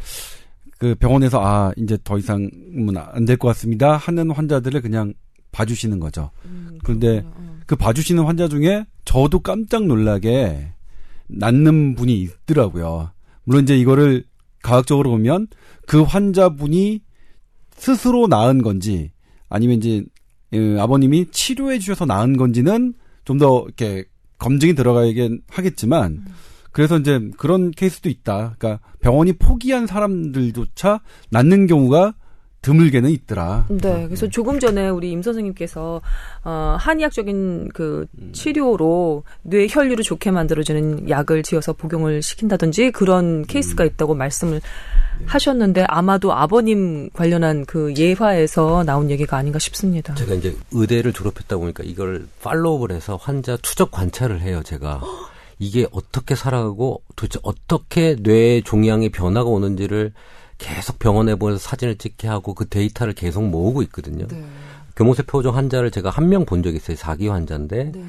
그 0.77 0.93
병원에서 0.95 1.39
아 1.41 1.71
이제 1.77 1.97
더 2.03 2.17
이상은 2.17 2.49
안 2.97 3.23
될 3.25 3.37
것 3.37 3.47
같습니다 3.47 3.95
하는 3.95 4.29
환자들을 4.31 4.81
그냥 4.81 5.13
봐주시는 5.53 6.01
거죠. 6.01 6.31
음, 6.43 6.79
그런데 6.83 7.19
음. 7.37 7.61
그 7.65 7.77
봐주시는 7.77 8.25
환자 8.25 8.49
중에 8.49 8.85
저도 9.05 9.39
깜짝 9.39 9.85
놀라게 9.85 10.73
낫는 11.27 11.95
분이 11.95 12.21
있더라고요. 12.21 13.11
물론 13.43 13.63
이제 13.63 13.77
이거를 13.77 14.23
과학적으로 14.63 15.11
보면 15.11 15.47
그 15.87 16.01
환자분이 16.01 17.01
스스로 17.75 18.27
나은 18.27 18.61
건지 18.61 19.11
아니면 19.49 19.77
이제 19.77 20.03
그 20.51 20.77
아버님이 20.79 21.27
치료해 21.31 21.79
주셔서 21.79 22.05
나은 22.05 22.37
건지는 22.37 22.93
좀 23.25 23.37
더 23.37 23.63
이렇게 23.65 24.05
검증이 24.37 24.75
들어가야긴 24.75 25.41
하겠지만 25.49 26.25
그래서 26.71 26.99
이제 26.99 27.19
그런 27.37 27.71
케이스도 27.71 28.09
있다. 28.09 28.55
그러니까 28.57 28.79
병원이 28.99 29.33
포기한 29.33 29.87
사람들조차 29.87 31.01
낫는 31.31 31.67
경우가 31.67 32.13
드물게는 32.65 33.11
있더라. 33.11 33.67
네, 33.69 34.05
그래서 34.07 34.27
조금 34.27 34.59
전에 34.59 34.89
우리 34.89 35.11
임 35.11 35.21
선생님께서 35.21 36.01
어, 36.43 36.75
한의학적인 36.79 37.69
그 37.75 38.07
치료로 38.33 39.23
뇌 39.43 39.67
혈류를 39.69 40.03
좋게 40.03 40.31
만들어주는 40.31 41.07
약을 41.07 41.43
지어서 41.43 41.73
복용을 41.73 42.23
시킨다든지 42.23 42.89
그런 42.89 43.45
케이스가 43.45 43.83
음. 43.83 43.87
있다고 43.87 44.15
말씀을 44.15 44.61
하셨는데 45.27 45.85
아마도 45.87 46.33
아버님 46.33 47.11
관련한 47.11 47.65
그 47.65 47.93
예화에서 47.95 48.83
나온 48.83 49.11
얘기가 49.11 49.37
아닌가 49.37 49.59
싶습니다. 49.59 50.15
제가 50.15 50.33
이제 50.33 50.57
의대를 50.71 51.13
졸업했다 51.13 51.57
보니까 51.57 51.83
이걸 51.85 52.25
follow를 52.41 52.95
해서 52.95 53.15
환자 53.21 53.57
추적 53.61 53.91
관찰을 53.91 54.41
해요, 54.41 54.63
제가. 54.65 55.01
이게 55.59 55.85
어떻게 55.91 56.33
살아가고 56.33 57.03
도대체 57.15 57.39
어떻게 57.43 58.15
뇌 58.15 58.61
종양의 58.61 59.09
변화가 59.09 59.47
오는지를 59.47 60.13
계속 60.57 60.99
병원에 60.99 61.35
보내서 61.35 61.59
사진을 61.59 61.97
찍게 61.97 62.27
하고 62.27 62.53
그 62.53 62.67
데이터를 62.67 63.13
계속 63.13 63.43
모으고 63.47 63.81
있거든요. 63.83 64.27
네. 64.27 64.45
교모세포종 64.95 65.55
환자를 65.55 65.91
제가 65.91 66.09
한 66.09 66.29
명 66.29 66.45
본 66.45 66.63
적이 66.63 66.77
있어요. 66.77 66.95
4기 66.97 67.27
환자인데 67.29 67.91
네. 67.93 68.05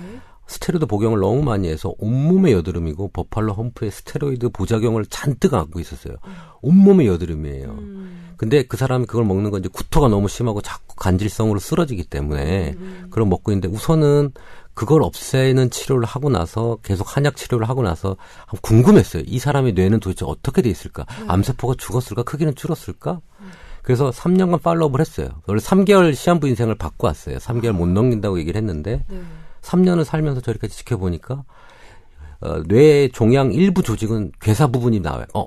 스테로이드 0.47 0.87
복용을 0.87 1.19
너무 1.19 1.43
많이 1.43 1.69
해서 1.69 1.93
온몸에 1.99 2.53
여드름이고 2.53 3.09
버팔로 3.13 3.53
험프에 3.53 3.91
스테로이드 3.91 4.51
부작용을 4.51 5.05
잔뜩 5.07 5.55
안고 5.55 5.81
있었어요. 5.81 6.15
온몸에 6.63 7.07
여드름이에요. 7.07 7.69
음. 7.71 8.33
근데 8.37 8.63
그 8.63 8.77
사람이 8.77 9.07
그걸 9.07 9.25
먹는 9.25 9.51
건 9.51 9.59
이제 9.61 9.69
구토가 9.73 10.07
너무 10.09 10.29
심하고 10.29 10.61
자꾸 10.63 10.95
간질성으로 10.95 11.59
쓰러지기 11.59 12.05
때문에 12.05 12.75
음. 12.77 12.81
음. 12.81 13.07
그걸 13.11 13.27
먹고 13.27 13.51
있는데 13.51 13.67
우선은 13.67 14.31
그걸 14.77 15.03
없애는 15.03 15.71
치료를 15.71 16.05
하고 16.05 16.29
나서 16.29 16.77
계속 16.83 17.17
한약 17.17 17.35
치료를 17.35 17.67
하고 17.67 17.83
나서 17.83 18.17
궁금했어요. 18.61 19.23
이 19.27 19.39
사람의 19.39 19.73
뇌는 19.73 20.01
도대체 20.01 20.27
어떻게 20.27 20.61
돼 20.61 20.69
있을까? 20.69 21.07
음. 21.23 21.31
암세포가 21.31 21.77
죽었을까? 21.79 22.23
크기는 22.25 22.55
줄었을까? 22.55 23.23
음. 23.41 23.51
그래서 23.83 24.11
3년간 24.11 24.61
팔로업을 24.61 25.01
했어요. 25.01 25.31
원래 25.47 25.61
3개월 25.61 26.15
시한부 26.15 26.47
인생을 26.49 26.75
받고 26.75 27.07
왔어요. 27.07 27.39
3개월 27.39 27.73
못 27.73 27.87
넘긴다고 27.87 28.39
얘기를 28.39 28.61
했는데 28.61 29.03
네. 29.09 29.23
3년을 29.63 30.05
살면서 30.05 30.43
저렇게 30.43 30.69
지켜보니까 30.69 31.45
어, 32.41 32.63
뇌 32.65 33.09
종양 33.09 33.55
일부 33.55 33.83
조직은 33.83 34.33
괴사 34.43 34.67
부분이 34.67 35.01
나와요. 35.01 35.25
어, 35.33 35.47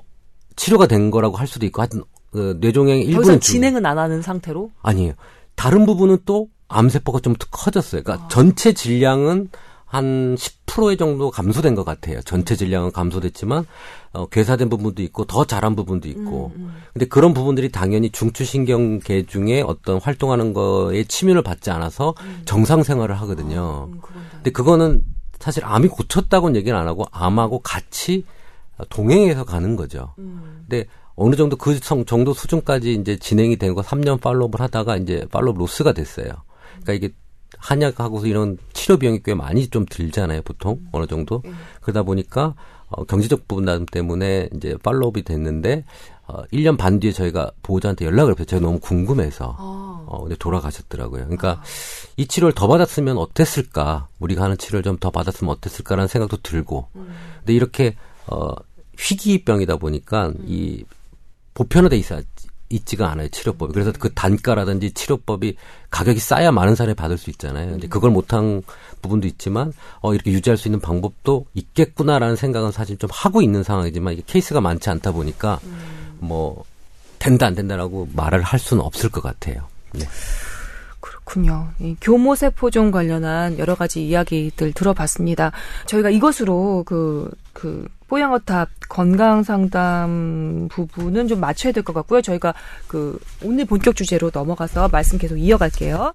치료가 0.56 0.88
된 0.88 1.12
거라고 1.12 1.36
할 1.36 1.46
수도 1.46 1.66
있고 1.66 1.82
하여튼 1.82 2.00
어, 2.34 2.54
뇌종양의 2.58 3.04
일부는 3.04 3.38
진행은 3.38 3.86
안 3.86 3.96
하는 3.96 4.22
상태로? 4.22 4.72
아니에요. 4.82 5.12
다른 5.54 5.86
부분은 5.86 6.18
또 6.24 6.48
암세포가 6.70 7.20
좀더 7.20 7.46
커졌어요. 7.50 8.02
그러니까 8.02 8.26
아. 8.26 8.28
전체 8.28 8.72
질량은 8.72 9.48
한 9.84 10.36
10%의 10.36 10.96
정도 10.96 11.32
감소된 11.32 11.74
것 11.74 11.84
같아요. 11.84 12.20
전체 12.22 12.54
질량은 12.54 12.92
감소됐지만 12.92 13.66
어, 14.12 14.26
괴사된 14.26 14.68
부분도 14.68 15.02
있고 15.02 15.24
더 15.24 15.44
자란 15.44 15.74
부분도 15.74 16.08
있고. 16.08 16.52
음, 16.54 16.62
음. 16.62 16.74
근데 16.92 17.06
그런 17.06 17.34
부분들이 17.34 17.72
당연히 17.72 18.10
중추신경계 18.10 19.26
중에 19.26 19.62
어떤 19.62 20.00
활동하는 20.00 20.52
거에 20.54 21.02
침윤을 21.04 21.42
받지 21.42 21.70
않아서 21.72 22.14
음. 22.20 22.42
정상 22.44 22.84
생활을 22.84 23.20
하거든요. 23.22 23.88
아, 23.90 23.92
음, 23.92 24.00
근데 24.34 24.50
그거는 24.50 25.02
사실 25.40 25.64
암이 25.64 25.88
고쳤다고는 25.88 26.54
얘기는 26.54 26.78
안 26.78 26.86
하고 26.86 27.04
암하고 27.10 27.58
같이 27.60 28.24
동행해서 28.90 29.44
가는 29.44 29.74
거죠. 29.74 30.14
음. 30.18 30.64
근데 30.68 30.86
어느 31.16 31.34
정도 31.34 31.56
그 31.56 31.80
정도 31.80 32.32
수준까지 32.32 32.94
이제 32.94 33.16
진행이 33.16 33.56
된 33.56 33.74
거 33.74 33.82
3년 33.82 34.20
팔로업을 34.20 34.60
하다가 34.60 34.96
이제 34.98 35.26
팔로업 35.32 35.58
로스가 35.58 35.92
됐어요. 35.92 36.28
그러니까 36.82 36.92
이게 36.92 37.14
한약하고서 37.58 38.26
이런 38.26 38.58
치료 38.72 38.96
비용이 38.96 39.22
꽤 39.24 39.34
많이 39.34 39.68
좀 39.68 39.84
들잖아요, 39.88 40.42
보통 40.42 40.72
음. 40.74 40.88
어느 40.92 41.06
정도. 41.06 41.42
음. 41.44 41.54
그러다 41.80 42.02
보니까 42.02 42.54
어, 42.88 43.04
경제적 43.04 43.46
부분 43.46 43.86
때문에 43.86 44.48
이제 44.54 44.76
팔로업이 44.82 45.22
됐는데 45.22 45.84
어, 46.26 46.42
1년 46.52 46.76
반 46.78 47.00
뒤에 47.00 47.12
저희가 47.12 47.50
보호자한테 47.62 48.04
연락을 48.04 48.32
했어요. 48.32 48.44
제가 48.46 48.62
너무 48.62 48.78
궁금해서. 48.80 49.56
아. 49.58 50.04
어, 50.06 50.22
근데 50.22 50.36
돌아가셨더라고요. 50.36 51.22
그러니까 51.24 51.50
아. 51.50 51.62
이 52.16 52.26
치료를 52.26 52.52
더 52.54 52.66
받았으면 52.66 53.16
어땠을까? 53.18 54.08
우리가 54.18 54.42
하는 54.44 54.56
치료를 54.56 54.82
좀 54.82 54.98
더 54.98 55.10
받았으면 55.10 55.52
어땠을까라는 55.54 56.08
생각도 56.08 56.38
들고. 56.42 56.88
음. 56.96 57.14
근데 57.38 57.54
이렇게 57.54 57.96
어 58.26 58.54
희귀병이다 58.98 59.76
보니까 59.76 60.28
음. 60.28 60.44
이 60.46 60.84
보편화돼 61.54 61.96
있어 61.96 62.20
있지가 62.70 63.10
않아요 63.10 63.28
치료법이 63.28 63.72
그래서 63.72 63.92
그 63.92 64.12
단가라든지 64.14 64.92
치료법이 64.92 65.56
가격이 65.90 66.18
싸야 66.18 66.52
많은 66.52 66.74
사람이 66.74 66.94
받을 66.94 67.18
수 67.18 67.30
있잖아요 67.30 67.72
근데 67.72 67.88
그걸 67.88 68.10
못한 68.10 68.62
부분도 69.02 69.26
있지만 69.26 69.72
어 70.00 70.14
이렇게 70.14 70.30
유지할 70.30 70.56
수 70.56 70.68
있는 70.68 70.80
방법도 70.80 71.46
있겠구나라는 71.54 72.36
생각은 72.36 72.72
사실 72.72 72.96
좀 72.96 73.10
하고 73.12 73.42
있는 73.42 73.62
상황이지만 73.62 74.14
이게 74.14 74.22
케이스가 74.26 74.60
많지 74.60 74.88
않다 74.88 75.12
보니까 75.12 75.58
뭐 76.18 76.64
된다 77.18 77.46
안 77.46 77.54
된다라고 77.54 78.08
말을 78.14 78.42
할 78.42 78.58
수는 78.58 78.82
없을 78.82 79.10
것 79.10 79.22
같아요 79.22 79.68
네. 79.92 80.06
그렇군요. 81.00 81.68
이 81.78 81.96
교모세포종 82.00 82.90
관련한 82.90 83.58
여러 83.58 83.74
가지 83.74 84.06
이야기들 84.06 84.72
들어봤습니다. 84.72 85.52
저희가 85.86 86.10
이것으로 86.10 86.82
그, 86.84 87.30
그, 87.52 87.86
뽀양어탑 88.10 88.68
건강 88.88 89.44
상담 89.44 90.68
부분은 90.68 91.28
좀 91.28 91.38
맞춰야 91.40 91.72
될 91.72 91.84
것 91.84 91.92
같고요. 91.92 92.20
저희가 92.20 92.52
그, 92.88 93.18
오늘 93.44 93.64
본격 93.64 93.94
주제로 93.94 94.30
넘어가서 94.34 94.88
말씀 94.88 95.16
계속 95.16 95.36
이어갈게요. 95.36 96.12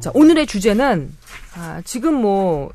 자, 0.00 0.10
오늘의 0.14 0.46
주제는, 0.46 1.12
아, 1.56 1.82
지금 1.84 2.14
뭐, 2.14 2.70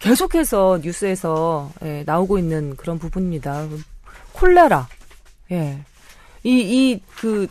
계속해서 0.00 0.80
뉴스에서 0.82 1.70
예, 1.84 2.02
나오고 2.06 2.38
있는 2.38 2.74
그런 2.76 2.98
부분입니다. 2.98 3.68
콜레라. 4.32 4.88
예. 5.52 5.78
이, 6.42 6.50
이, 6.50 7.00
그, 7.20 7.46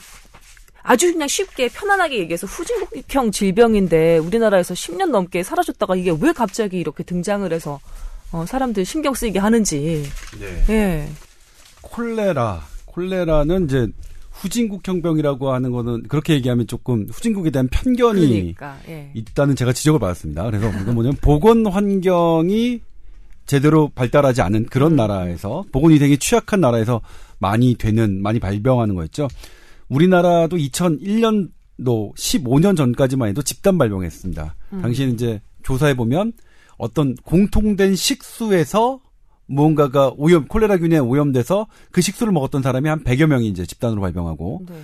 아주 0.84 1.12
그냥 1.12 1.28
쉽게 1.28 1.70
편안하게 1.70 2.20
얘기해서 2.20 2.48
후진국형 2.48 3.32
질병인데 3.32 4.18
우리나라에서 4.18 4.74
10년 4.74 5.10
넘게 5.12 5.44
사라졌다가 5.44 5.96
이게 5.96 6.12
왜 6.20 6.32
갑자기 6.32 6.80
이렇게 6.80 7.04
등장을 7.04 7.52
해서 7.52 7.80
어, 8.32 8.46
사람들 8.46 8.86
신경 8.86 9.14
쓰이게 9.14 9.40
하는지. 9.40 10.04
네. 10.40 10.66
예. 10.70 11.10
콜레라. 11.82 12.64
콜레라는 12.86 13.66
이제 13.66 13.88
후진국형 14.32 15.02
병이라고 15.02 15.52
하는 15.52 15.72
거는 15.72 16.04
그렇게 16.04 16.34
얘기하면 16.34 16.68
조금 16.68 17.08
후진국에 17.10 17.50
대한 17.50 17.68
편견이 17.68 18.30
그러니까, 18.30 18.78
예. 18.88 19.12
있다는 19.14 19.56
제가 19.56 19.74
지적을 19.74 20.00
받았습니다. 20.00 20.44
그래서 20.46 20.70
이건 20.70 20.94
뭐냐면 20.96 21.18
보건 21.22 21.66
환경이 21.68 22.82
제대로 23.46 23.90
발달하지 23.90 24.42
않은 24.44 24.68
그런 24.68 24.94
음. 24.94 24.96
나라에서 24.98 25.66
보건 25.72 25.92
위생이 25.92 26.18
취약한 26.20 26.62
나라에서 26.62 27.02
많이 27.40 27.76
되는 27.76 28.22
많이 28.22 28.40
발병하는 28.40 28.96
거였죠. 28.96 29.28
우리나라도 29.90 30.58
2001년도 30.58 32.16
15년 32.16 32.78
전까지만 32.78 33.30
해도 33.30 33.42
집단 33.42 33.78
발병했습니다. 33.78 34.56
음. 34.74 34.82
당시에는 34.82 35.14
이제 35.14 35.42
조사해 35.64 35.96
보면 35.96 36.34
어떤 36.78 37.16
공통된 37.16 37.96
식수에서 37.96 39.02
무언가가 39.48 40.14
오염 40.16 40.48
콜레라균에 40.48 41.00
오염돼서 41.00 41.68
그 41.92 42.02
식수를 42.02 42.32
먹었던 42.32 42.62
사람이 42.62 42.88
한 42.88 43.04
100여 43.04 43.26
명이 43.26 43.48
이제 43.48 43.66
집단으로 43.66 44.00
발병하고 44.00 44.66
네. 44.70 44.76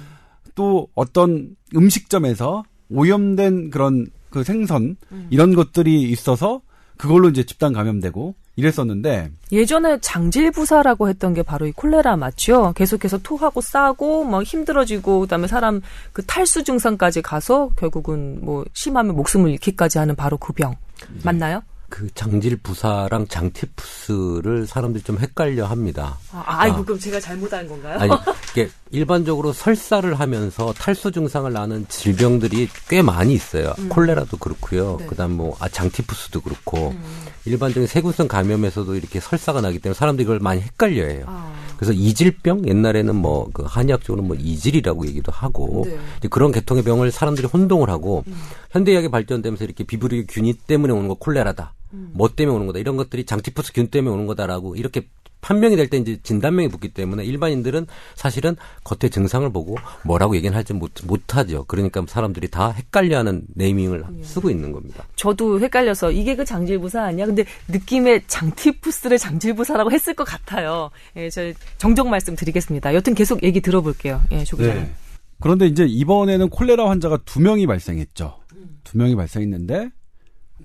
또 0.55 0.87
어떤 0.95 1.55
음식점에서 1.75 2.63
오염된 2.89 3.69
그런 3.69 4.07
그 4.29 4.43
생선 4.43 4.97
음. 5.11 5.27
이런 5.29 5.53
것들이 5.53 6.03
있어서 6.03 6.61
그걸로 6.97 7.29
이제 7.29 7.43
집단 7.43 7.73
감염되고 7.73 8.35
이랬었는데 8.55 9.31
예전에 9.51 9.99
장질 9.99 10.51
부사라고 10.51 11.09
했던 11.09 11.33
게 11.33 11.43
바로 11.43 11.65
이 11.65 11.71
콜레라 11.71 12.15
맞죠? 12.15 12.73
계속해서 12.75 13.17
토하고 13.19 13.61
싸고 13.61 14.23
뭐 14.23 14.43
힘들어지고 14.43 15.21
그다음에 15.21 15.47
사람 15.47 15.81
그 16.13 16.25
탈수 16.25 16.63
증상까지 16.63 17.21
가서 17.21 17.69
결국은 17.75 18.39
뭐 18.41 18.65
심하면 18.73 19.15
목숨을 19.15 19.51
잃기까지 19.51 19.97
하는 19.97 20.15
바로 20.15 20.37
그병 20.37 20.71
네. 20.71 21.19
맞나요? 21.23 21.63
그 21.95 22.09
장질 22.13 22.57
부사랑 22.57 23.25
장티푸스를 23.29 24.67
사람들이 24.67 25.01
좀 25.01 25.17
헷갈려 25.17 25.65
합니다. 25.65 26.17
아, 26.33 26.43
아이고, 26.45 26.79
아. 26.79 26.83
그럼 26.83 26.99
제가 26.99 27.21
잘못한 27.21 27.65
건가요? 27.69 27.97
아니, 27.97 28.11
이게 28.51 28.69
일반적으로 28.91 29.53
설사를 29.53 30.13
하면서 30.13 30.73
탈수 30.73 31.13
증상을 31.13 31.53
나는 31.53 31.85
질병들이 31.87 32.67
꽤 32.89 33.01
많이 33.01 33.33
있어요. 33.33 33.73
음. 33.79 33.87
콜레라도 33.87 34.35
그렇고요. 34.35 34.97
네. 34.99 35.05
그다음 35.05 35.37
뭐 35.37 35.55
아, 35.61 35.69
장티푸스도 35.69 36.41
그렇고 36.41 36.89
음. 36.89 37.01
일반적인 37.45 37.87
세균성 37.87 38.27
감염에서도 38.27 38.93
이렇게 38.95 39.21
설사가 39.21 39.61
나기 39.61 39.79
때문에 39.79 39.97
사람들이 39.97 40.25
이걸 40.25 40.39
많이 40.39 40.59
헷갈려해요. 40.59 41.23
아. 41.27 41.55
그래서 41.77 41.93
이질병 41.93 42.67
옛날에는 42.67 43.15
뭐 43.15 43.45
그 43.53 43.63
한의학적으로 43.65 44.21
뭐 44.21 44.35
이질이라고 44.35 45.07
얘기도 45.07 45.31
하고 45.31 45.85
네. 45.85 46.27
그런 46.29 46.51
계통의 46.51 46.83
병을 46.83 47.11
사람들이 47.11 47.47
혼동을 47.47 47.89
하고 47.89 48.23
음. 48.27 48.35
현대의학이 48.71 49.09
발전되면서 49.09 49.63
이렇게 49.63 49.85
비브리 49.85 50.25
균이 50.27 50.53
때문에 50.53 50.91
오는 50.91 51.07
거 51.07 51.13
콜레라다. 51.15 51.73
음. 51.93 52.11
뭐 52.13 52.29
때문에 52.29 52.55
오는 52.55 52.67
거다. 52.67 52.79
이런 52.79 52.97
것들이 52.97 53.25
장티푸스 53.25 53.73
균 53.73 53.87
때문에 53.87 54.13
오는 54.13 54.25
거다라고 54.25 54.75
이렇게 54.75 55.07
판명이 55.41 55.75
될 55.75 55.87
때 55.89 55.97
이제 55.97 56.17
진단명이 56.23 56.69
붙기 56.69 56.89
때문에 56.89 57.23
일반인들은 57.23 57.85
사실은 58.15 58.55
겉에 58.83 59.11
증상을 59.11 59.47
보고 59.51 59.75
뭐라고 60.03 60.35
얘기는 60.35 60.55
할지 60.57 60.73
못, 60.73 60.91
못하죠. 61.05 61.65
그러니까 61.67 62.03
사람들이 62.07 62.47
다 62.47 62.71
헷갈려하는 62.71 63.43
네이밍을 63.53 64.03
쓰고 64.23 64.49
있는 64.49 64.71
겁니다. 64.71 65.05
저도 65.15 65.59
헷갈려서 65.59 66.09
이게 66.11 66.35
그 66.35 66.45
장질부사 66.45 67.03
아니야? 67.03 67.27
근데 67.27 67.45
느낌에 67.67 68.23
장티푸스를 68.25 69.19
장질부사라고 69.19 69.91
했을 69.91 70.15
것 70.15 70.23
같아요. 70.23 70.89
예, 71.15 71.29
저 71.29 71.53
정정 71.77 72.09
말씀 72.09 72.35
드리겠습니다. 72.35 72.95
여튼 72.95 73.13
계속 73.13 73.43
얘기 73.43 73.61
들어볼게요. 73.61 74.21
예, 74.31 74.43
조 74.45 74.57
기자님. 74.57 74.81
네. 74.81 74.91
그런데 75.39 75.67
이제 75.67 75.85
이번에는 75.85 76.49
콜레라 76.49 76.89
환자가 76.89 77.19
두 77.23 77.39
명이 77.39 77.67
발생했죠. 77.67 78.39
두 78.83 78.97
명이 78.97 79.15
발생했는데 79.15 79.91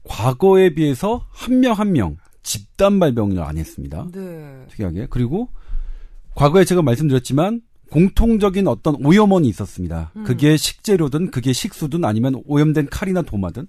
과거에 0.05 0.70
비해서 0.74 1.26
한명 1.30 1.72
한 1.74 1.92
명 1.92 2.16
집단 2.42 2.98
발병을 2.98 3.38
안 3.42 3.59
했습니다. 3.59 4.07
네. 4.12 4.64
특이하게. 4.70 5.07
그리고 5.11 5.48
과거에 6.34 6.64
제가 6.64 6.80
말씀드렸지만 6.82 7.61
공통적인 7.90 8.66
어떤 8.66 8.94
오염원이 9.05 9.48
있었습니다. 9.48 10.12
음. 10.16 10.24
그게 10.24 10.57
식재료든 10.57 11.30
그게 11.32 11.53
식수든 11.53 12.05
아니면 12.05 12.42
오염된 12.46 12.88
칼이나 12.88 13.22
도마든 13.22 13.66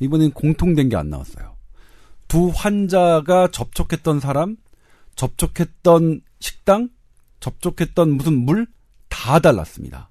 이번엔 0.00 0.32
공통된 0.32 0.88
게 0.88 0.96
안 0.96 1.10
나왔어요. 1.10 1.54
두 2.28 2.50
환자가 2.54 3.48
접촉했던 3.52 4.20
사람, 4.20 4.56
접촉했던 5.16 6.20
식당, 6.40 6.88
접촉했던 7.40 8.10
무슨 8.16 8.34
물 8.44 8.66
다 9.10 9.38
달랐습니다. 9.38 10.10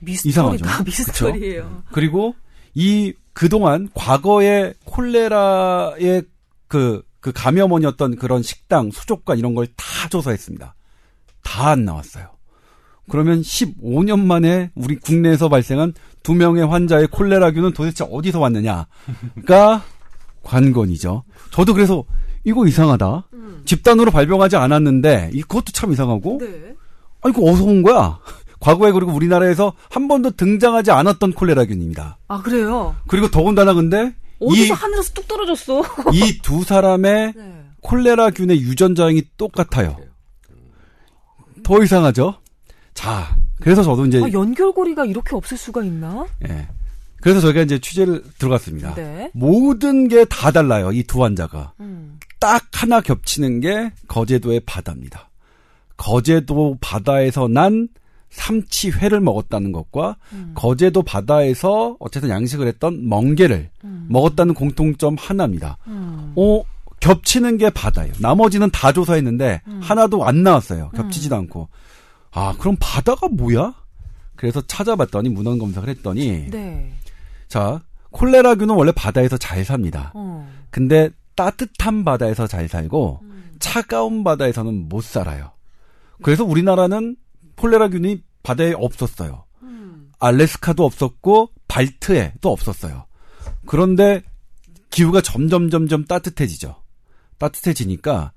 미스터리다. 0.00 0.54
이상하죠. 0.66 0.84
미스터리예요. 0.84 1.62
그쵸? 1.64 1.82
그리고 1.92 2.34
이 2.74 3.12
그동안 3.32 3.88
과거에 3.94 4.74
콜레라의 4.84 6.22
그, 6.66 7.02
그 7.20 7.32
감염원이었던 7.32 8.16
그런 8.16 8.42
식당, 8.42 8.90
수족관 8.90 9.38
이런 9.38 9.54
걸 9.54 9.66
다 9.76 10.08
조사했습니다. 10.08 10.74
다 11.42 11.68
안 11.70 11.84
나왔어요. 11.84 12.28
그러면 13.10 13.40
15년 13.40 14.20
만에 14.20 14.70
우리 14.74 14.96
국내에서 14.96 15.48
발생한 15.48 15.94
두 16.22 16.34
명의 16.34 16.66
환자의 16.66 17.06
콜레라균은 17.08 17.72
도대체 17.72 18.04
어디서 18.10 18.38
왔느냐가 18.38 19.82
관건이죠. 20.42 21.24
저도 21.50 21.74
그래서 21.74 22.04
이거 22.44 22.66
이상하다. 22.66 23.28
음. 23.32 23.62
집단으로 23.64 24.10
발병하지 24.10 24.56
않았는데 24.56 25.30
이것도 25.32 25.72
참 25.72 25.92
이상하고. 25.92 26.38
네. 26.40 26.74
아 27.22 27.28
이거 27.30 27.42
어디서 27.42 27.64
온 27.64 27.82
거야? 27.82 28.18
과거에 28.60 28.92
그리고 28.92 29.12
우리나라에서 29.12 29.72
한 29.90 30.08
번도 30.08 30.32
등장하지 30.32 30.90
않았던 30.90 31.32
콜레라균입니다. 31.32 32.18
아 32.28 32.42
그래요? 32.42 32.96
그리고 33.06 33.30
더군다나 33.30 33.74
근데 33.74 34.14
어디서 34.40 34.74
하늘에서 34.74 35.12
뚝 35.14 35.28
떨어졌어? 35.28 35.82
이 36.12 36.40
두 36.42 36.64
사람의 36.64 37.32
네. 37.36 37.64
콜레라균의 37.82 38.60
유전자형이 38.60 39.22
똑같아요. 39.36 39.96
더 41.62 41.82
이상하죠? 41.82 42.34
자, 42.94 43.36
그래서 43.60 43.82
저도 43.82 44.06
이제 44.06 44.18
아, 44.22 44.28
연결고리가 44.32 45.04
이렇게 45.04 45.36
없을 45.36 45.56
수가 45.56 45.84
있나? 45.84 46.26
예. 46.48 46.68
그래서 47.20 47.40
저희가 47.40 47.62
이제 47.62 47.78
취재를 47.80 48.22
들어갔습니다. 48.38 48.94
네. 48.94 49.30
모든 49.34 50.08
게 50.08 50.24
다 50.26 50.50
달라요. 50.52 50.92
이 50.92 51.02
두 51.04 51.22
환자가. 51.24 51.72
음. 51.80 52.18
딱 52.40 52.64
하나 52.72 53.00
겹치는 53.00 53.60
게 53.60 53.92
거제도의 54.06 54.60
바다입니다. 54.60 55.28
거제도 55.96 56.78
바다에서 56.80 57.48
난 57.48 57.88
삼치회를 58.30 59.20
먹었다는 59.20 59.72
것과 59.72 60.16
음. 60.32 60.52
거제도 60.54 61.02
바다에서 61.02 61.96
어쨌든 61.98 62.30
양식을 62.30 62.66
했던 62.66 63.08
멍게를 63.08 63.70
음. 63.84 64.06
먹었다는 64.10 64.54
공통점 64.54 65.16
하나입니다. 65.18 65.78
음. 65.86 66.32
어, 66.36 66.62
겹치는 67.00 67.58
게 67.58 67.70
바다예요. 67.70 68.12
나머지는 68.18 68.70
다 68.70 68.92
조사했는데 68.92 69.62
음. 69.66 69.80
하나도 69.82 70.24
안 70.24 70.42
나왔어요. 70.42 70.90
겹치지도 70.90 71.36
음. 71.36 71.40
않고. 71.40 71.68
아, 72.32 72.54
그럼 72.58 72.76
바다가 72.80 73.28
뭐야? 73.28 73.74
그래서 74.36 74.60
찾아봤더니 74.60 75.30
문헌 75.30 75.58
검색을 75.58 75.88
했더니 75.88 76.48
네. 76.50 76.92
자, 77.48 77.80
콜레라균은 78.10 78.74
원래 78.74 78.92
바다에서 78.92 79.36
잘 79.36 79.64
삽니다. 79.64 80.12
어. 80.14 80.48
근데 80.70 81.10
따뜻한 81.34 82.04
바다에서 82.04 82.46
잘 82.46 82.68
살고 82.68 83.20
음. 83.22 83.50
차가운 83.58 84.22
바다에서는 84.24 84.88
못 84.88 85.02
살아요. 85.02 85.50
그래서 86.22 86.44
우리나라는 86.44 87.16
콜레라균이 87.58 88.22
바다에 88.42 88.72
없었어요. 88.74 89.44
음. 89.62 90.10
알래스카도 90.18 90.84
없었고 90.84 91.50
발트에도 91.68 92.50
없었어요. 92.50 93.06
그런데 93.66 94.22
기후가 94.90 95.20
점점 95.20 95.70
점점 95.70 96.04
따뜻해지죠. 96.04 96.76
따뜻해지니까 97.38 98.32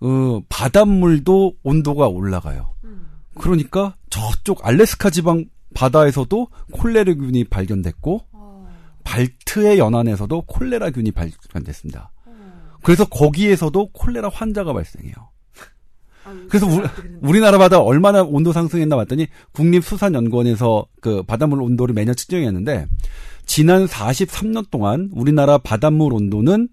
어, 0.00 0.40
바닷물도 0.48 1.54
온도가 1.62 2.08
올라가요. 2.08 2.74
음. 2.84 3.08
그러니까 3.34 3.96
저쪽 4.08 4.66
알래스카 4.66 5.10
지방 5.10 5.46
바다에서도 5.74 6.48
콜레라균이 6.72 7.44
발견됐고 7.44 8.26
어. 8.32 8.68
발트의 9.04 9.78
연안에서도 9.78 10.42
콜레라균이 10.42 11.12
발견됐습니다. 11.12 12.12
어. 12.26 12.76
그래서 12.82 13.04
거기에서도 13.04 13.90
콜레라 13.92 14.30
환자가 14.30 14.72
발생해요. 14.72 15.14
그래서 16.48 16.66
우리, 16.66 16.86
우리나라 17.22 17.58
바다 17.58 17.80
얼마나 17.80 18.22
온도 18.22 18.52
상승했나 18.52 18.96
봤더니 18.96 19.28
국립수산연구원에서 19.52 20.86
그 21.00 21.22
바닷물 21.22 21.62
온도를 21.62 21.94
매년 21.94 22.14
측정했는데 22.14 22.86
지난 23.46 23.86
43년 23.86 24.70
동안 24.70 25.10
우리나라 25.12 25.58
바닷물 25.58 26.14
온도는 26.14 26.68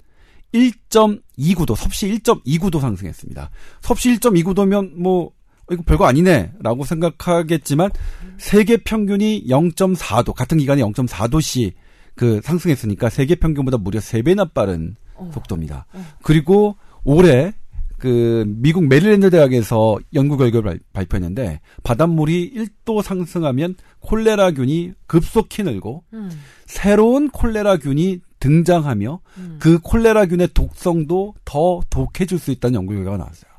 1.29도, 0.54 1.76
섭씨 1.76 2.08
1.29도 2.20 2.80
상승했습니다. 2.80 3.50
섭씨 3.82 4.18
1.29도면 4.18 4.94
뭐 4.96 5.32
이거 5.72 5.84
별거 5.86 6.06
아니네 6.06 6.54
라고 6.60 6.86
생각하겠지만 6.86 7.92
세계 8.38 8.78
평균이 8.78 9.46
0.4도 9.48 10.34
같은 10.34 10.58
기간에 10.58 10.82
0.4도씩 10.82 11.74
그 12.16 12.42
상승했으니까 12.44 13.10
세계 13.10 13.36
평균보다 13.36 13.78
무려 13.78 14.00
3배나 14.00 14.54
빠른 14.54 14.96
어. 15.16 15.30
속도입니다. 15.34 15.86
어. 15.94 16.06
그리고 16.24 16.78
올해 17.04 17.54
그 17.98 18.44
미국 18.48 18.86
메릴랜드 18.88 19.30
대학에서 19.30 19.98
연구 20.14 20.38
결과를 20.38 20.80
발표했는데 20.94 21.62
바닷물이 21.84 22.54
1도 22.54 23.02
상승하면 23.02 23.76
콜레라균이 24.02 24.94
급속히 25.08 25.64
늘고 25.64 26.04
음. 26.14 26.30
새로운 26.66 27.30
콜레라균이 27.30 28.22
등장하며 28.40 29.20
음. 29.38 29.58
그 29.60 29.80
콜레라균의 29.80 30.50
독성도 30.54 31.34
더 31.44 31.82
독해질 31.90 32.38
수 32.38 32.52
있다는 32.52 32.76
연구 32.76 32.94
결과가 32.94 33.18
나왔어요. 33.18 33.52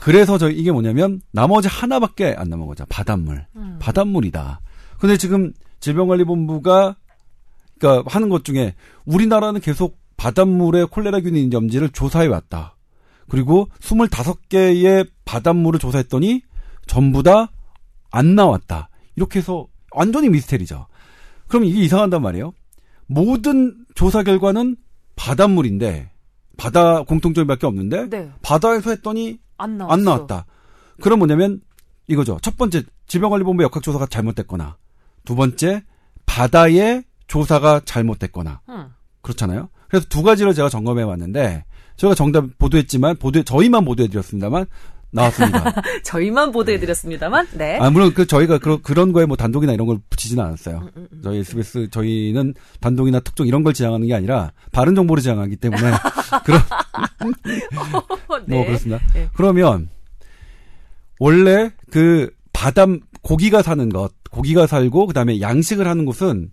그래서 0.00 0.38
저 0.38 0.48
이게 0.48 0.72
뭐냐면 0.72 1.20
나머지 1.32 1.68
하나밖에 1.68 2.34
안 2.36 2.48
남은 2.48 2.66
거죠. 2.66 2.84
바닷물. 2.88 3.44
음. 3.56 3.76
바닷물이다. 3.78 4.60
근데 4.98 5.18
지금 5.18 5.52
질병관리본부가 5.80 6.96
그러니까 7.78 8.10
하는 8.10 8.30
것 8.30 8.44
중에 8.44 8.74
우리나라는 9.04 9.60
계속 9.60 9.98
바닷물에 10.16 10.84
콜레라균이 10.84 11.42
있는지를 11.42 11.90
조사해 11.90 12.26
왔다. 12.26 12.77
그리고 13.28 13.68
25개의 13.80 15.08
바닷물을 15.24 15.78
조사했더니 15.80 16.42
전부 16.86 17.22
다 17.22 17.48
안 18.10 18.34
나왔다. 18.34 18.88
이렇게 19.16 19.38
해서 19.40 19.66
완전히 19.92 20.28
미스테리죠. 20.28 20.86
그럼 21.46 21.64
이게 21.64 21.80
이상한단 21.80 22.22
말이에요. 22.22 22.52
모든 23.06 23.84
조사 23.94 24.22
결과는 24.22 24.76
바닷물인데 25.16 26.10
바다 26.56 27.02
공통점밖에 27.02 27.66
없는데 27.66 28.08
네. 28.10 28.30
바다에서 28.42 28.90
했더니 28.90 29.38
안, 29.56 29.80
안, 29.80 30.04
나왔다. 30.04 30.46
그럼 31.00 31.20
뭐냐면 31.20 31.60
이거죠. 32.06 32.38
첫 32.42 32.56
번째 32.56 32.82
질병관리본부 33.06 33.62
역학조사가 33.64 34.06
잘못됐거나 34.06 34.76
두 35.24 35.34
번째 35.34 35.84
바다의 36.26 37.04
조사가 37.26 37.82
잘못됐거나 37.84 38.60
음. 38.68 38.88
그렇잖아요. 39.22 39.68
그래서 39.88 40.06
두 40.08 40.22
가지를 40.22 40.54
제가 40.54 40.68
점검해 40.68 41.02
왔는데 41.02 41.64
저희가 41.98 42.14
정답 42.14 42.46
보도했지만 42.58 43.16
보도 43.16 43.42
저희만 43.42 43.84
보도해드렸습니다만 43.84 44.66
나왔습니다. 45.10 45.82
저희만 46.04 46.52
보도해드렸습니다만, 46.52 47.48
네. 47.54 47.78
아, 47.78 47.90
물론 47.90 48.12
그 48.12 48.26
저희가 48.26 48.58
그, 48.58 48.80
그런 48.80 49.12
거에 49.12 49.26
뭐 49.26 49.36
단독이나 49.36 49.72
이런 49.72 49.86
걸 49.86 49.98
붙이지는 50.10 50.44
않았어요. 50.44 50.78
음, 50.78 50.90
음, 50.96 51.08
음. 51.12 51.20
저희 51.22 51.38
SBS 51.38 51.88
저희는 51.90 52.54
단독이나 52.80 53.20
특종 53.20 53.46
이런 53.46 53.62
걸 53.62 53.72
지향하는 53.72 54.06
게 54.06 54.14
아니라 54.14 54.52
바른 54.70 54.94
정보를 54.94 55.22
지향하기 55.22 55.56
때문에 55.56 55.82
그런 56.44 56.60
어, 58.28 58.38
네. 58.46 58.56
뭐 58.56 58.66
그렇습니다. 58.66 59.02
네. 59.14 59.28
그러면 59.34 59.88
원래 61.18 61.72
그 61.90 62.30
바담 62.52 63.00
고기가 63.22 63.62
사는 63.62 63.88
것, 63.88 64.12
고기가 64.30 64.66
살고 64.66 65.06
그다음에 65.06 65.40
양식을 65.40 65.86
하는 65.86 66.04
곳은 66.04 66.50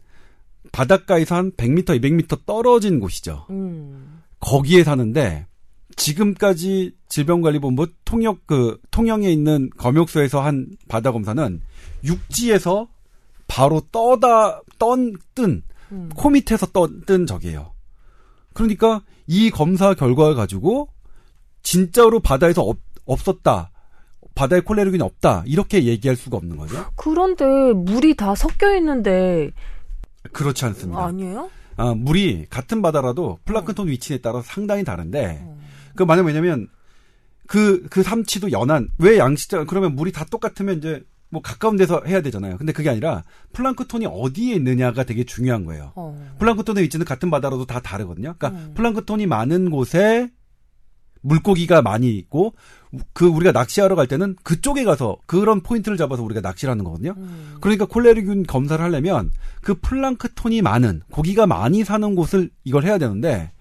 바닷가에서 0.71 1.35
한 1.35 1.51
100m, 1.51 2.01
200m 2.01 2.45
떨어진 2.45 2.99
곳이죠. 2.99 3.45
음. 3.49 4.04
거기에 4.39 4.83
사는데 4.83 5.47
지금까지 5.95 6.95
질병관리본부 7.09 7.87
통역 8.03 8.45
그 8.45 8.77
통영에 8.91 9.31
있는 9.31 9.69
검역소에서 9.77 10.41
한 10.41 10.67
바다 10.87 11.11
검사는 11.11 11.61
육지에서 12.03 12.87
바로 13.47 13.81
떠다 13.91 14.61
떤뜬 14.79 15.63
음. 15.91 16.09
코 16.15 16.29
밑에서 16.29 16.67
떴던 16.67 17.25
적이에요. 17.27 17.73
그러니까 18.53 19.01
이 19.27 19.49
검사 19.51 19.93
결과를 19.93 20.35
가지고 20.35 20.89
진짜로 21.61 22.19
바다에서 22.19 22.61
없, 22.61 22.77
없었다. 23.05 23.71
바다에 24.33 24.59
콜레라균이 24.59 25.01
없다. 25.01 25.43
이렇게 25.45 25.85
얘기할 25.85 26.15
수가 26.15 26.37
없는 26.37 26.57
거죠. 26.57 26.85
그런데 26.95 27.45
물이 27.45 28.15
다 28.15 28.35
섞여 28.35 28.75
있는데 28.75 29.51
그렇지 30.31 30.65
않습니다. 30.65 31.05
아니에요? 31.05 31.49
아, 31.77 31.93
물이 31.93 32.47
같은 32.49 32.81
바다라도 32.81 33.39
플랑크톤 33.45 33.87
위치에 33.87 34.19
따라 34.19 34.41
상당히 34.41 34.83
다른데 34.83 35.39
어. 35.43 35.59
그 35.95 36.03
만약 36.03 36.25
왜냐면 36.25 36.67
그, 37.47 37.85
그 37.89 38.01
삼치도 38.01 38.51
연한, 38.51 38.89
왜 38.97 39.17
양식장, 39.17 39.67
그러면 39.67 39.95
물이 39.95 40.11
다 40.11 40.25
똑같으면 40.25 40.77
이제 40.77 41.03
뭐 41.29 41.41
가까운 41.41 41.75
데서 41.75 42.01
해야 42.05 42.21
되잖아요. 42.21 42.57
근데 42.57 42.71
그게 42.71 42.89
아니라 42.89 43.23
플랑크톤이 43.53 44.05
어디에 44.05 44.55
있느냐가 44.55 45.03
되게 45.03 45.23
중요한 45.23 45.65
거예요. 45.65 45.91
어. 45.95 46.35
플랑크톤의 46.39 46.83
위치는 46.85 47.05
같은 47.05 47.29
바다로도 47.29 47.65
다 47.65 47.81
다르거든요. 47.81 48.35
그러니까 48.37 48.49
음. 48.49 48.73
플랑크톤이 48.75 49.25
많은 49.27 49.69
곳에 49.69 50.31
물고기가 51.21 51.81
많이 51.81 52.15
있고 52.15 52.53
그 53.13 53.25
우리가 53.25 53.51
낚시하러 53.51 53.95
갈 53.95 54.07
때는 54.07 54.35
그쪽에 54.43 54.83
가서 54.83 55.17
그런 55.25 55.61
포인트를 55.61 55.97
잡아서 55.97 56.23
우리가 56.23 56.41
낚시를 56.41 56.71
하는 56.71 56.83
거거든요. 56.83 57.13
음. 57.17 57.57
그러니까 57.61 57.85
콜레르균 57.85 58.43
검사를 58.43 58.83
하려면 58.83 59.31
그 59.61 59.75
플랑크톤이 59.75 60.61
많은 60.61 61.01
고기가 61.11 61.47
많이 61.47 61.83
사는 61.83 62.15
곳을 62.15 62.49
이걸 62.63 62.83
해야 62.83 62.97
되는데 62.97 63.51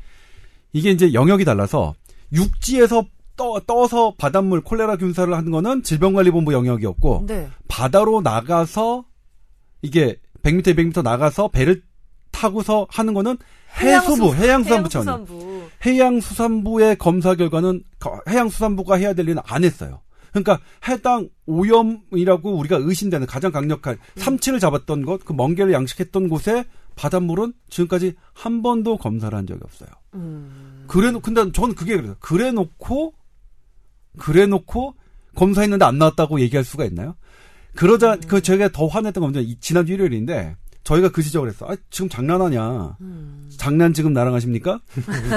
이게 0.73 0.91
이제 0.91 1.13
영역이 1.13 1.45
달라서 1.45 1.95
육지에서 2.33 3.05
떠, 3.37 3.61
떠서 3.67 4.15
바닷물 4.17 4.61
콜레라 4.61 4.97
균사를 4.97 5.33
하는 5.33 5.51
거는 5.51 5.83
질병관리본부 5.83 6.53
영역이었고 6.53 7.25
네. 7.27 7.49
바다로 7.69 8.21
나가서 8.21 9.05
이게 9.83 10.17
100m, 10.43 10.77
200m 10.77 11.03
나가서 11.03 11.49
배를 11.49 11.83
타고서 12.31 12.87
하는 12.91 13.15
거는 13.15 13.39
해수부, 13.79 14.35
해양수산부 14.35 14.89
차원. 14.89 15.27
해양수산부의 15.85 16.97
검사 16.97 17.35
결과는 17.35 17.83
해양수산부가 18.29 18.97
해야 18.97 19.13
될 19.15 19.29
일은 19.29 19.41
안 19.45 19.65
했어요. 19.65 20.01
그러니까 20.31 20.59
해당 20.89 21.29
오염이라고 21.47 22.57
우리가 22.57 22.79
의심되는 22.81 23.27
가장 23.27 23.53
강력한 23.53 23.95
음. 23.95 24.21
삼치를 24.21 24.59
잡았던 24.59 25.05
것, 25.05 25.25
그 25.25 25.33
멍게를 25.33 25.73
양식했던 25.73 26.29
곳에 26.29 26.65
바닷물은 26.97 27.53
지금까지 27.71 28.15
한 28.33 28.63
번도 28.63 28.99
검사를 28.99 29.37
한 29.37 29.47
적이 29.47 29.61
없어요. 29.63 29.89
음. 30.15 30.85
그래 30.89 31.11
놓 31.11 31.21
근데 31.21 31.51
저는 31.53 31.75
그게 31.75 31.97
그래요. 31.97 32.17
그래 32.21 32.51
놓고 32.51 33.15
그래 34.19 34.47
놓고 34.47 34.95
검사했는데 35.35 35.85
안 35.85 35.99
나왔다고 35.99 36.41
얘기할 36.41 36.65
수가 36.65 36.85
있나요? 36.85 37.17
그러자 37.75 38.15
음. 38.15 38.21
그 38.29 38.41
저희가 38.41 38.69
더 38.69 38.87
화냈던 38.87 39.33
건 39.33 39.57
지난주 39.61 39.93
일요일인데 39.93 40.57
저희가 40.85 41.11
그 41.11 41.23
지적을 41.23 41.49
했어. 41.49 41.67
아, 41.67 41.77
지금 41.91 42.09
장난하냐. 42.09 42.99
음. 43.01 43.51
장난 43.57 43.93
지금 43.95 44.13
나랑 44.13 44.35
하십니까? 44.35 44.81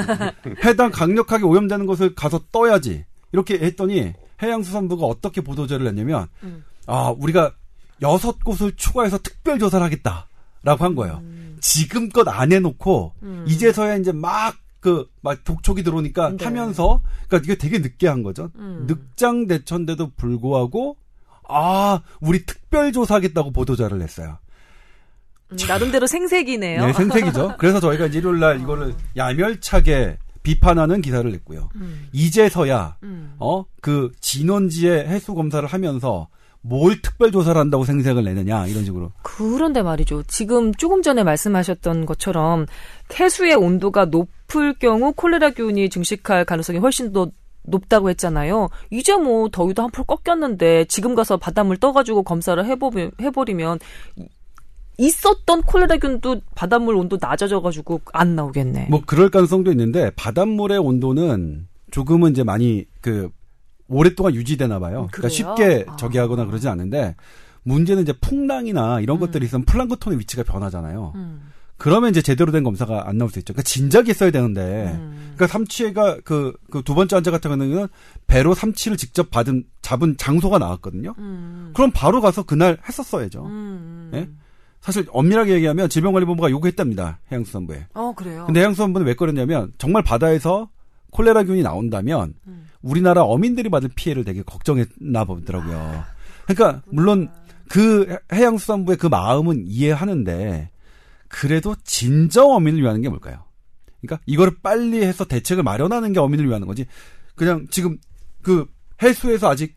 해당 0.64 0.92
강력하게 0.92 1.46
오염되는 1.46 1.86
것을 1.86 2.14
가서 2.16 2.42
떠야지. 2.52 3.06
이렇게 3.32 3.58
했더니 3.58 4.14
해양수산부가 4.42 5.06
어떻게 5.06 5.42
보도자를 5.42 5.86
냈냐면, 5.86 6.28
음. 6.44 6.64
아, 6.86 7.14
우리가 7.18 7.54
여섯 8.02 8.44
곳을 8.44 8.76
추가해서 8.76 9.18
특별 9.18 9.58
조사를 9.58 9.84
하겠다라고 9.84 10.86
한 10.86 10.96
거예요. 10.96 11.20
음. 11.24 11.58
지금껏 11.60 12.28
안 12.28 12.52
해놓고 12.52 13.14
음. 13.24 13.46
이제서야 13.48 13.96
이제 13.96 14.12
막 14.12 14.56
그, 14.80 15.10
막 15.22 15.44
독촉이 15.44 15.82
들어오니까 15.82 16.36
네. 16.38 16.46
하면서, 16.46 17.02
그니까 17.28 17.44
이게 17.44 17.58
되게 17.58 17.80
늦게 17.80 18.08
한 18.08 18.22
거죠. 18.22 18.52
음. 18.58 18.86
늑장 18.88 19.48
대천데도 19.48 20.12
불구하고, 20.16 20.98
아, 21.50 22.02
우리 22.20 22.46
특별조사하겠다고 22.46 23.52
보도자를 23.52 23.98
냈어요. 23.98 24.38
음, 25.52 25.58
나름대로 25.68 26.08
생색이네요. 26.08 26.86
네, 26.88 26.94
생색이죠. 26.94 27.56
그래서 27.58 27.80
저희가 27.80 28.08
일요일 28.08 28.40
날 28.40 28.60
이거를 28.62 28.94
야멸차게 29.16 30.18
비판하는 30.44 31.02
기사를 31.02 31.30
냈고요. 31.30 31.70
음. 31.76 32.08
이제서야, 32.14 32.98
음. 33.04 33.34
어, 33.40 33.66
그 33.82 34.12
진원지의 34.22 35.08
해수 35.08 35.34
검사를 35.34 35.68
하면서 35.68 36.30
뭘 36.62 37.02
특별 37.02 37.32
조사를 37.32 37.60
한다고 37.60 37.86
생색을 37.86 38.24
내느냐 38.24 38.68
이런 38.68 38.84
식으로. 38.84 39.12
그런데 39.24 39.82
말이죠. 39.82 40.24
지금 40.24 40.74
조금 40.74 41.02
전에 41.02 41.24
말씀하셨던 41.24 42.06
것처럼 42.06 42.66
해수의 43.18 43.56
온도가 43.56 44.06
높을 44.06 44.74
경우 44.74 45.14
콜레라균이 45.14 45.90
증식할 45.90 46.46
가능성이 46.46 46.80
훨씬 46.80 47.14
더 47.14 47.30
높다고 47.64 48.10
했잖아요. 48.10 48.70
이제 48.90 49.16
뭐 49.16 49.50
더위도 49.50 49.84
한풀 49.84 50.06
꺾였는데 50.06 50.86
지금 50.86 51.16
가서 51.16 51.38
바닷물 51.38 51.78
떠가지고 51.78 52.24
검사를 52.24 52.64
해보, 52.66 52.92
해버리면 53.22 53.80
있었던 54.98 55.62
콜레라균도 55.64 56.42
바닷물 56.56 56.96
온도 56.96 57.18
낮아져가지고 57.20 58.02
안 58.14 58.36
나오겠네. 58.36 58.88
뭐 58.90 59.02
그럴 59.06 59.30
가능성도 59.30 59.72
있는데 59.72 60.12
바닷물의 60.16 60.80
온도는 60.80 61.68
조금은 61.92 62.32
이제 62.32 62.44
많이 62.44 62.86
그 63.02 63.30
오랫동안 63.88 64.34
유지되나 64.36 64.80
봐요. 64.80 65.08
그러니까 65.12 65.30
쉽게 65.30 65.86
아. 65.88 65.96
저기하거나 65.96 66.46
그러지 66.46 66.68
않는데 66.68 67.16
문제는 67.64 68.04
이제 68.04 68.14
풍랑이나 68.14 69.00
이런 69.02 69.18
음. 69.18 69.20
것들이 69.20 69.46
있으면 69.46 69.66
플랑크톤의 69.66 70.20
위치가 70.20 70.44
변하잖아요. 70.44 71.14
음. 71.16 71.52
그러면 71.78 72.10
이제 72.10 72.24
제대로 72.24 72.52
된 72.52 72.64
검사가 72.64 73.08
안 73.08 73.20
나올 73.20 73.30
수 73.30 73.38
있죠. 73.40 73.54
그러니까 73.54 73.64
진작에 73.64 74.14
써야 74.14 74.32
되는데. 74.32 74.92
음. 74.96 75.34
그러니까 75.36 75.46
삼치가 75.48 76.18
그, 76.24 76.54
그 76.72 76.82
두 76.82 76.96
번째 76.96 77.18
환자 77.18 77.30
같은 77.30 77.52
경우는 77.52 77.88
배로 78.26 78.56
삼치를 78.56 78.98
직접 78.98 79.30
받은, 79.30 79.66
잡은 79.84 80.18
장소가 80.18 80.58
나왔거든요. 80.58 81.14
음. 81.20 81.72
그럼 81.76 81.92
바로 81.94 82.20
가서 82.20 82.42
그날 82.44 82.80
했었어야죠. 82.88 83.46
음. 83.46 84.12
예? 84.16 84.28
사실 84.88 85.06
엄밀하게 85.12 85.54
얘기하면 85.56 85.90
질병관리본부가 85.90 86.50
요구했답니다. 86.50 87.20
해양수산부에. 87.30 87.88
어, 87.94 88.14
그래요? 88.16 88.46
근데 88.46 88.62
해양수산부는 88.62 89.06
왜 89.06 89.16
그랬냐면 89.16 89.74
정말 89.78 90.02
바다에서 90.02 90.70
콜레라균이 91.12 91.62
나온다면 91.62 92.36
음. 92.48 92.70
우리나라 92.82 93.24
어민들이 93.24 93.68
받을 93.68 93.90
피해를 93.94 94.24
되게 94.24 94.44
걱정했나 94.44 95.26
보더라고요. 95.26 96.06
그러니까 96.46 96.84
물론 96.86 97.30
그 97.68 98.18
해양수산부의 98.32 98.98
그 98.98 99.08
마음은 99.08 99.66
이해하는데 99.66 100.70
그래도 101.28 101.76
진정 101.84 102.52
어민을 102.52 102.82
위하는 102.82 103.02
게 103.02 103.10
뭘까요? 103.10 103.44
그러니까 104.00 104.24
이거를 104.26 104.54
빨리 104.64 105.04
해서 105.04 105.26
대책을 105.26 105.64
마련하는 105.64 106.14
게 106.14 106.22
어민을 106.22 106.48
위하는 106.48 106.66
거지. 106.66 106.86
그냥 107.36 107.68
지금 107.70 107.98
그 108.42 108.66
해수에서 109.04 109.50
아직 109.50 109.76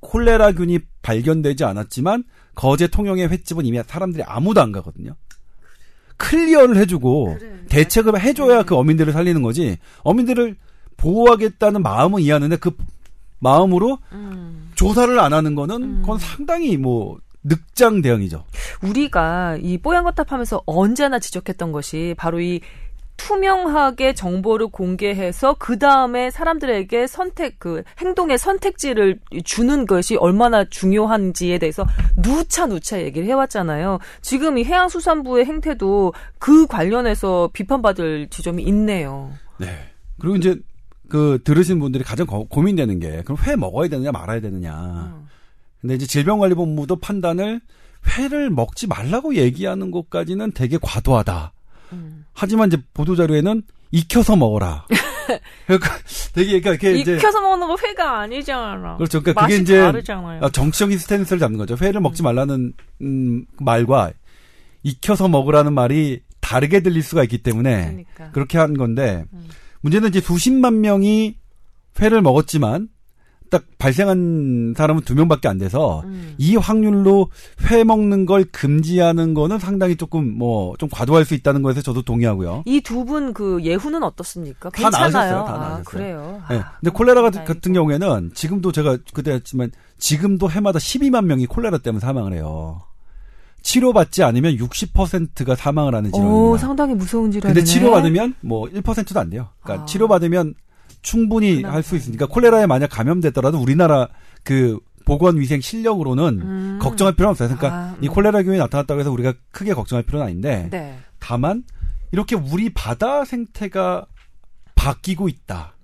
콜레라균이 0.00 0.80
발견되지 1.00 1.64
않았지만 1.64 2.24
거제 2.56 2.88
통영의 2.88 3.28
횟집은 3.28 3.64
이미 3.64 3.80
사람들이 3.86 4.24
아무도 4.26 4.60
안 4.60 4.72
가거든요. 4.72 5.14
클리어를 6.16 6.76
해주고 6.78 7.36
그래. 7.38 7.52
대책을 7.68 8.20
해줘야 8.20 8.64
그 8.64 8.74
어민들을 8.74 9.12
살리는 9.12 9.42
거지. 9.42 9.78
어민들을 10.02 10.56
보호하겠다는 10.96 11.82
마음은 11.82 12.22
이해하는데 12.22 12.56
그 12.56 12.74
마음으로 13.38 13.98
음. 14.12 14.70
조사를 14.74 15.16
안 15.20 15.32
하는 15.32 15.54
거는 15.54 15.82
음. 15.82 15.98
그건 16.00 16.18
상당히 16.18 16.76
뭐 16.76 17.18
늑장 17.44 18.00
대응이죠. 18.02 18.44
우리가 18.82 19.58
이 19.60 19.78
뽀얀거탑 19.78 20.32
하면서 20.32 20.62
언제나 20.66 21.18
지적했던 21.18 21.70
것이 21.70 22.14
바로 22.16 22.40
이 22.40 22.60
투명하게 23.16 24.14
정보를 24.14 24.68
공개해서 24.68 25.56
그 25.58 25.78
다음에 25.78 26.30
사람들에게 26.30 27.06
선택 27.06 27.58
그 27.58 27.82
행동의 27.98 28.38
선택지를 28.38 29.18
주는 29.44 29.86
것이 29.86 30.16
얼마나 30.16 30.64
중요한지에 30.64 31.58
대해서 31.58 31.86
누차 32.22 32.66
누차 32.66 33.00
얘기를 33.02 33.26
해왔잖아요. 33.26 33.98
지금 34.20 34.58
이 34.58 34.64
해양수산부의 34.64 35.44
행태도 35.46 36.12
그 36.38 36.66
관련해서 36.66 37.50
비판받을 37.52 38.28
지점이 38.30 38.62
있네요. 38.64 39.30
네. 39.58 39.68
그리고 40.18 40.36
이제 40.36 40.56
그 41.08 41.40
들으신 41.44 41.78
분들이 41.78 42.04
가장 42.04 42.26
고, 42.26 42.46
민되는 42.60 42.98
게 43.00 43.22
그럼 43.22 43.38
회 43.42 43.56
먹어야 43.56 43.88
되느냐 43.88 44.12
말아야 44.12 44.40
되느냐. 44.40 45.14
음. 45.16 45.26
근데 45.80 45.94
이제 45.94 46.06
질병관리본부도 46.06 46.96
판단을 46.96 47.60
회를 48.18 48.50
먹지 48.50 48.86
말라고 48.86 49.34
얘기하는 49.36 49.90
것까지는 49.90 50.52
되게 50.52 50.78
과도하다. 50.80 51.52
음. 51.92 52.24
하지만 52.32 52.68
이제 52.68 52.78
보도 52.94 53.16
자료에는 53.16 53.62
익혀서 53.90 54.36
먹어라. 54.36 54.86
그러니까 55.66 55.90
되게 56.32 56.60
그러니까 56.60 56.88
이제 56.88 57.16
익혀서 57.16 57.40
먹는 57.40 57.66
거 57.66 57.76
회가 57.82 58.20
아니잖아. 58.20 58.96
그렇죠. 58.96 59.22
그러니까 59.22 59.42
그게 59.42 59.56
이제 59.56 59.80
다르잖아요. 59.80 60.44
아, 60.44 60.50
정치적인 60.50 60.98
스탠스를 60.98 61.38
잡는 61.38 61.58
거죠. 61.58 61.76
회를 61.80 62.00
먹지 62.00 62.22
음. 62.22 62.24
말라는 62.24 62.72
음, 63.02 63.46
말과 63.58 64.12
익혀서 64.82 65.28
먹으라는 65.28 65.72
말이 65.72 66.20
다르게 66.40 66.80
들릴 66.80 67.02
수가 67.02 67.24
있기 67.24 67.38
때문에 67.38 67.86
그러니까. 67.86 68.30
그렇게 68.30 68.58
한 68.58 68.76
건데 68.76 69.24
음. 69.32 69.48
문제는 69.80 70.10
이제 70.10 70.20
수십만 70.20 70.80
명이 70.80 71.36
회를 72.00 72.22
먹었지만 72.22 72.88
딱 73.50 73.64
발생한 73.78 74.74
사람은 74.76 75.02
두 75.02 75.14
명밖에 75.14 75.48
안 75.48 75.58
돼서 75.58 76.02
음. 76.04 76.34
이 76.38 76.56
확률로 76.56 77.28
회 77.70 77.84
먹는 77.84 78.26
걸 78.26 78.44
금지하는 78.44 79.34
거는 79.34 79.58
상당히 79.58 79.96
조금 79.96 80.36
뭐 80.36 80.74
좀 80.78 80.88
과도할 80.90 81.24
수 81.24 81.34
있다는 81.34 81.62
것에 81.62 81.80
저도 81.82 82.02
동의하고요. 82.02 82.62
이 82.66 82.80
두 82.82 83.04
분 83.04 83.32
그 83.32 83.60
예후는 83.62 84.02
어떻습니까? 84.02 84.70
다 84.70 84.82
괜찮아요. 84.90 85.10
나으셨어요. 85.10 85.44
다 85.44 85.54
아, 85.54 85.58
나으셨어요. 85.58 85.84
그래요. 85.84 86.42
네. 86.50 86.56
아, 86.58 86.72
근데 86.80 86.90
콜레라 86.90 87.30
같은 87.30 87.72
경우에는 87.72 88.32
지금도 88.34 88.72
제가 88.72 88.98
그때 89.14 89.32
했지만 89.32 89.70
지금도 89.98 90.50
해마다 90.50 90.78
12만 90.78 91.24
명이 91.24 91.46
콜레라 91.46 91.78
때문에 91.78 92.00
사망을 92.00 92.32
해요. 92.34 92.82
치료받지 93.62 94.22
않으면 94.22 94.56
60%가 94.56 95.56
사망을 95.56 95.94
하는 95.94 96.12
질환입니다. 96.12 96.40
오, 96.44 96.56
상당히 96.56 96.94
무서운 96.94 97.30
질환이네. 97.32 97.54
근데 97.54 97.64
치료받으면 97.64 98.34
뭐 98.40 98.68
1%도 98.68 99.18
안 99.18 99.30
돼요. 99.30 99.48
그러니까 99.62 99.82
아. 99.82 99.86
치료받으면 99.86 100.54
충분히 101.06 101.62
할 101.62 101.84
수 101.84 101.94
있으니까 101.94 102.26
콜레라에 102.26 102.66
만약 102.66 102.88
감염됐더라도 102.88 103.58
우리나라 103.60 104.08
그 104.42 104.80
보건 105.04 105.38
위생 105.38 105.60
실력으로는 105.60 106.24
음. 106.42 106.78
걱정할 106.82 107.14
필요는 107.14 107.30
없어요. 107.30 107.48
그러니까 107.48 107.72
아, 107.72 107.94
음. 107.96 108.04
이 108.04 108.08
콜레라균이 108.08 108.58
나타났다고 108.58 108.98
해서 108.98 109.12
우리가 109.12 109.32
크게 109.52 109.72
걱정할 109.72 110.02
필요는 110.02 110.26
아닌데 110.26 110.68
네. 110.68 110.98
다만 111.20 111.62
이렇게 112.10 112.34
우리 112.34 112.70
바다 112.70 113.24
생태가 113.24 114.06
바뀌고 114.74 115.28
있다. 115.28 115.75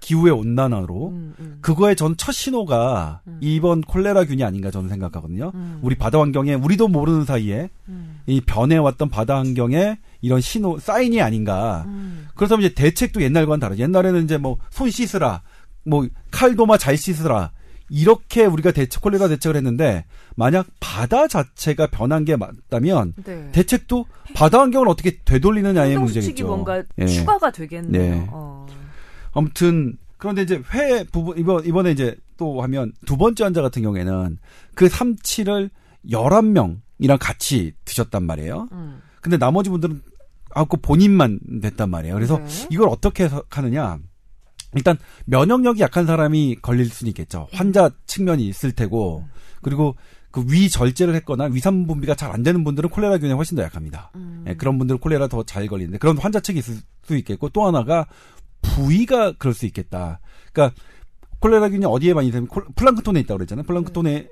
기후의 0.00 0.32
온난화로 0.34 1.08
음, 1.08 1.34
음. 1.38 1.58
그거에 1.60 1.94
전 1.94 2.14
첫 2.16 2.32
신호가 2.32 3.20
음. 3.26 3.38
이번 3.40 3.80
콜레라균이 3.82 4.42
아닌가 4.44 4.70
저는 4.70 4.88
생각하거든요. 4.88 5.52
음. 5.54 5.78
우리 5.82 5.94
바다 5.94 6.18
환경에 6.20 6.54
우리도 6.54 6.88
모르는 6.88 7.24
사이에 7.24 7.70
음. 7.88 8.20
이 8.26 8.40
변해왔던 8.40 9.08
바다 9.10 9.36
환경에 9.38 9.98
이런 10.20 10.40
신호 10.40 10.78
사인이 10.78 11.20
아닌가. 11.22 11.84
음. 11.86 12.28
그렇다면 12.34 12.64
이제 12.66 12.74
대책도 12.74 13.22
옛날과는 13.22 13.60
다르죠. 13.60 13.82
옛날에는 13.82 14.24
이제 14.24 14.36
뭐 14.38 14.58
손 14.70 14.90
씻으라, 14.90 15.42
뭐 15.84 16.06
칼도마 16.30 16.76
잘 16.78 16.96
씻으라 16.96 17.52
이렇게 17.88 18.44
우리가 18.44 18.70
대책 18.72 19.02
콜레라 19.02 19.28
대책을 19.28 19.56
했는데 19.56 20.04
만약 20.36 20.66
바다 20.78 21.26
자체가 21.26 21.88
변한 21.88 22.24
게 22.24 22.36
맞다면 22.36 23.14
네. 23.24 23.50
대책도 23.52 24.06
바다 24.34 24.60
환경을 24.60 24.88
어떻게 24.88 25.18
되돌리느냐의 25.24 25.98
문제겠죠. 25.98 26.46
뭔가 26.46 26.82
예. 26.98 27.06
추가가 27.06 27.50
되겠네요. 27.50 27.90
네. 28.14 28.26
어. 28.30 28.66
아무튼 29.32 29.96
그런데 30.16 30.42
이제 30.42 30.62
회 30.74 31.04
부분 31.04 31.38
이번 31.38 31.64
이번에 31.64 31.92
이제 31.92 32.16
또 32.36 32.62
하면 32.62 32.92
두 33.06 33.16
번째 33.16 33.44
환자 33.44 33.62
같은 33.62 33.82
경우에는 33.82 34.38
그 34.74 34.88
삼치를 34.88 35.70
열한 36.10 36.52
명이랑 36.52 37.18
같이 37.20 37.72
드셨단 37.84 38.24
말이에요. 38.24 38.68
음. 38.72 39.00
근데 39.20 39.36
나머지 39.36 39.70
분들은 39.70 40.02
아그 40.52 40.78
본인만 40.78 41.38
됐단 41.62 41.90
말이에요. 41.90 42.14
그래서 42.14 42.38
네. 42.38 42.46
이걸 42.70 42.88
어떻게 42.88 43.28
하느냐? 43.50 43.98
일단 44.74 44.96
면역력이 45.26 45.80
약한 45.80 46.06
사람이 46.06 46.56
걸릴 46.62 46.88
수는 46.88 47.08
있겠죠. 47.10 47.48
환자 47.52 47.90
측면이 48.06 48.46
있을 48.46 48.72
테고 48.72 49.24
그리고 49.62 49.96
그 50.30 50.42
위 50.46 50.68
절제를 50.68 51.14
했거나 51.16 51.44
위산 51.46 51.86
분비가 51.88 52.14
잘 52.14 52.30
안 52.30 52.44
되는 52.44 52.62
분들은 52.62 52.90
콜레라균에 52.90 53.32
훨씬 53.32 53.56
더 53.56 53.62
약합니다. 53.64 54.12
음. 54.14 54.42
네, 54.44 54.54
그런 54.54 54.78
분들은 54.78 55.00
콜레라 55.00 55.26
더 55.26 55.42
잘 55.42 55.66
걸리는데 55.66 55.98
그런 55.98 56.16
환자 56.18 56.38
측이 56.40 56.60
있을 56.60 56.76
수 57.02 57.16
있겠고 57.16 57.48
또 57.48 57.66
하나가 57.66 58.06
부위가 58.62 59.32
그럴 59.32 59.54
수 59.54 59.66
있겠다. 59.66 60.20
그러니까 60.52 60.80
콜레라균이 61.40 61.86
어디에 61.86 62.14
많이 62.14 62.30
되면 62.30 62.48
플랑크톤에 62.76 63.20
있다고 63.20 63.38
그랬잖아요. 63.38 63.64
플랑크톤을 63.64 64.28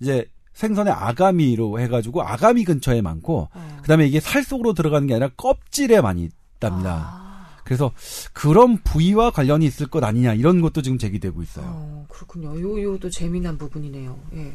이제 0.00 0.26
생선의 0.54 0.92
아가미로 0.92 1.78
해가지고 1.80 2.22
아가미 2.22 2.64
근처에 2.64 3.02
많고 3.02 3.48
어. 3.52 3.78
그다음에 3.82 4.06
이게 4.06 4.20
살 4.20 4.42
속으로 4.42 4.74
들어가는 4.74 5.06
게 5.06 5.14
아니라 5.14 5.30
껍질에 5.36 6.00
많이 6.00 6.28
있답니다. 6.56 6.90
아. 6.92 7.19
그래서 7.70 7.92
그런 8.32 8.78
부위와 8.78 9.30
관련이 9.30 9.64
있을 9.64 9.86
것 9.86 10.02
아니냐 10.02 10.34
이런 10.34 10.60
것도 10.60 10.82
지금 10.82 10.98
제기되고 10.98 11.40
있어요. 11.40 11.66
어, 11.68 12.06
그렇군요. 12.08 12.60
요 12.60 12.82
요도 12.82 13.10
재미난 13.10 13.56
부분이네요. 13.58 14.18
예. 14.34 14.52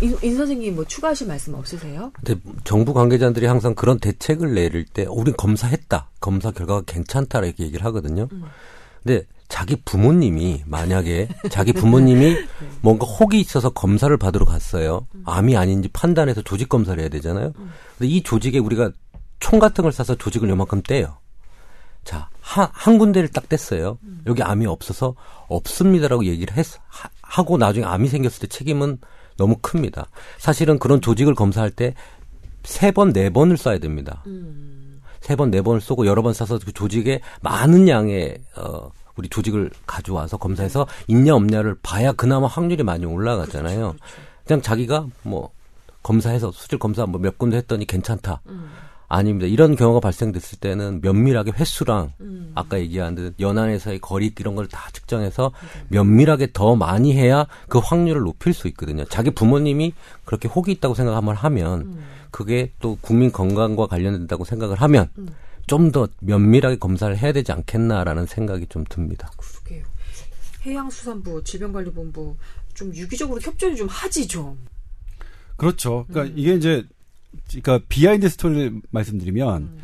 인, 0.00 0.16
인 0.22 0.34
선생님 0.34 0.74
뭐 0.74 0.86
추가하실 0.86 1.26
말씀 1.26 1.52
없으세요? 1.52 2.10
근데 2.14 2.40
정부 2.64 2.94
관계자들이 2.94 3.44
항상 3.44 3.74
그런 3.74 3.98
대책을 3.98 4.54
내릴 4.54 4.86
때 4.86 5.04
우린 5.10 5.36
검사했다. 5.36 6.08
검사 6.20 6.50
결과가 6.50 6.84
괜찮다 6.86 7.40
이렇게 7.40 7.64
얘기를 7.64 7.84
하거든요. 7.84 8.28
음. 8.32 8.44
근데 9.02 9.26
자기 9.48 9.76
부모님이 9.84 10.62
만약에 10.64 11.28
자기 11.50 11.74
부모님이 11.74 12.32
네. 12.32 12.46
뭔가 12.80 13.04
혹이 13.04 13.38
있어서 13.40 13.68
검사를 13.68 14.16
받으러 14.16 14.46
갔어요. 14.46 15.06
음. 15.14 15.22
암이 15.26 15.54
아닌지 15.54 15.88
판단해서 15.88 16.40
조직 16.40 16.70
검사를 16.70 16.98
해야 16.98 17.10
되잖아요. 17.10 17.52
음. 17.58 17.70
근데 17.98 18.10
이 18.10 18.22
조직에 18.22 18.58
우리가 18.58 18.90
총 19.38 19.58
같은 19.58 19.82
걸 19.82 19.92
쏴서 19.92 20.18
조직을 20.18 20.48
요만큼 20.48 20.82
떼요. 20.82 21.18
자, 22.08 22.30
한, 22.40 22.68
한 22.72 22.96
군데를 22.96 23.28
딱 23.28 23.50
뗐어요. 23.50 23.98
음. 24.02 24.22
여기 24.26 24.42
암이 24.42 24.64
없어서 24.64 25.14
없습니다라고 25.48 26.24
얘기를 26.24 26.56
했, 26.56 26.64
하, 26.88 27.10
하고 27.20 27.58
나중에 27.58 27.84
암이 27.84 28.08
생겼을 28.08 28.40
때 28.40 28.46
책임은 28.46 28.96
너무 29.36 29.56
큽니다. 29.60 30.08
사실은 30.38 30.78
그런 30.78 31.02
조직을 31.02 31.34
검사할 31.34 31.70
때 31.70 31.92
세 32.64 32.90
번, 32.90 33.12
네 33.12 33.30
번을 33.30 33.56
쏴야 33.56 33.80
됩니다. 33.80 34.22
음. 34.26 35.00
세 35.20 35.36
번, 35.36 35.50
네 35.50 35.62
번을 35.62 35.80
쏘고 35.80 36.06
여러 36.06 36.22
번 36.22 36.32
쏴서 36.32 36.64
그 36.64 36.72
조직에 36.72 37.20
많은 37.40 37.88
양의, 37.88 38.38
어, 38.56 38.90
우리 39.16 39.28
조직을 39.28 39.70
가져와서 39.86 40.36
검사해서 40.36 40.86
있냐 41.08 41.34
없냐를 41.34 41.76
봐야 41.82 42.12
그나마 42.12 42.46
확률이 42.46 42.84
많이 42.84 43.04
올라가잖아요. 43.04 43.78
그렇죠, 43.78 43.96
그렇죠. 43.98 44.14
그냥 44.46 44.62
자기가 44.62 45.06
뭐 45.24 45.50
검사해서 46.02 46.52
수질 46.52 46.78
검사 46.78 47.04
뭐 47.04 47.20
몇 47.20 47.36
군데 47.36 47.56
했더니 47.56 47.84
괜찮다. 47.84 48.42
음. 48.46 48.70
아닙니다. 49.08 49.46
이런 49.46 49.74
경우가 49.74 50.00
발생됐을 50.00 50.58
때는 50.58 51.00
면밀하게 51.00 51.52
횟수랑 51.52 52.12
음. 52.20 52.52
아까 52.54 52.78
얘기한 52.78 53.14
듯 53.14 53.34
연안에서의 53.40 54.00
거리 54.00 54.32
이런 54.38 54.54
걸 54.54 54.68
다 54.68 54.90
측정해서 54.92 55.50
네. 55.60 55.84
면밀하게 55.88 56.48
더 56.52 56.76
많이 56.76 57.16
해야 57.16 57.46
그 57.68 57.78
확률을 57.78 58.20
높일 58.22 58.52
수 58.52 58.68
있거든요. 58.68 59.04
자기 59.06 59.30
부모님이 59.30 59.94
그렇게 60.26 60.46
혹이 60.46 60.72
있다고 60.72 60.94
생각하면 60.94 61.34
하면 61.34 61.80
음. 61.80 62.04
그게 62.30 62.72
또 62.80 62.98
국민 63.00 63.32
건강과 63.32 63.86
관련된다고 63.86 64.44
생각을 64.44 64.76
하면 64.82 65.08
음. 65.16 65.28
좀더 65.66 66.08
면밀하게 66.20 66.76
검사를 66.76 67.16
해야 67.16 67.32
되지 67.32 67.52
않겠나라는 67.52 68.26
생각이 68.26 68.66
좀 68.68 68.84
듭니다. 68.88 69.30
그러게요. 69.36 69.84
해양수산부, 70.66 71.44
질병관리본부 71.44 72.36
좀 72.74 72.94
유기적으로 72.94 73.40
협조를 73.40 73.76
좀 73.76 73.88
하지 73.88 74.28
좀. 74.28 74.58
그렇죠. 75.56 76.04
그러니까 76.08 76.34
음. 76.34 76.38
이게 76.38 76.54
이제 76.54 76.84
그러니까 77.48 77.80
behind 77.88 78.28
story를 78.28 78.80
말씀드리면 78.90 79.62
음. 79.62 79.78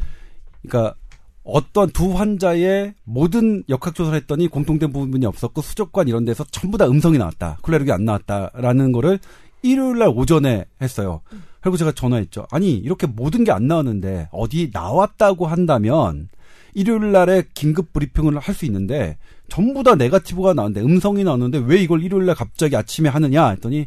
그러니까 0.62 0.94
어떤 1.42 1.90
두 1.90 2.12
환자의 2.16 2.94
모든 3.04 3.64
역학조사를 3.68 4.16
했더니 4.20 4.48
공통된 4.48 4.92
부분이 4.92 5.26
없었고 5.26 5.60
수족관 5.60 6.08
이런 6.08 6.24
데서 6.24 6.44
전부 6.50 6.78
다 6.78 6.86
음성이 6.86 7.18
나왔다. 7.18 7.58
콜레라균이 7.62 7.92
안 7.92 8.04
나왔다라는 8.04 8.92
거를 8.92 9.18
일요일 9.62 9.98
날 9.98 10.08
오전에 10.08 10.64
했어요. 10.80 11.20
음. 11.32 11.42
그리고 11.60 11.76
제가 11.78 11.92
전화했죠. 11.92 12.46
아니, 12.50 12.72
이렇게 12.72 13.06
모든 13.06 13.44
게 13.44 13.52
안 13.52 13.66
나왔는데 13.66 14.28
어디 14.32 14.70
나왔다고 14.72 15.46
한다면 15.46 16.28
일요일 16.74 17.12
날에 17.12 17.44
긴급 17.54 17.92
브리핑을 17.92 18.38
할 18.38 18.54
수 18.54 18.64
있는데 18.66 19.16
전부 19.48 19.82
다 19.82 19.94
네가티브가 19.94 20.54
나왔는데 20.54 20.80
음성이 20.86 21.24
나왔는데 21.24 21.58
왜 21.66 21.80
이걸 21.82 22.02
일요일 22.02 22.26
날 22.26 22.34
갑자기 22.34 22.76
아침에 22.76 23.08
하느냐 23.08 23.48
했더니 23.50 23.86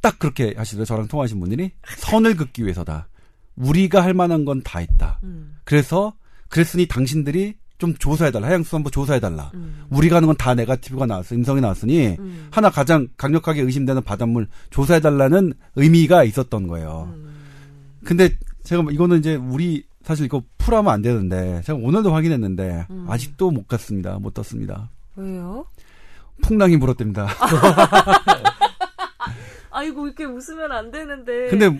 딱 0.00 0.18
그렇게 0.18 0.54
하시더라고요. 0.56 0.84
저랑 0.86 1.08
통화하신 1.08 1.40
분들이 1.40 1.72
선을 1.98 2.36
긋기 2.36 2.62
위해서다. 2.64 3.08
우리가 3.56 4.02
할 4.02 4.14
만한 4.14 4.44
건다 4.44 4.78
했다. 4.78 5.18
음. 5.24 5.56
그래서 5.64 6.14
그랬으니 6.48 6.86
당신들이 6.86 7.56
좀 7.78 7.94
조사해달라. 7.94 8.48
해양수산부 8.48 8.90
조사해달라. 8.90 9.50
음. 9.54 9.84
우리가 9.90 10.16
하는 10.16 10.26
건 10.26 10.36
다 10.36 10.54
네가티브가 10.54 11.06
나왔어. 11.06 11.34
음성이 11.34 11.60
나왔으니 11.60 12.16
음. 12.18 12.48
하나 12.50 12.70
가장 12.70 13.08
강력하게 13.16 13.62
의심되는 13.62 14.02
바닷물 14.02 14.48
조사해달라는 14.70 15.52
의미가 15.76 16.24
있었던 16.24 16.66
거예요. 16.66 17.08
음. 17.14 17.34
근데 18.04 18.30
제가 18.64 18.82
뭐 18.82 18.92
이거는 18.92 19.18
이제 19.18 19.34
우리 19.36 19.84
사실 20.02 20.24
이거 20.26 20.42
풀하면 20.58 20.92
안 20.92 21.02
되는데 21.02 21.60
제가 21.64 21.78
오늘도 21.80 22.12
확인했는데 22.12 22.86
음. 22.90 23.06
아직도 23.08 23.50
못 23.50 23.66
갔습니다. 23.68 24.18
못 24.18 24.34
떴습니다. 24.34 24.90
왜요? 25.16 25.66
풍랑이 26.42 26.76
물었답니다. 26.76 27.26
아이고 29.78 30.06
이렇게 30.06 30.24
웃으면 30.24 30.72
안 30.72 30.90
되는데. 30.90 31.48
근데 31.48 31.70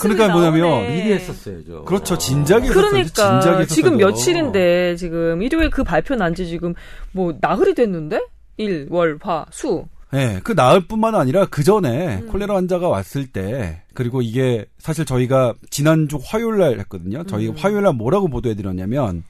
그러니까 0.00 0.28
뭐냐면 0.28 0.86
미리 0.88 1.12
했었어야죠. 1.14 1.84
그렇죠. 1.84 2.16
진작에 2.18 2.68
그러니까 2.68 3.40
진작에 3.40 3.66
지금 3.66 3.96
며칠인데 3.96 4.96
지금 4.96 5.42
일요일 5.42 5.70
그 5.70 5.82
발표 5.82 6.14
난 6.14 6.34
지 6.34 6.46
지금 6.46 6.74
뭐 7.12 7.34
나흘이 7.40 7.74
됐는데 7.74 8.20
일, 8.58 8.88
월, 8.90 9.18
화, 9.22 9.46
수. 9.50 9.86
네, 10.12 10.38
그 10.44 10.52
나흘뿐만 10.52 11.14
아니라 11.14 11.46
그 11.46 11.64
전에 11.64 12.18
음. 12.22 12.26
콜레라 12.28 12.54
환자가 12.54 12.88
왔을 12.88 13.26
때 13.26 13.82
그리고 13.94 14.22
이게 14.22 14.66
사실 14.78 15.04
저희가 15.04 15.54
지난주 15.70 16.18
화요일 16.22 16.58
날 16.58 16.78
했거든요. 16.80 17.24
저희 17.24 17.48
음. 17.48 17.54
화요일 17.56 17.82
날 17.82 17.92
뭐라고 17.94 18.28
보도해 18.28 18.54
드렸냐면 18.54 19.24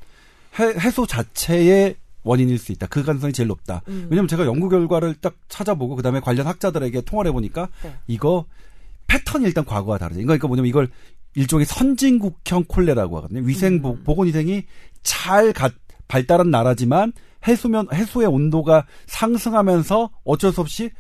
해, 0.59 0.91
소 0.91 1.07
자체의 1.07 1.95
원인일 2.27 2.59
수 2.59 2.73
있다. 2.73 2.87
그 2.89 3.03
가능성이 3.03 3.33
제일 3.33 3.47
높다. 3.47 3.83
음. 3.89 4.09
왜냐면 4.11 4.29
제가 4.29 4.45
연구 4.45 4.69
결과를 4.69 5.15
딱 5.15 5.37
찾아보고 5.49 5.97
그다음에 5.97 6.21
관련 6.21 6.47
학자들에게 6.47 7.03
통화를 7.03 7.31
해보니까 7.31 7.69
네. 7.83 7.95
이거 8.07 8.45
패턴이 9.07 9.45
일단 9.45 9.65
과거와 9.65 9.99
다르죠. 9.99 10.21
그러니까 10.21 10.49
뭐냐면 10.49 10.69
이걸 10.69 10.89
일종의 11.35 11.67
선진국형 11.67 12.65
콜레라고 12.67 13.19
하거든요. 13.19 13.43
위생 13.43 13.81
음. 13.85 14.03
보건위생이 14.05 14.65
잘 15.03 15.53
가, 15.53 15.71
발달한 16.09 16.51
나라지만 16.51 17.13
해수면 17.47 17.87
해수의 17.93 18.27
온도가 18.27 18.87
상승하면서 19.07 20.11
어쩔 20.25 20.53
수 20.53 20.61
없이 20.61 20.91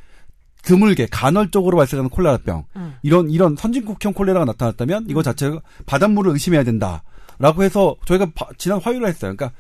드물게 0.62 1.06
간헐적으로 1.10 1.76
발생하는 1.76 2.10
콜레라병 2.10 2.64
음. 2.76 2.94
이런 3.02 3.30
이런 3.30 3.56
선진국형 3.56 4.12
콜레라가 4.12 4.44
나타났다면 4.44 5.06
이거 5.08 5.22
자체가 5.22 5.60
바닷물을 5.86 6.32
의심해야 6.32 6.64
된다라고 6.64 7.62
해서 7.62 7.96
저희가 8.04 8.26
바, 8.34 8.48
지난 8.58 8.80
화요일에 8.80 9.06
했어요. 9.06 9.34
그러니까 9.34 9.52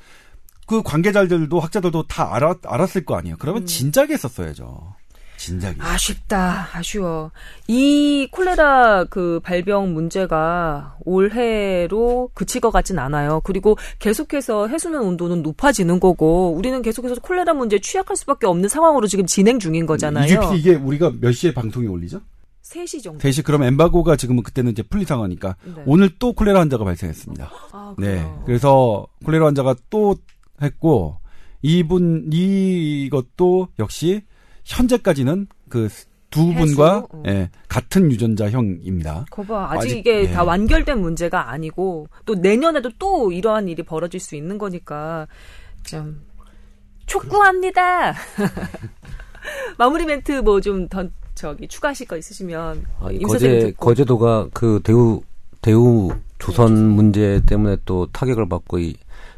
그 0.66 0.82
관계자들도 0.82 1.58
학자들도 1.60 2.06
다 2.08 2.34
알았, 2.34 2.58
알았을 2.64 3.04
거 3.04 3.16
아니에요. 3.16 3.36
그러면 3.38 3.62
음. 3.62 3.66
진작에 3.66 4.08
했었어야죠. 4.10 4.94
진작에. 5.36 5.74
아쉽다. 5.78 6.68
아쉬워. 6.72 7.30
이 7.68 8.26
콜레라 8.30 9.04
그 9.04 9.38
발병 9.42 9.92
문제가 9.92 10.96
올해로 11.04 12.30
그칠 12.34 12.60
것 12.60 12.70
같진 12.70 12.98
않아요. 12.98 13.40
그리고 13.44 13.76
계속해서 13.98 14.68
해수면 14.68 15.02
온도는 15.02 15.42
높아지는 15.42 16.00
거고 16.00 16.52
우리는 16.52 16.80
계속해서 16.82 17.16
콜레라 17.20 17.54
문제에 17.54 17.78
취약할 17.80 18.16
수밖에 18.16 18.46
없는 18.46 18.68
상황으로 18.68 19.06
지금 19.06 19.26
진행 19.26 19.58
중인 19.58 19.86
거잖아요. 19.86 20.52
이게, 20.52 20.56
이게 20.56 20.74
우리가 20.74 21.12
몇 21.20 21.32
시에 21.32 21.52
방송이 21.52 21.86
올리죠? 21.86 22.20
3시 22.62 23.02
정도. 23.02 23.20
3시 23.20 23.44
그럼 23.44 23.62
엠바고가 23.62 24.16
지금은 24.16 24.42
그때는 24.42 24.72
이제 24.72 24.82
풀린 24.82 25.06
상황이니까 25.06 25.54
네. 25.64 25.82
오늘 25.86 26.10
또 26.18 26.32
콜레라 26.32 26.60
환자가 26.60 26.84
발생했습니다. 26.84 27.50
아, 27.72 27.94
네. 27.98 28.26
그래서 28.44 29.06
콜레라 29.24 29.46
환자가 29.46 29.76
또 29.88 30.16
했고 30.62 31.18
이분 31.62 32.30
이것도 32.32 33.68
역시 33.78 34.22
현재까지는 34.64 35.46
그 35.68 35.88
두 36.30 36.52
분과 36.52 37.06
어. 37.10 37.22
예, 37.26 37.50
같은 37.68 38.10
유전자형입니다. 38.10 39.26
거봐 39.30 39.70
아직, 39.70 39.78
아직 39.78 39.98
이게 39.98 40.22
예. 40.22 40.30
다 40.30 40.44
완결된 40.44 41.00
문제가 41.00 41.50
아니고 41.50 42.08
또 42.24 42.34
내년에도 42.34 42.90
또 42.98 43.32
이러한 43.32 43.68
일이 43.68 43.82
벌어질 43.82 44.20
수 44.20 44.36
있는 44.36 44.58
거니까 44.58 45.26
좀 45.82 46.20
촉구합니다. 47.06 48.14
마무리 49.78 50.04
멘트 50.04 50.40
뭐 50.42 50.60
좀 50.60 50.88
더 50.88 51.08
저기 51.34 51.68
추가하실 51.68 52.06
거 52.08 52.16
있으시면 52.16 52.84
아, 53.00 53.08
거제 53.26 53.72
거제도가 53.76 54.48
그 54.52 54.80
대우 54.82 55.22
대우 55.62 56.10
조선 56.38 56.74
문제 56.90 57.40
때문에 57.46 57.76
또 57.84 58.06
타격을 58.12 58.48
받고 58.48 58.78
이, 58.78 58.94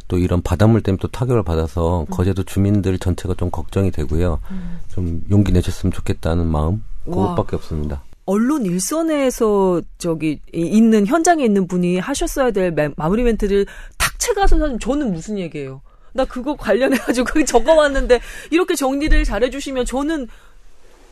또 0.09 0.19
이런 0.19 0.43
바닷물 0.43 0.83
때문에 0.83 0.99
또 1.01 1.09
타격을 1.09 1.43
받아서 1.43 2.01
음. 2.01 2.07
거제도 2.07 2.43
주민들 2.43 2.99
전체가 2.99 3.35
좀 3.35 3.51
걱정이 3.51 3.91
되고요. 3.91 4.41
음. 4.51 4.79
좀 4.89 5.23
용기 5.31 5.53
내셨으면 5.53 5.93
좋겠다는 5.93 6.47
마음 6.47 6.83
그것밖에 7.05 7.57
없습니다. 7.57 8.03
언론 8.25 8.67
일선에서 8.67 9.81
저기 9.97 10.41
있는 10.53 11.07
현장에 11.07 11.45
있는 11.45 11.67
분이 11.67 11.99
하셨어야 11.99 12.51
될 12.51 12.75
마무리 12.97 13.23
멘트를 13.23 13.67
탁채 13.97 14.35
가서 14.35 14.79
저는 14.79 15.13
무슨 15.13 15.39
얘기예요? 15.39 15.81
나 16.13 16.25
그거 16.25 16.57
관련해가지고 16.57 17.45
적어왔는데 17.47 18.21
이렇게 18.51 18.75
정리를 18.75 19.25
잘해주시면 19.25 19.87
저는 19.87 20.29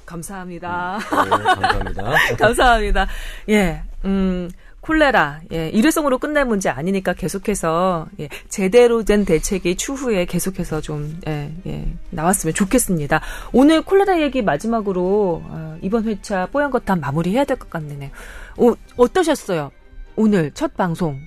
감사합니다. 0.05 0.99
음, 0.99 1.25
네, 1.25 1.31
감사합니다. 1.31 2.13
감사합니다. 2.39 3.07
예, 3.49 3.83
음. 4.05 4.51
콜레라, 4.87 5.41
예, 5.53 5.69
일회성으로 5.71 6.19
끝날 6.19 6.45
문제 6.45 6.69
아니니까 6.69 7.13
계속해서, 7.13 8.07
예, 8.21 8.29
제대로 8.49 9.03
된 9.03 9.25
대책이 9.25 9.75
추후에 9.77 10.27
계속해서 10.27 10.81
좀, 10.81 11.19
예, 11.27 11.53
예, 11.67 11.87
나왔으면 12.11 12.55
좋겠습니다. 12.55 13.21
오늘 13.53 13.83
콜레라 13.83 14.21
얘기 14.21 14.43
마지막으로, 14.43 15.43
어, 15.45 15.77
이번 15.83 16.05
회차 16.05 16.47
뽀얀거탑 16.53 17.01
마무리 17.01 17.33
해야 17.33 17.45
될 17.45 17.57
것 17.57 17.69
같네요. 17.69 18.11
어, 18.59 18.75
어떠셨어요? 18.97 19.73
오늘 20.15 20.53
첫 20.53 20.77
방송. 20.77 21.19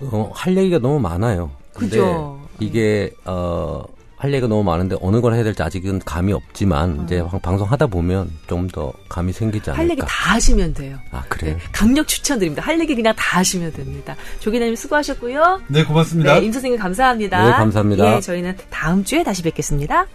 어, 0.00 0.32
할 0.34 0.56
얘기가 0.56 0.80
너무 0.80 0.98
많아요. 0.98 1.52
그죠. 1.74 2.40
이게, 2.58 3.12
어, 3.24 3.84
할 4.24 4.32
얘기가 4.32 4.48
너무 4.48 4.62
많은데 4.64 4.96
어느 5.02 5.20
걸 5.20 5.34
해야 5.34 5.44
될지 5.44 5.62
아직은 5.62 6.00
감이 6.06 6.32
없지만 6.32 7.00
어. 7.00 7.02
이제 7.04 7.22
방송하다 7.42 7.88
보면 7.88 8.30
좀 8.48 8.64
더 8.72 8.92
감이 9.10 9.32
생기지 9.32 9.68
않을까. 9.70 9.82
할 9.82 9.90
얘기 9.90 10.00
다 10.00 10.06
하시면 10.08 10.72
돼요. 10.74 10.96
아 11.12 11.22
그래요? 11.28 11.54
네, 11.56 11.60
강력 11.70 12.08
추천드립니다. 12.08 12.62
할 12.62 12.80
얘기 12.80 12.94
그냥 12.96 13.14
다 13.14 13.38
하시면 13.38 13.72
됩니다. 13.74 14.16
조기자님 14.40 14.74
수고하셨고요. 14.74 15.60
네 15.68 15.84
고맙습니다. 15.84 16.40
네, 16.40 16.46
임 16.46 16.50
선생님 16.50 16.80
감사합니다. 16.80 17.44
네 17.44 17.52
감사합니다. 17.52 18.16
예, 18.16 18.20
저희는 18.20 18.56
다음 18.70 19.04
주에 19.04 19.22
다시 19.22 19.42
뵙겠습니다. 19.42 20.06